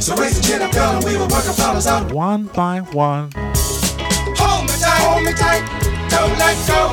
So 0.00 0.14
raise 0.16 0.36
the 0.40 0.42
chin 0.46 0.60
up, 0.62 0.72
girl, 0.72 0.96
and 0.96 1.04
we 1.04 1.16
will 1.16 1.28
work 1.28 1.46
our 1.46 1.54
problems 1.54 1.86
out. 1.86 2.12
One 2.12 2.44
by 2.54 2.80
one. 2.92 3.30
Hold 3.34 4.66
me 4.66 4.74
tight, 4.82 5.02
hold 5.06 5.22
me 5.24 5.32
tight, 5.32 5.62
don't 6.10 6.36
let 6.42 6.58
go. 6.66 6.90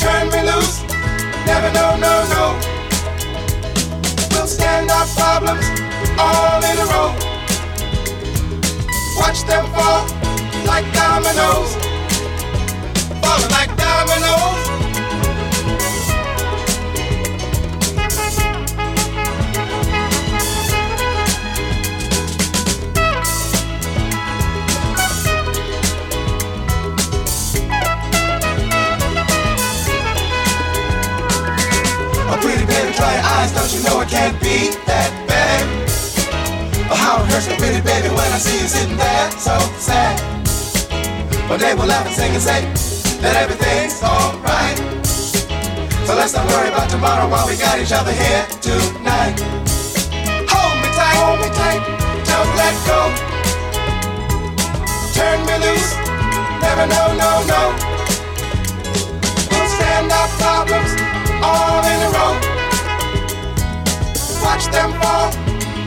Turn 0.00 0.28
me 0.32 0.40
loose, 0.50 0.82
never 1.44 1.70
no, 1.76 1.96
no, 2.00 2.24
no. 2.32 2.56
We'll 4.32 4.46
stand 4.46 4.90
our 4.90 5.06
problems 5.12 5.64
all 6.18 6.64
in 6.64 6.76
a 6.80 6.86
row. 6.88 7.12
Watch 9.20 9.44
them 9.44 9.66
fall 9.72 10.08
like 10.64 10.90
dominoes, 10.92 11.73
I 38.34 38.38
see 38.38 38.58
you 38.58 38.66
sitting 38.66 38.96
there 38.96 39.30
so 39.30 39.54
sad. 39.78 40.18
One 41.48 41.60
day 41.60 41.72
we'll 41.72 41.86
laugh 41.86 42.04
and 42.04 42.16
sing 42.16 42.34
and 42.34 42.42
say 42.42 42.66
that 43.22 43.38
everything's 43.38 44.02
alright. 44.02 44.74
So 46.02 46.18
let's 46.18 46.34
not 46.34 46.42
worry 46.50 46.66
about 46.66 46.90
tomorrow 46.90 47.30
while 47.30 47.46
we 47.46 47.54
got 47.54 47.78
each 47.78 47.94
other 47.94 48.10
here 48.10 48.42
tonight. 48.58 49.38
Hold 50.50 50.76
me 50.82 50.90
tight, 50.98 51.14
hold 51.22 51.38
me 51.46 51.50
tight, 51.54 51.78
don't 52.26 52.50
let 52.58 52.74
go. 52.90 53.06
Turn 55.14 55.38
me 55.46 55.54
loose, 55.62 55.94
never 56.58 56.90
no, 56.90 57.14
no, 57.14 57.30
no. 57.46 57.62
We'll 59.46 59.70
stand 59.78 60.10
our 60.10 60.30
problems 60.42 60.90
all 61.38 61.86
in 61.86 61.98
a 62.02 62.10
row. 62.18 62.34
Watch 64.42 64.66
them 64.74 64.90
fall 64.98 65.30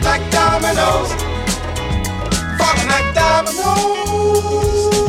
like 0.07 0.24
dominoes, 0.32 1.11
falling 2.68 2.88
like. 2.89 3.07
Dominoes. 3.14 5.06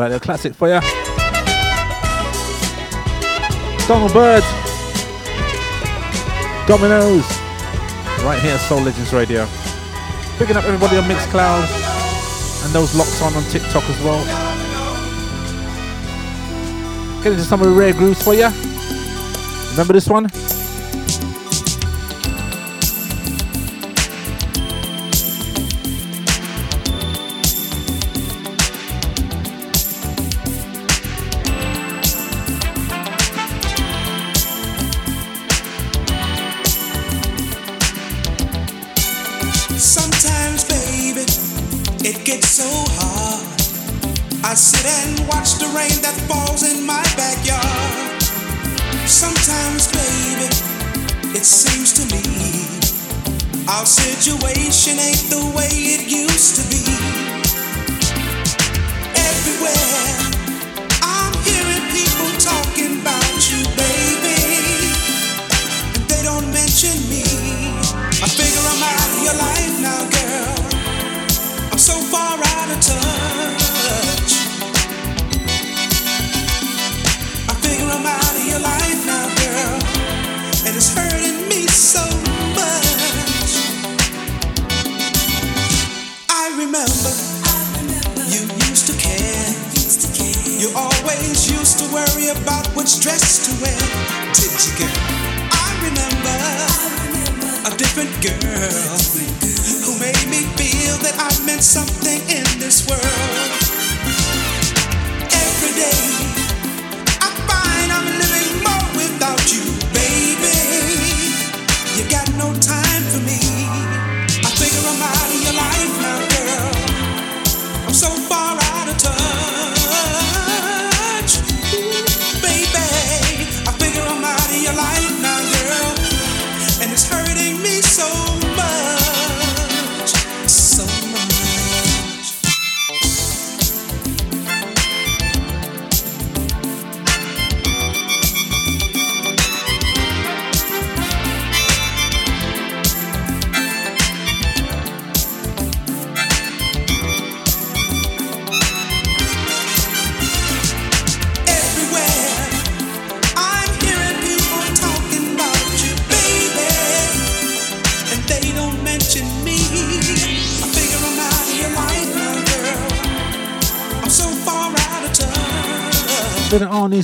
That 0.00 0.12
little 0.12 0.20
classic 0.20 0.54
for 0.54 0.66
you. 0.66 0.80
Donald 3.86 4.14
Byrd. 4.14 4.42
Dominoes. 6.66 7.26
Right 8.24 8.40
here, 8.40 8.54
at 8.54 8.60
Soul 8.60 8.80
Legends 8.80 9.12
Radio. 9.12 9.46
Picking 10.38 10.56
up 10.56 10.64
everybody 10.64 10.96
on 10.96 11.04
Mixcloud 11.04 12.64
and 12.64 12.72
those 12.72 12.94
locks 12.94 13.20
on 13.20 13.34
on 13.34 13.42
TikTok 13.50 13.84
as 13.90 14.02
well. 14.02 14.24
Getting 17.18 17.32
into 17.34 17.44
some 17.44 17.60
of 17.60 17.66
the 17.66 17.74
rare 17.74 17.92
grooves 17.92 18.22
for 18.22 18.32
you. 18.32 18.48
Remember 19.72 19.92
this 19.92 20.08
one? 20.08 20.30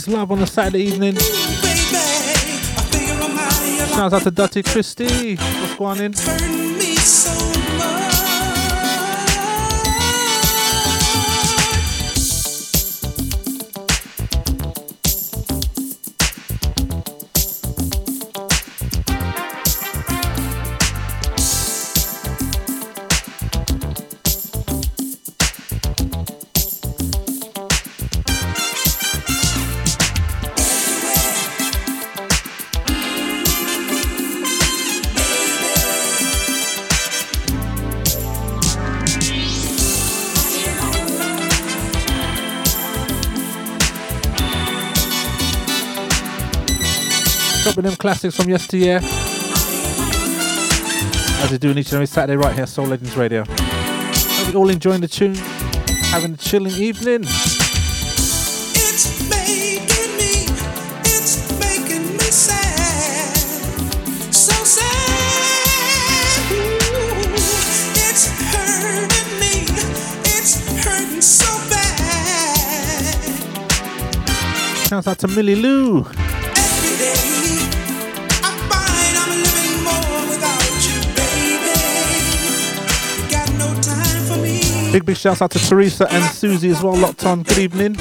Love 0.08 0.30
on 0.30 0.40
a 0.40 0.46
Saturday 0.46 0.84
evening. 0.84 1.16
Shouts 3.94 4.14
out 4.14 4.22
to 4.22 4.30
Dutty 4.30 4.62
Christie. 4.62 5.34
What's 5.34 5.74
going 5.74 6.00
in? 6.00 6.95
Them 47.86 47.96
classics 47.96 48.36
from 48.36 48.48
yesteryear. 48.48 49.00
As 51.42 51.50
we 51.50 51.58
do 51.58 51.70
each 51.70 51.88
and 51.88 51.94
every 51.94 52.06
Saturday 52.06 52.36
right 52.36 52.54
here, 52.54 52.66
Soul 52.66 52.86
Legends 52.86 53.16
Radio. 53.16 53.44
Hope 53.44 54.52
you 54.52 54.58
all 54.58 54.70
enjoying 54.70 55.00
the 55.00 55.08
tune, 55.08 55.36
having 56.10 56.34
a 56.34 56.36
chilling 56.36 56.72
evening. 56.72 57.22
It's 58.74 59.28
making 59.30 60.16
me, 60.16 60.46
it's 61.04 61.48
making 61.60 62.12
me 62.12 62.30
sad. 62.30 63.36
So 64.34 64.64
sad. 64.64 64.82
Ooh, 66.52 67.34
it's 68.08 68.26
hurting 68.50 69.38
me, 69.38 69.66
it's 70.24 70.84
hurting 70.84 71.20
so 71.20 71.46
bad. 71.70 73.14
Shouts 74.88 75.06
out 75.06 75.18
to 75.20 75.28
Millie 75.28 75.54
Lou. 75.54 76.04
Big, 84.96 85.04
big 85.04 85.16
shouts 85.18 85.42
out 85.42 85.50
to 85.50 85.58
Teresa 85.58 86.10
and 86.10 86.24
Susie 86.34 86.70
as 86.70 86.82
well, 86.82 86.96
locked 86.96 87.26
on. 87.26 87.42
Good 87.42 87.58
evening. 87.58 87.96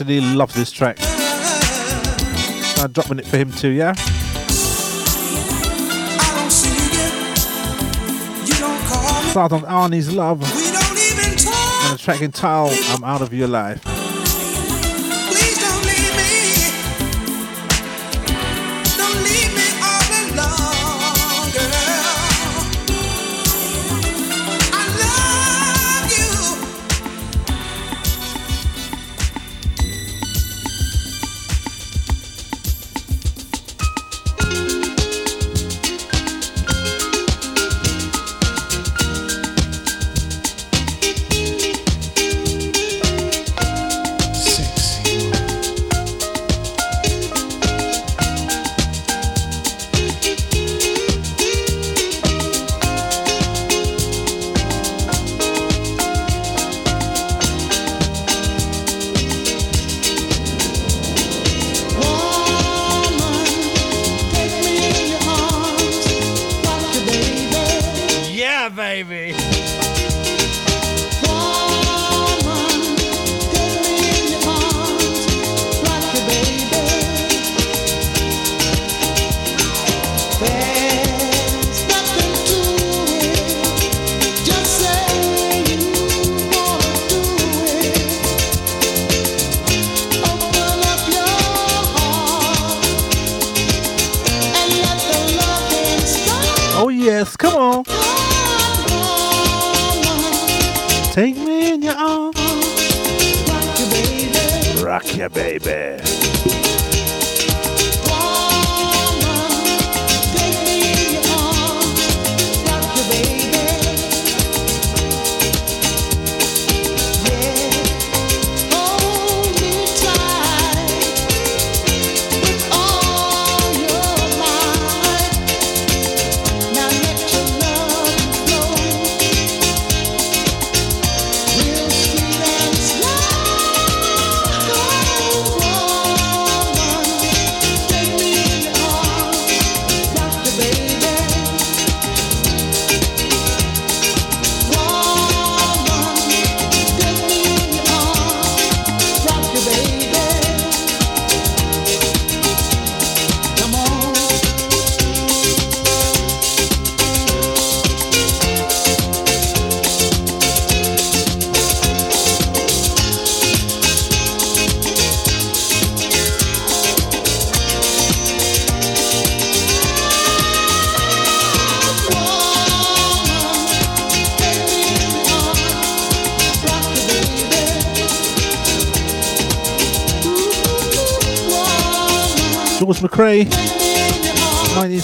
Actually 0.00 0.20
loves 0.34 0.54
this 0.54 0.72
track. 0.72 0.96
I'm 2.78 2.90
dropping 2.90 3.18
it 3.18 3.26
for 3.26 3.36
him 3.36 3.52
too, 3.52 3.68
yeah? 3.68 3.92
I 3.94 4.02
don't 6.40 6.50
see 6.50 6.70
you. 6.70 7.08
You 8.46 8.54
don't 8.58 8.80
call 8.86 9.22
me. 9.22 9.28
Start 9.28 9.52
on 9.52 9.60
Arnie's 9.64 10.10
Love 10.10 10.40
We 10.40 10.72
don't 10.72 10.96
even 10.96 11.36
talk. 11.36 11.84
and 11.84 11.98
the 11.98 12.02
track 12.02 12.22
entitled 12.22 12.78
I'm 12.88 13.04
Out 13.04 13.20
of 13.20 13.34
Your 13.34 13.48
Life. 13.48 13.84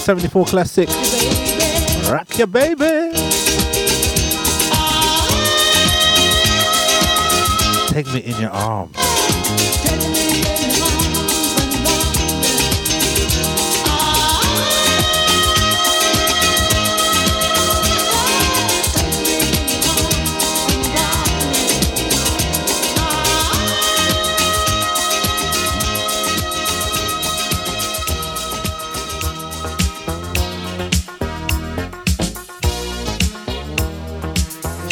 74 0.07 0.45
classic. 0.45 0.87
Rock 2.09 2.37
your 2.37 2.47
baby. 2.47 3.11
Take 7.89 8.07
me 8.13 8.21
in 8.21 8.39
your 8.39 8.51
arms. 8.51 8.96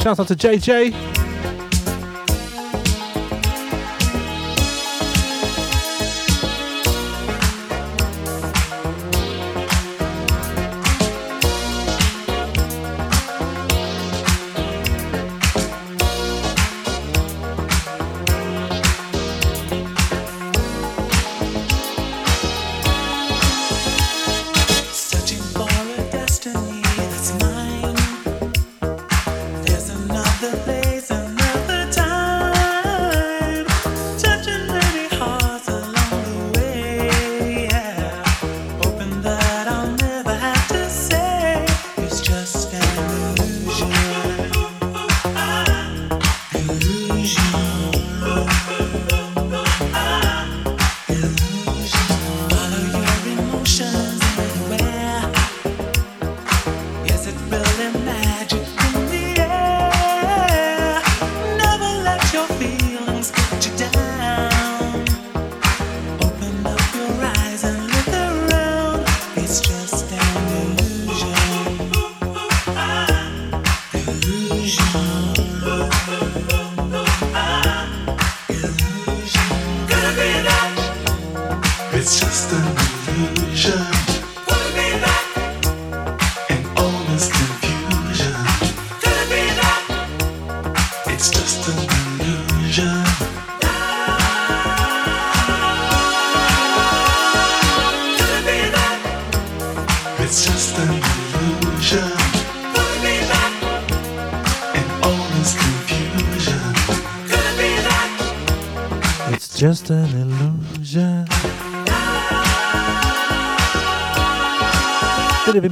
Shout 0.05 0.19
out 0.19 0.27
to 0.27 0.35
JJ. 0.35 1.24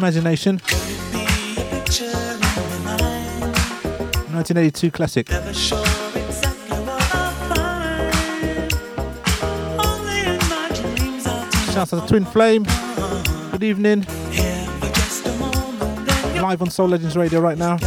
Imagination. 0.04 0.60
1982 4.34 4.92
classic. 4.92 5.30
Shout 11.72 11.94
out 11.94 12.02
to 12.02 12.06
Twin 12.06 12.26
Flame. 12.26 12.66
Good 13.52 13.64
evening. 13.64 14.06
Live 16.42 16.62
on 16.62 16.70
Soul 16.70 16.90
Legends 16.90 17.16
Radio 17.16 17.40
right 17.40 17.58
now. 17.58 17.78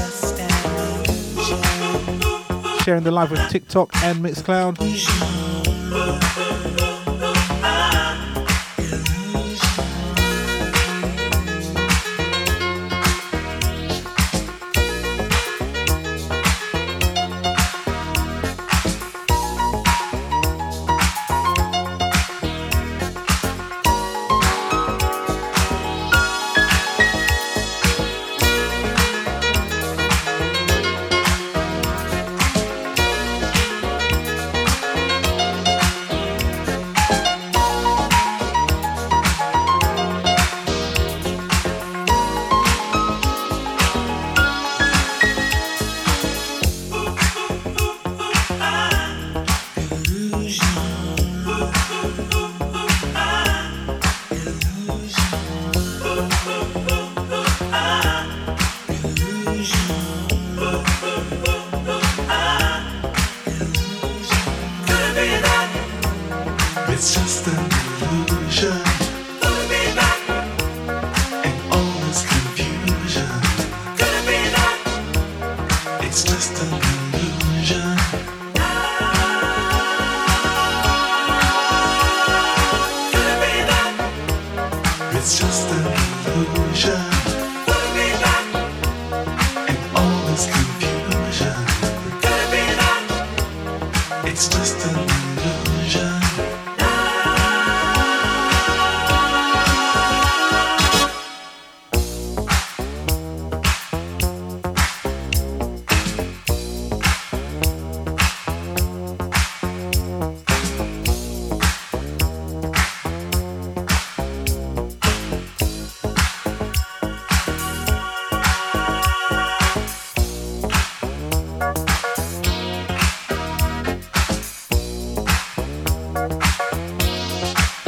Sharing 2.80 3.04
the 3.04 3.10
live 3.10 3.30
with 3.30 3.46
TikTok 3.50 3.94
and 3.96 4.24
Mixcloud. 4.24 5.45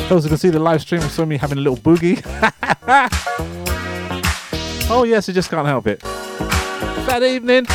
Those 0.08 0.24
who 0.24 0.30
can 0.30 0.38
see 0.38 0.48
the 0.48 0.58
live 0.58 0.80
stream 0.80 1.02
saw 1.02 1.26
me 1.26 1.36
having 1.36 1.58
a 1.58 1.60
little 1.60 1.76
boogie. 1.76 2.22
oh 4.90 5.04
yes, 5.04 5.28
I 5.28 5.32
just 5.32 5.50
can't 5.50 5.66
help 5.66 5.86
it. 5.86 6.00
Bad 6.00 7.22
evening. 7.22 7.66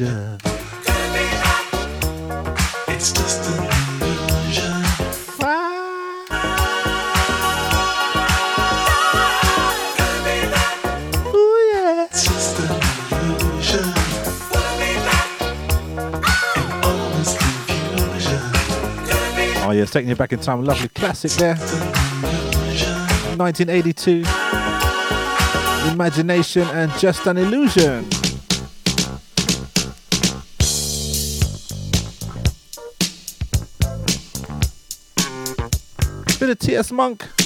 Confusion. 0.00 0.38
It's 2.88 3.12
just 3.12 3.50
an 3.50 3.64
illusion. 4.00 4.72
Ooh, 11.26 11.56
yeah. 11.72 12.06
It's 12.06 12.24
just 12.24 12.58
an 12.60 12.70
illusion. 13.12 13.86
And 16.56 16.84
all 16.84 17.10
this 17.18 17.32
confusion. 17.36 18.40
Oh 19.66 19.72
yes, 19.72 19.90
taking 19.90 20.08
you 20.08 20.16
back 20.16 20.32
in 20.32 20.40
time. 20.40 20.64
Lovely 20.64 20.88
classic 20.88 21.32
there. 21.32 21.56
1982. 23.36 24.24
Imagination 25.92 26.68
and 26.68 26.90
Just 26.98 27.26
an 27.26 27.38
Illusion. 27.38 28.29
Bit 36.40 36.48
of 36.48 36.58
T.S. 36.58 36.90
Monk. 36.90 37.39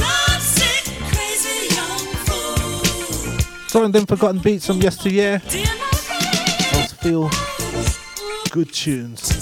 Lovesick, 0.00 0.84
crazy 1.10 1.74
young 1.74 2.06
fool. 2.26 3.40
Some 3.68 3.84
of 3.84 3.92
them 3.92 4.06
forgotten 4.06 4.40
beats 4.40 4.66
from 4.66 4.80
yesteryear. 4.80 5.38
Those 6.72 6.92
feel 6.92 7.30
good 8.50 8.72
tunes. 8.72 9.37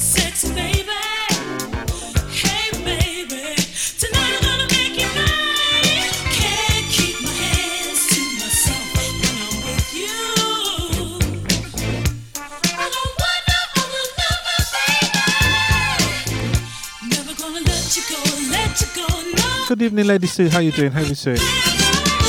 Evening, 19.87 20.07
Lady 20.07 20.27
Sue. 20.27 20.49
How 20.49 20.59
you 20.59 20.73
doing? 20.73 20.91
How 20.91 21.01
you 21.01 21.15
Sue? 21.15 21.37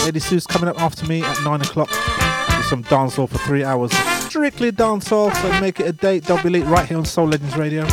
Lady 0.05 0.19
Sue's 0.19 0.45
coming 0.45 0.69
up 0.69 0.79
after 0.79 1.07
me 1.07 1.23
at 1.23 1.43
nine 1.43 1.59
o'clock 1.59 1.89
with 1.89 2.67
some 2.67 2.83
dancehall 2.83 3.27
for 3.27 3.39
three 3.39 3.63
hours. 3.63 3.91
Strictly 4.25 4.71
dancehall, 4.71 5.33
so 5.33 5.59
make 5.59 5.79
it 5.79 5.87
a 5.87 5.91
date. 5.91 6.25
Don't 6.25 6.43
be 6.43 6.51
late 6.51 6.65
right 6.65 6.87
here 6.87 6.99
on 6.99 7.05
Soul 7.05 7.29
Legends 7.29 7.57
Radio. 7.57 7.83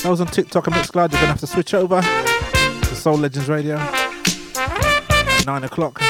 That 0.00 0.08
was 0.10 0.20
on 0.20 0.26
TikTok 0.26 0.66
I'm 0.66 0.74
and 0.74 0.82
Mixcloud. 0.82 1.12
You're 1.12 1.20
gonna 1.22 1.26
have 1.28 1.40
to 1.40 1.46
switch 1.46 1.72
over 1.72 2.02
to 2.02 2.94
Soul 2.94 3.16
Legends 3.16 3.48
Radio. 3.48 3.76
Nine 5.46 5.64
o'clock. 5.64 6.01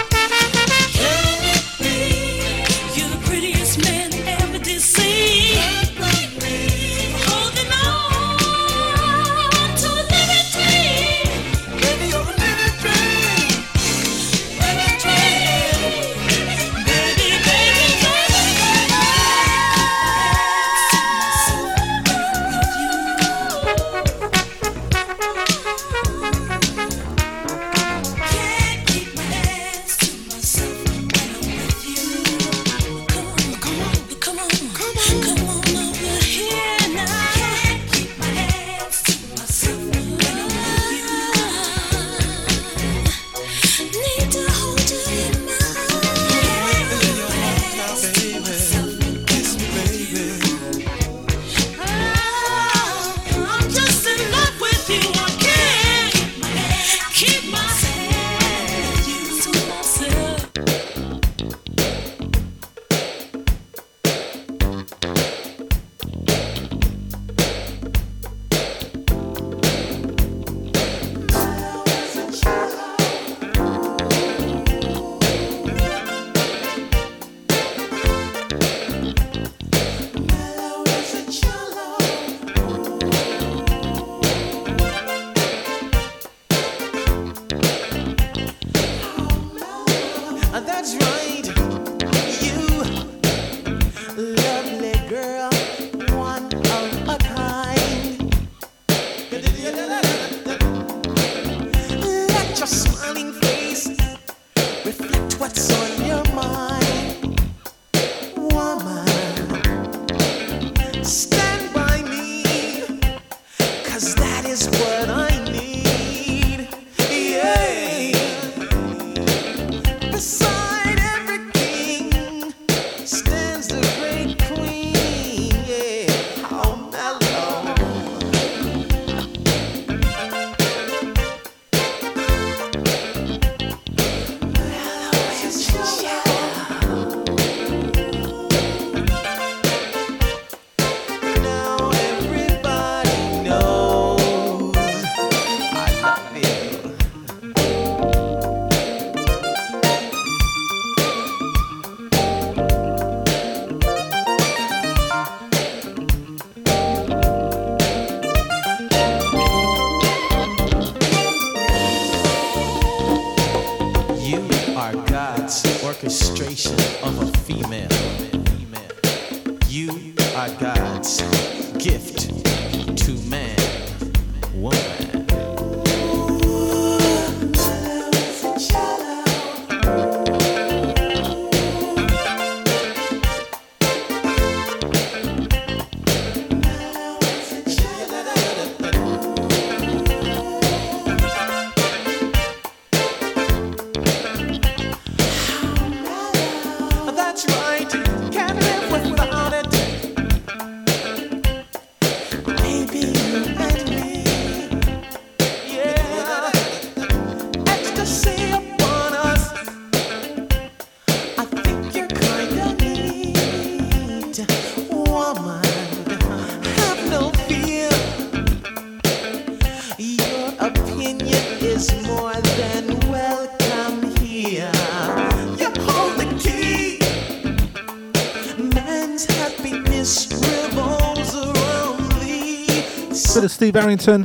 Steve 233.63 233.77
Arrington. 233.77 234.23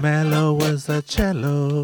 Mellow 0.00 0.52
was 0.52 0.86
the 0.86 1.02
cello. 1.04 1.82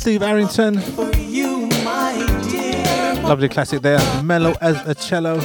Steve 0.00 0.22
Arrington. 0.22 0.76
Lovely 3.22 3.50
classic 3.50 3.82
there, 3.82 4.00
mellow 4.22 4.54
as 4.62 4.76
a 4.88 4.94
cello. 4.94 5.38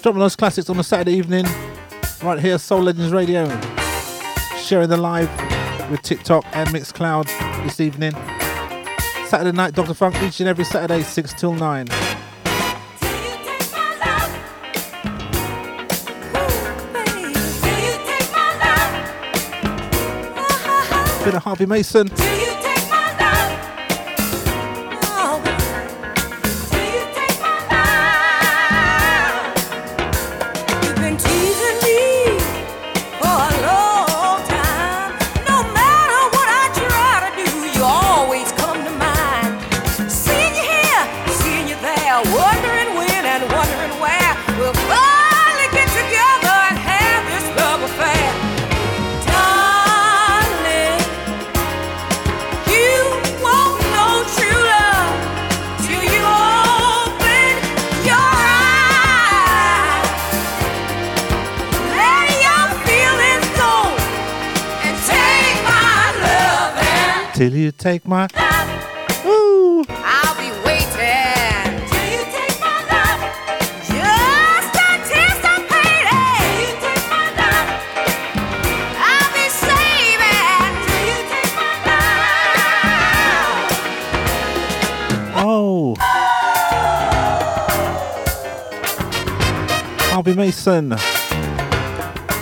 Dropping 0.00 0.20
those 0.20 0.36
classics 0.36 0.70
on 0.70 0.78
a 0.78 0.84
Saturday 0.84 1.14
evening, 1.14 1.44
right 2.22 2.38
here, 2.38 2.56
Soul 2.56 2.82
Legends 2.82 3.12
Radio. 3.12 3.48
Sharing 4.62 4.88
the 4.88 4.96
live 4.96 5.28
with 5.90 6.02
TikTok 6.02 6.44
and 6.52 6.68
Mixcloud 6.68 7.26
this 7.64 7.80
evening. 7.80 8.12
Saturday 9.26 9.50
night, 9.50 9.74
Dr. 9.74 9.94
Funk, 9.94 10.22
each 10.22 10.38
and 10.38 10.48
every 10.48 10.64
Saturday, 10.64 11.02
6 11.02 11.34
till 11.34 11.52
9. 11.52 11.88
been 21.30 21.36
a 21.36 21.40
Harvey 21.40 21.66
Mason. 21.66 22.39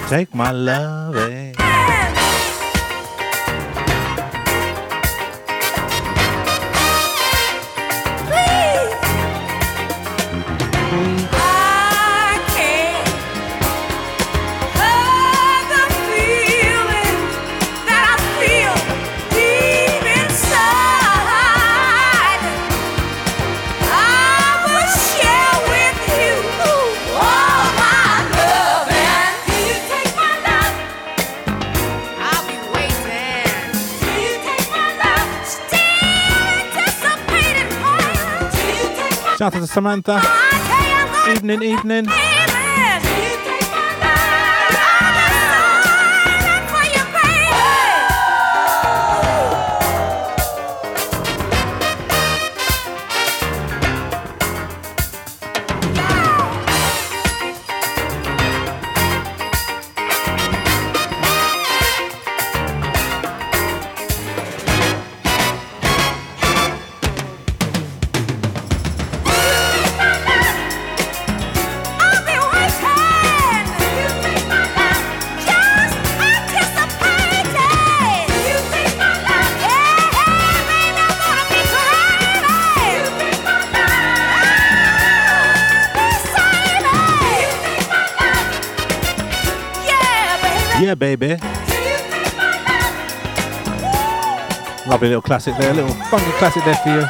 Take 0.09 0.35
my 0.35 0.53
love. 0.53 0.98
Samantha. 39.79 40.21
Evening, 41.31 41.63
evening. 41.63 42.38
Lovely 94.99 95.11
little 95.11 95.23
classic 95.23 95.57
there, 95.59 95.73
little 95.73 95.95
funky 96.11 96.29
classic 96.39 96.65
there 96.65 96.75
for 96.75 96.89
you. 96.89 97.07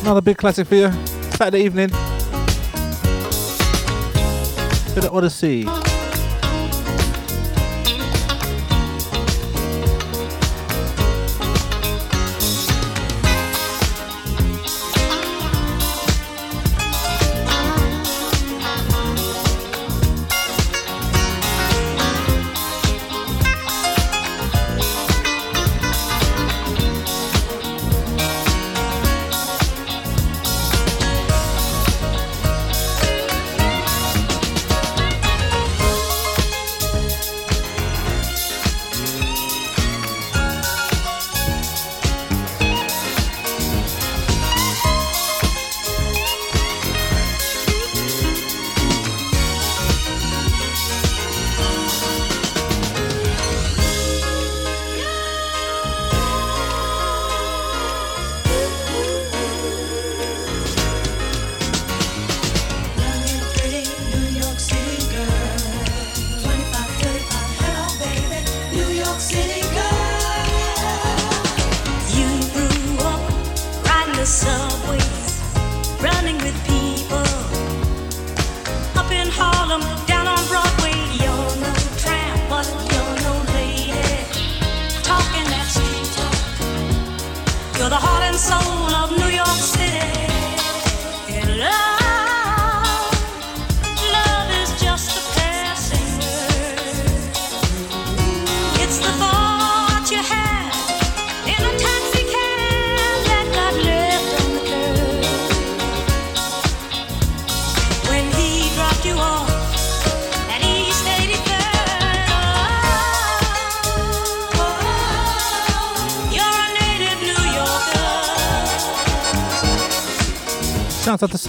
another 0.00 0.22
big 0.22 0.38
classic 0.38 0.66
for 0.66 0.76
you. 0.76 0.90
Saturday 1.36 1.62
evening. 1.62 1.90
Bit 4.94 5.04
of 5.04 5.14
Odyssey. 5.14 5.89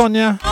Sonia. 0.02 0.51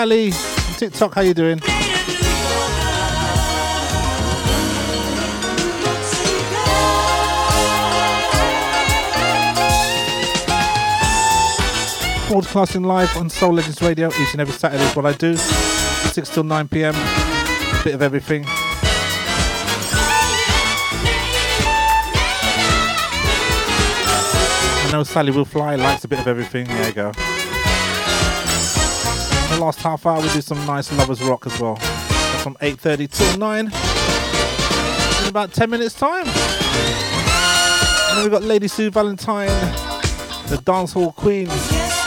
Sally 0.00 0.32
TikTok. 0.78 1.14
How 1.14 1.20
you 1.20 1.34
doing? 1.34 1.58
Broadcasting 12.28 12.84
live 12.84 13.14
on 13.18 13.28
Soul 13.28 13.52
Legends 13.52 13.82
Radio 13.82 14.08
each 14.08 14.32
and 14.32 14.40
every 14.40 14.54
Saturday 14.54 14.84
is 14.84 14.96
what 14.96 15.04
I 15.04 15.12
do. 15.12 15.36
6 15.36 16.30
till 16.30 16.44
9 16.44 16.68
pm. 16.68 16.94
A 16.94 17.80
bit 17.84 17.94
of 17.94 18.00
everything. 18.00 18.46
I 24.78 24.88
know 24.92 25.02
Sally 25.02 25.30
will 25.30 25.44
fly, 25.44 25.74
likes 25.74 26.04
a 26.04 26.08
bit 26.08 26.20
of 26.20 26.26
everything. 26.26 26.68
There 26.68 26.86
you 26.86 26.94
go. 26.94 27.12
Last 29.60 29.82
half 29.82 30.06
hour, 30.06 30.22
we 30.22 30.28
do 30.30 30.40
some 30.40 30.64
nice 30.64 30.90
lovers 30.90 31.20
rock 31.22 31.46
as 31.46 31.60
well. 31.60 31.76
From 32.42 32.56
8:30 32.62 33.06
till 33.08 33.36
9. 33.36 33.66
In 35.22 35.28
about 35.28 35.52
10 35.52 35.68
minutes 35.68 35.94
time. 35.94 36.26
And 36.26 38.16
then 38.16 38.22
we've 38.22 38.32
got 38.32 38.42
Lady 38.42 38.68
Sue 38.68 38.90
Valentine, 38.90 39.48
the 40.48 40.56
dancehall 40.64 41.14
queen, 41.14 41.46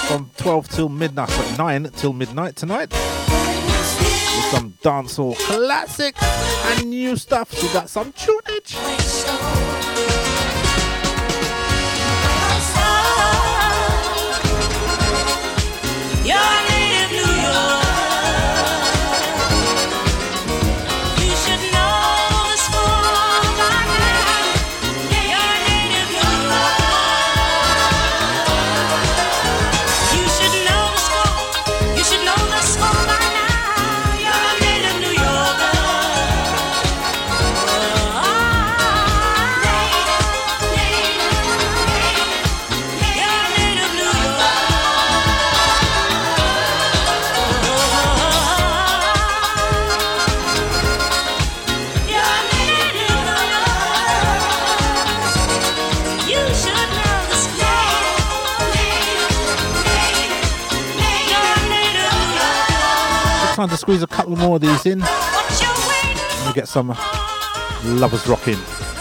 from 0.08 0.32
12 0.38 0.68
till 0.68 0.90
midnight, 0.90 1.30
but 1.30 1.56
9 1.60 1.92
till 1.96 2.14
midnight 2.14 2.56
tonight. 2.56 2.92
With 2.92 4.46
some 4.52 4.74
dancehall 4.82 5.38
classic 5.38 6.16
and 6.22 6.90
new 6.90 7.16
stuff. 7.16 7.54
So 7.54 7.68
we 7.68 7.72
got 7.72 7.88
some 7.88 8.14
tunage. 8.14 8.43
Squeeze 63.84 64.02
a 64.02 64.08
couple 64.08 64.38
more 64.38 64.56
of 64.56 64.62
these 64.62 64.86
in. 64.86 65.02
And 65.04 66.48
we 66.48 66.54
get 66.54 66.70
some 66.70 66.96
lovers 67.84 68.26
rocking. 68.28 68.93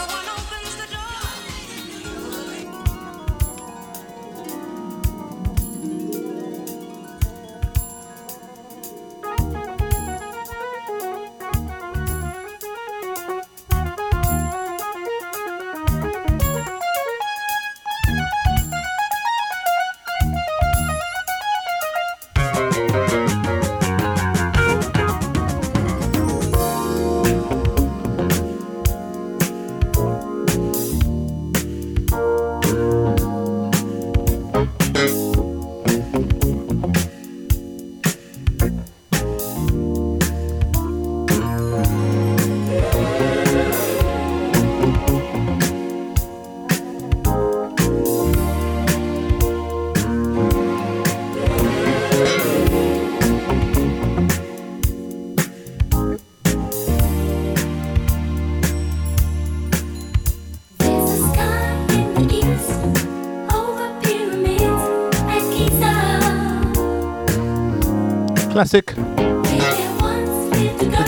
Classic. 68.63 68.95
The 68.95 70.53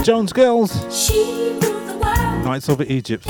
Jones 0.03 0.33
Girls. 0.33 0.75
Nights 2.43 2.67
over 2.67 2.83
Egypt. 2.83 3.25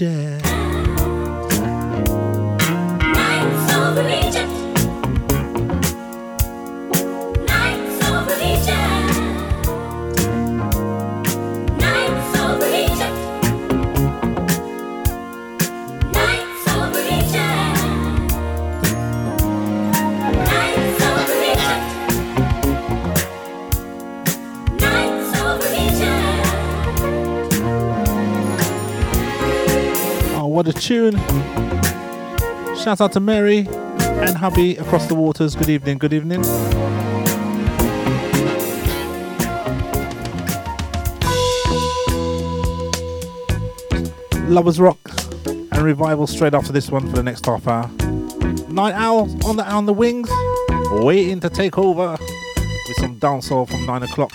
Yeah. 0.00 0.31
tune. 30.82 31.16
Shout 32.76 33.00
out 33.00 33.12
to 33.12 33.20
Mary 33.20 33.68
and 33.68 34.36
hubby 34.36 34.76
across 34.78 35.06
the 35.06 35.14
waters. 35.14 35.54
Good 35.54 35.68
evening, 35.68 35.98
good 35.98 36.12
evening. 36.12 36.42
Lovers 44.52 44.80
Rock 44.80 44.98
and 45.46 45.82
Revival 45.82 46.26
straight 46.26 46.52
after 46.52 46.72
this 46.72 46.90
one 46.90 47.08
for 47.08 47.14
the 47.14 47.22
next 47.22 47.46
half 47.46 47.68
hour. 47.68 47.88
Night 48.68 48.94
Owl 48.94 49.30
on 49.46 49.56
the 49.56 49.64
on 49.64 49.86
the 49.86 49.94
wings, 49.94 50.28
waiting 51.04 51.38
to 51.40 51.48
take 51.48 51.78
over 51.78 52.16
with 52.18 52.96
some 52.96 53.20
dancehall 53.20 53.68
from 53.70 53.86
nine 53.86 54.02
o'clock. 54.02 54.32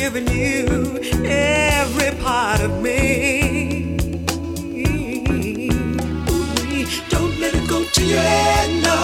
given 0.00 0.26
you 0.28 0.98
every 1.26 2.10
part 2.24 2.58
of 2.62 2.72
me. 2.80 3.98
Don't 7.10 7.38
let 7.38 7.54
it 7.54 7.68
go 7.68 7.84
to 7.84 8.02
your 8.06 8.18
head, 8.18 8.70
no. 8.82 8.98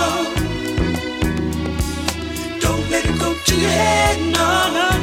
Don't 2.61 2.91
let 2.91 3.05
it 3.05 3.21
go 3.21 3.35
to 3.45 3.55
your 3.61 3.71
head, 3.71 4.19
no. 4.33 4.73
no. 4.73 4.96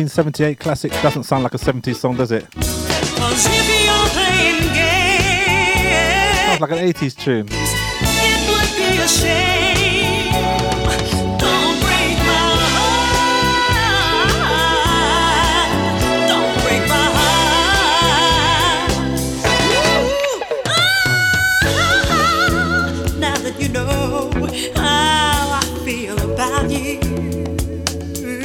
1978 0.00 0.58
classic 0.58 0.90
doesn't 1.02 1.24
sound 1.24 1.42
like 1.42 1.52
a 1.52 1.58
70s 1.58 1.96
song, 1.96 2.16
does 2.16 2.32
it? 2.32 2.50
Sounds 2.54 3.46
like 6.60 6.70
an 6.70 6.78
80s 6.78 7.14
tune. 7.14 7.46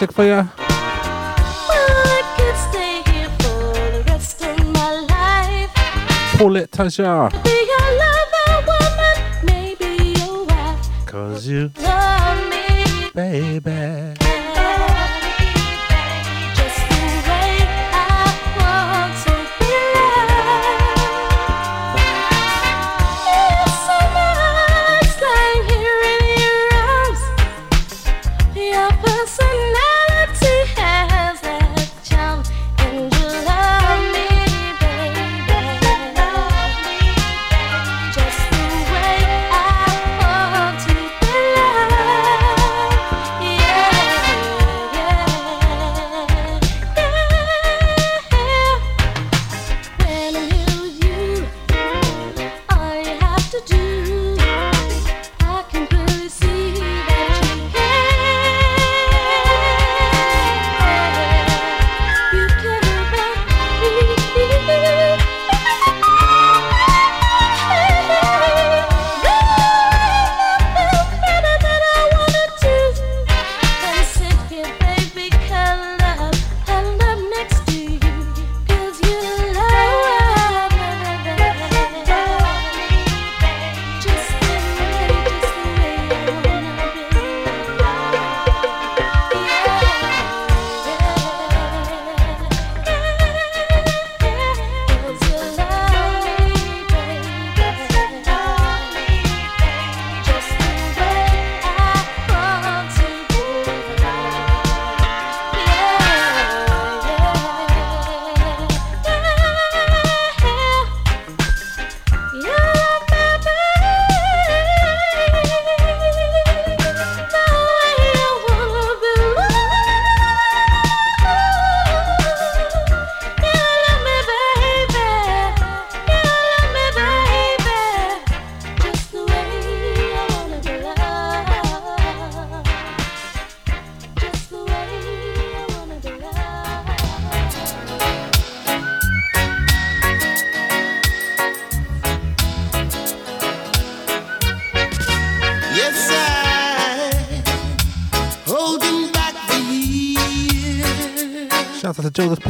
classic 0.00 0.12
for 0.12 0.24
you? 0.24 0.42
for 6.38 6.56
it 6.56 6.70
tasha 6.70 7.49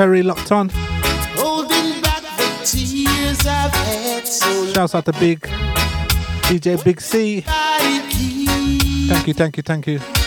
Perry 0.00 0.22
locked 0.22 0.50
on. 0.50 0.70
Holding 1.36 2.00
back 2.00 2.22
the 2.22 2.64
tears 2.64 3.46
I've 3.46 3.70
had 3.70 4.26
so 4.26 4.72
Shouts 4.72 4.94
out 4.94 5.04
to 5.04 5.12
Big 5.12 5.40
DJ 5.40 6.82
Big 6.82 7.02
C. 7.02 7.42
Thank 7.42 9.26
you, 9.26 9.34
thank 9.34 9.58
you, 9.58 9.62
thank 9.62 9.86
you. 9.86 10.19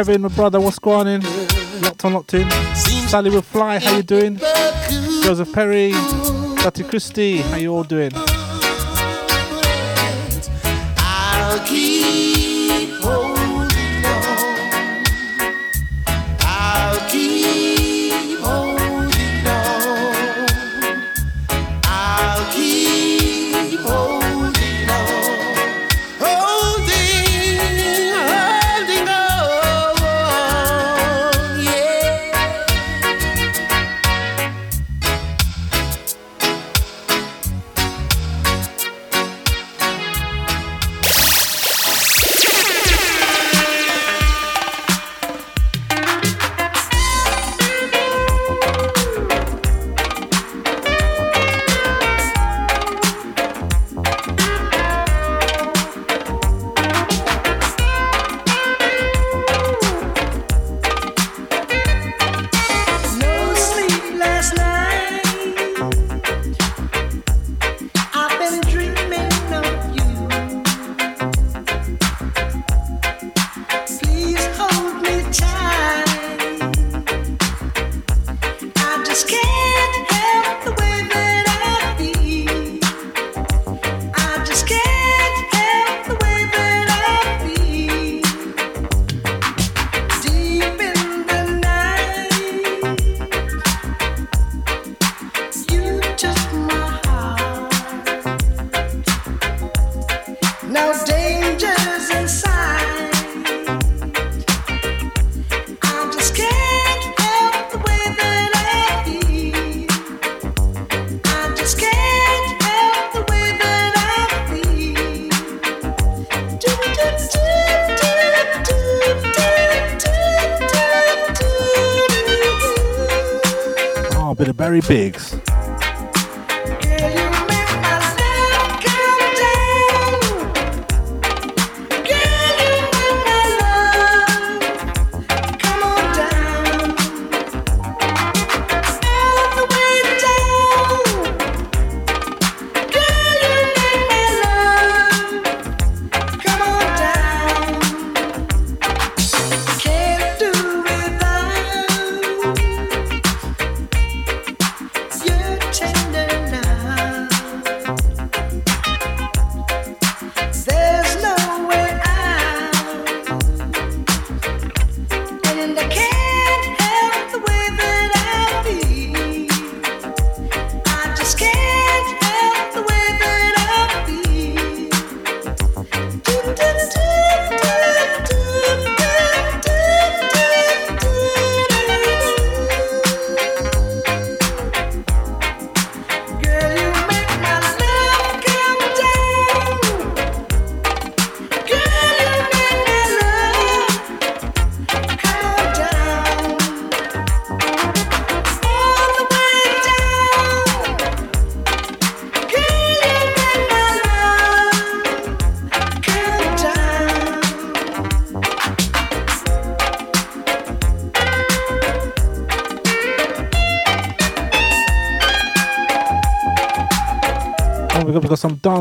Kevin, 0.00 0.22
my 0.22 0.28
brother, 0.28 0.58
what's 0.58 0.78
going 0.78 1.06
on? 1.06 1.20
Locked 1.82 2.06
on, 2.06 2.14
locked 2.14 2.32
in. 2.32 2.50
Sally 2.74 3.28
with 3.28 3.44
Fly, 3.44 3.78
how 3.78 3.96
you 3.96 4.02
doing? 4.02 4.38
Joseph 5.22 5.52
Perry, 5.52 5.92
Dati 5.92 6.88
Christie, 6.88 7.42
how 7.42 7.56
you 7.56 7.74
all 7.74 7.84
doing? 7.84 8.10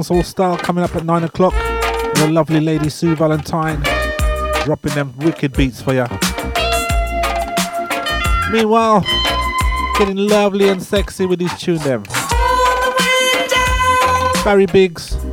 Dancehall 0.10 0.26
style 0.26 0.58
coming 0.58 0.84
up 0.84 0.96
at 0.96 1.06
9 1.06 1.24
o'clock. 1.24 1.54
The 2.16 2.30
lovely 2.32 2.60
lady 2.60 2.90
Sue 2.90 3.16
Valentine 3.16 3.82
dropping 4.64 4.94
them 4.94 5.16
wicked 5.20 5.54
beats 5.54 5.82
for 5.82 5.94
you. 5.94 6.06
Meanwhile, 8.52 9.02
getting 9.98 10.18
lovely 10.18 10.70
and 10.70 10.82
sexy 10.82 11.26
with 11.26 11.40
this 11.40 11.60
tune 11.60 11.78
them. 11.80 12.04
Barry 14.44 14.66
Biggs. 14.66 15.29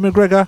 McGregor. 0.00 0.47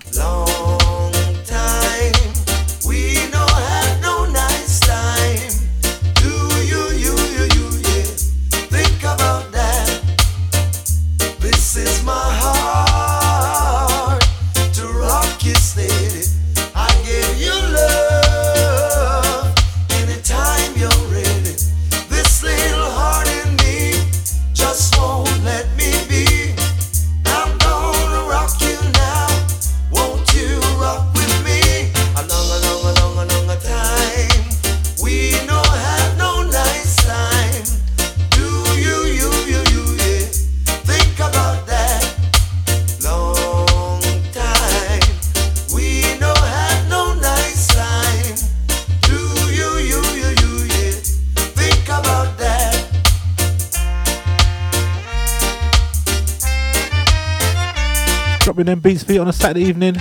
And 58.61 58.67
them 58.67 58.79
Beats 58.79 59.01
Feet 59.01 59.17
on 59.17 59.27
a 59.27 59.33
Saturday 59.33 59.65
evening. 59.65 59.95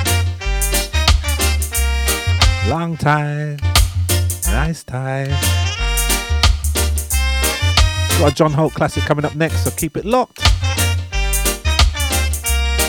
Long 2.68 2.94
time. 2.94 3.56
Nice 4.48 4.84
time. 4.84 5.30
Got 8.18 8.32
a 8.32 8.34
John 8.34 8.52
Holt 8.52 8.74
classic 8.74 9.05
coming 9.05 9.24
up 9.24 9.34
next, 9.34 9.64
so 9.64 9.70
keep 9.70 9.97
it 9.97 10.05
locked. 10.05 10.40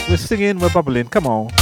We're 0.10 0.18
singing, 0.18 0.60
we're 0.60 0.74
bubbling. 0.74 1.08
Come 1.08 1.26
on. 1.26 1.61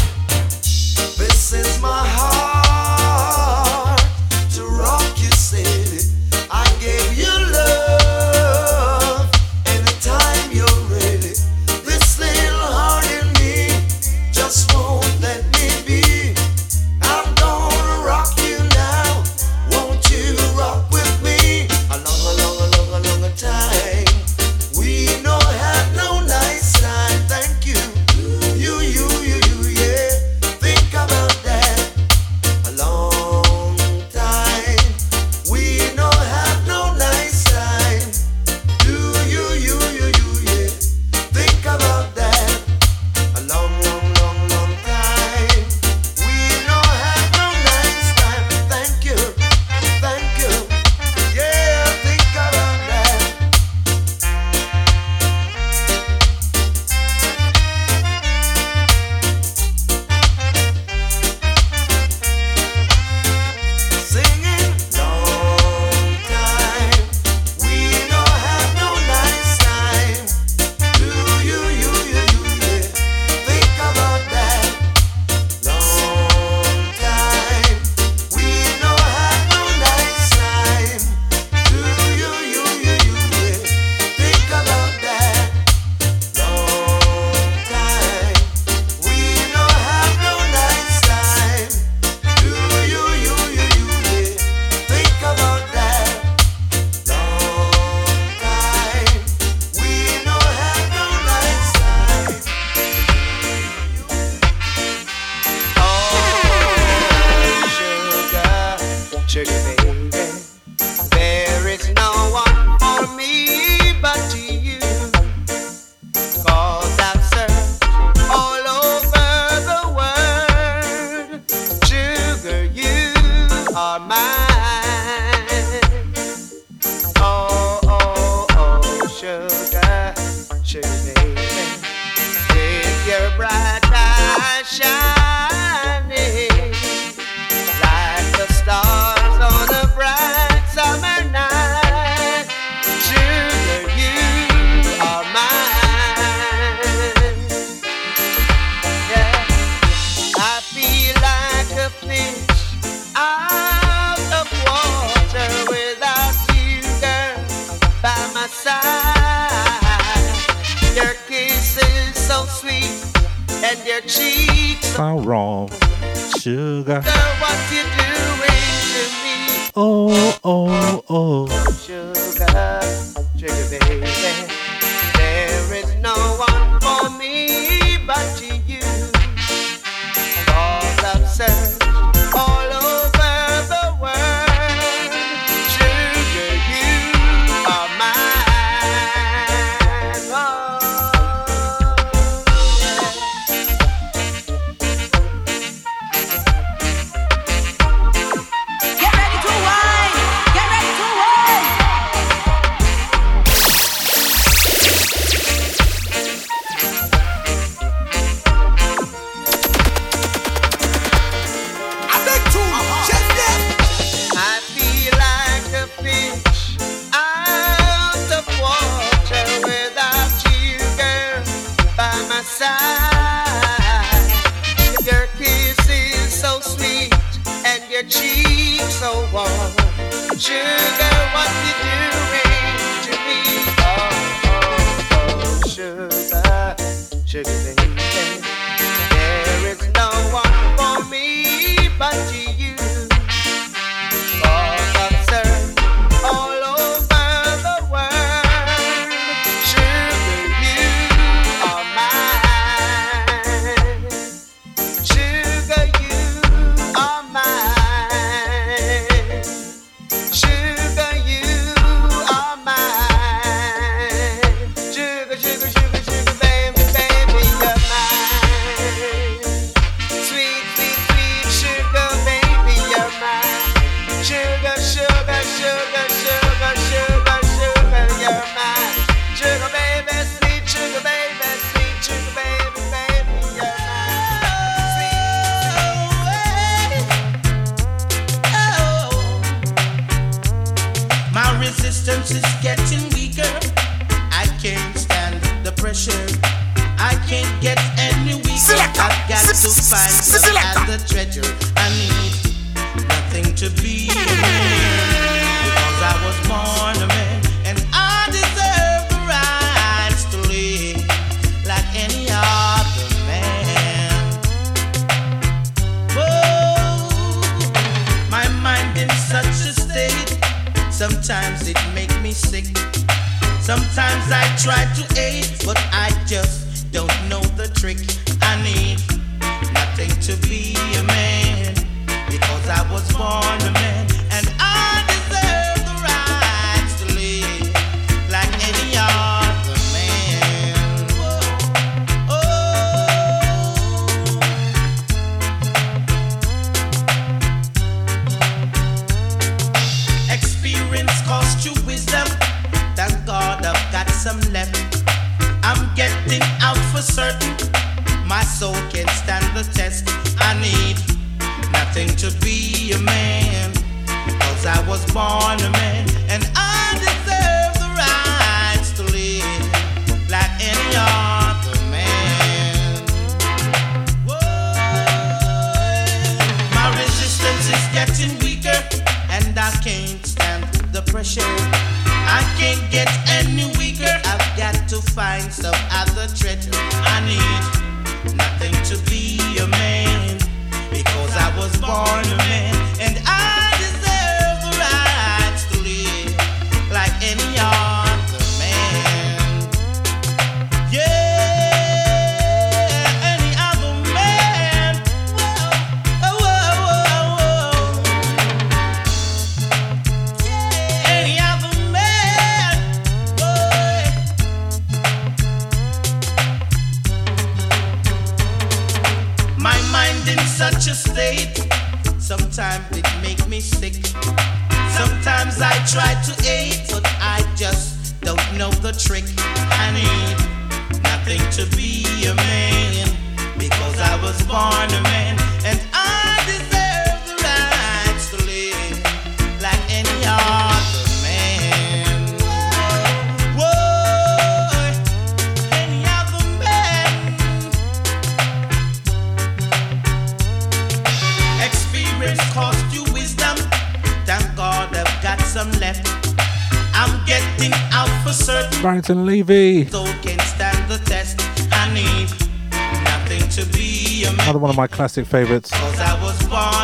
classic 465.00 465.26
favorites. 465.26 465.72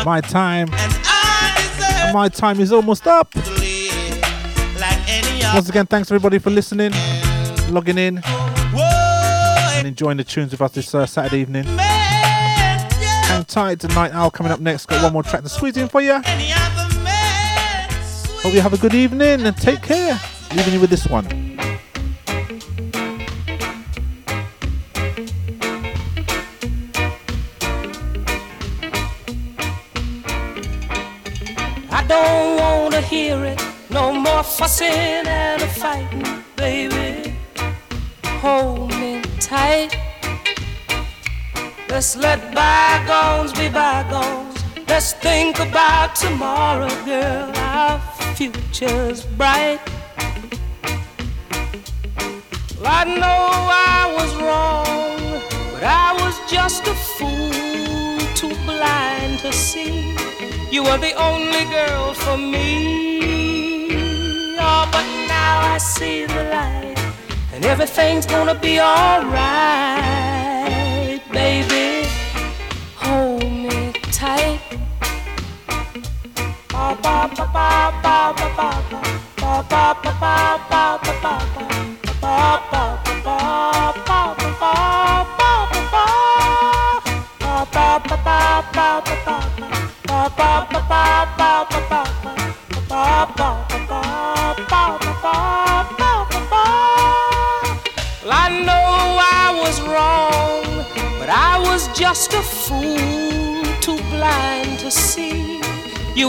My 0.06 0.22
time. 0.26 0.68
And 0.72 2.14
my 2.14 2.30
time 2.32 2.60
is 2.60 2.72
almost 2.72 3.06
up. 3.06 3.34
Once 3.34 3.50
again, 5.68 5.84
thanks 5.84 6.10
everybody 6.10 6.38
for 6.38 6.48
listening, 6.48 6.92
logging 7.68 7.98
in, 7.98 8.22
and 8.24 9.86
enjoying 9.86 10.16
the 10.16 10.24
tunes 10.24 10.52
with 10.52 10.62
us 10.62 10.72
this 10.72 10.94
uh, 10.94 11.04
Saturday 11.04 11.42
evening. 11.42 11.64
Hang 11.66 13.44
tight 13.44 13.80
to 13.80 13.88
Night 13.88 14.14
Owl 14.14 14.30
coming 14.30 14.50
up 14.50 14.60
next. 14.60 14.86
Got 14.86 15.02
one 15.02 15.12
more 15.12 15.22
track 15.22 15.42
to 15.42 15.50
squeeze 15.50 15.76
in 15.76 15.86
for 15.86 16.00
you. 16.00 16.14
Hope 18.40 18.54
you 18.54 18.62
have 18.62 18.72
a 18.72 18.78
good 18.78 18.94
evening 18.94 19.44
and 19.44 19.54
take 19.58 19.82
care. 19.82 20.18
Leaving 20.54 20.72
you 20.72 20.80
with 20.80 20.88
this 20.88 21.06
one. 21.06 21.45
fussing 34.66 35.28
and 35.28 35.62
a 35.62 35.66
fighting, 35.68 36.42
baby. 36.56 37.32
Hold 38.42 38.90
me 38.98 39.22
tight. 39.38 39.96
Let's 41.88 42.16
let 42.16 42.52
bygones 42.52 43.52
be 43.52 43.68
bygones. 43.68 44.58
Let's 44.88 45.12
think 45.12 45.60
about 45.60 46.16
tomorrow, 46.16 46.90
girl. 47.04 47.52
Our 47.54 48.00
future's 48.34 49.24
bright. 49.38 49.78
Well, 52.80 52.90
I 53.00 53.04
know 53.22 53.42
I 53.94 54.02
was 54.18 54.30
wrong, 54.44 55.42
but 55.72 55.84
I 55.84 56.08
was 56.22 56.34
just 56.50 56.82
a 56.88 56.96
fool, 57.14 58.18
too 58.34 58.54
blind 58.64 59.38
to 59.44 59.52
see. 59.52 60.16
You 60.72 60.82
were 60.82 60.98
the 60.98 61.14
only 61.14 61.64
girl 61.76 62.14
for 62.14 62.36
me. 62.36 63.05
Now 65.46 65.74
I 65.74 65.78
see 65.78 66.26
the 66.26 66.42
light, 66.56 66.98
and 67.52 67.64
everything's 67.64 68.26
gonna 68.26 68.58
be 68.68 68.80
alright, 68.80 70.15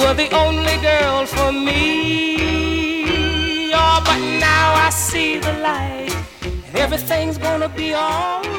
were 0.08 0.14
the 0.14 0.34
only 0.36 0.78
girl 0.78 1.26
for 1.26 1.52
me. 1.52 2.38
Oh, 3.74 4.02
but 4.06 4.20
now 4.40 4.74
I 4.74 4.90
see 4.90 5.38
the 5.38 5.52
light, 5.54 6.16
and 6.44 6.76
everything's 6.76 7.38
gonna 7.38 7.68
be 7.68 7.94
alright. 7.94 8.56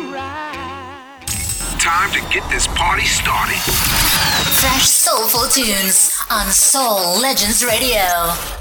Time 1.80 2.10
to 2.12 2.20
get 2.32 2.48
this 2.50 2.66
party 2.66 3.04
started. 3.04 3.60
Fresh 4.60 4.88
soulful 4.88 5.48
tunes 5.48 6.20
on 6.30 6.46
Soul 6.48 7.18
Legends 7.20 7.64
Radio. 7.64 8.57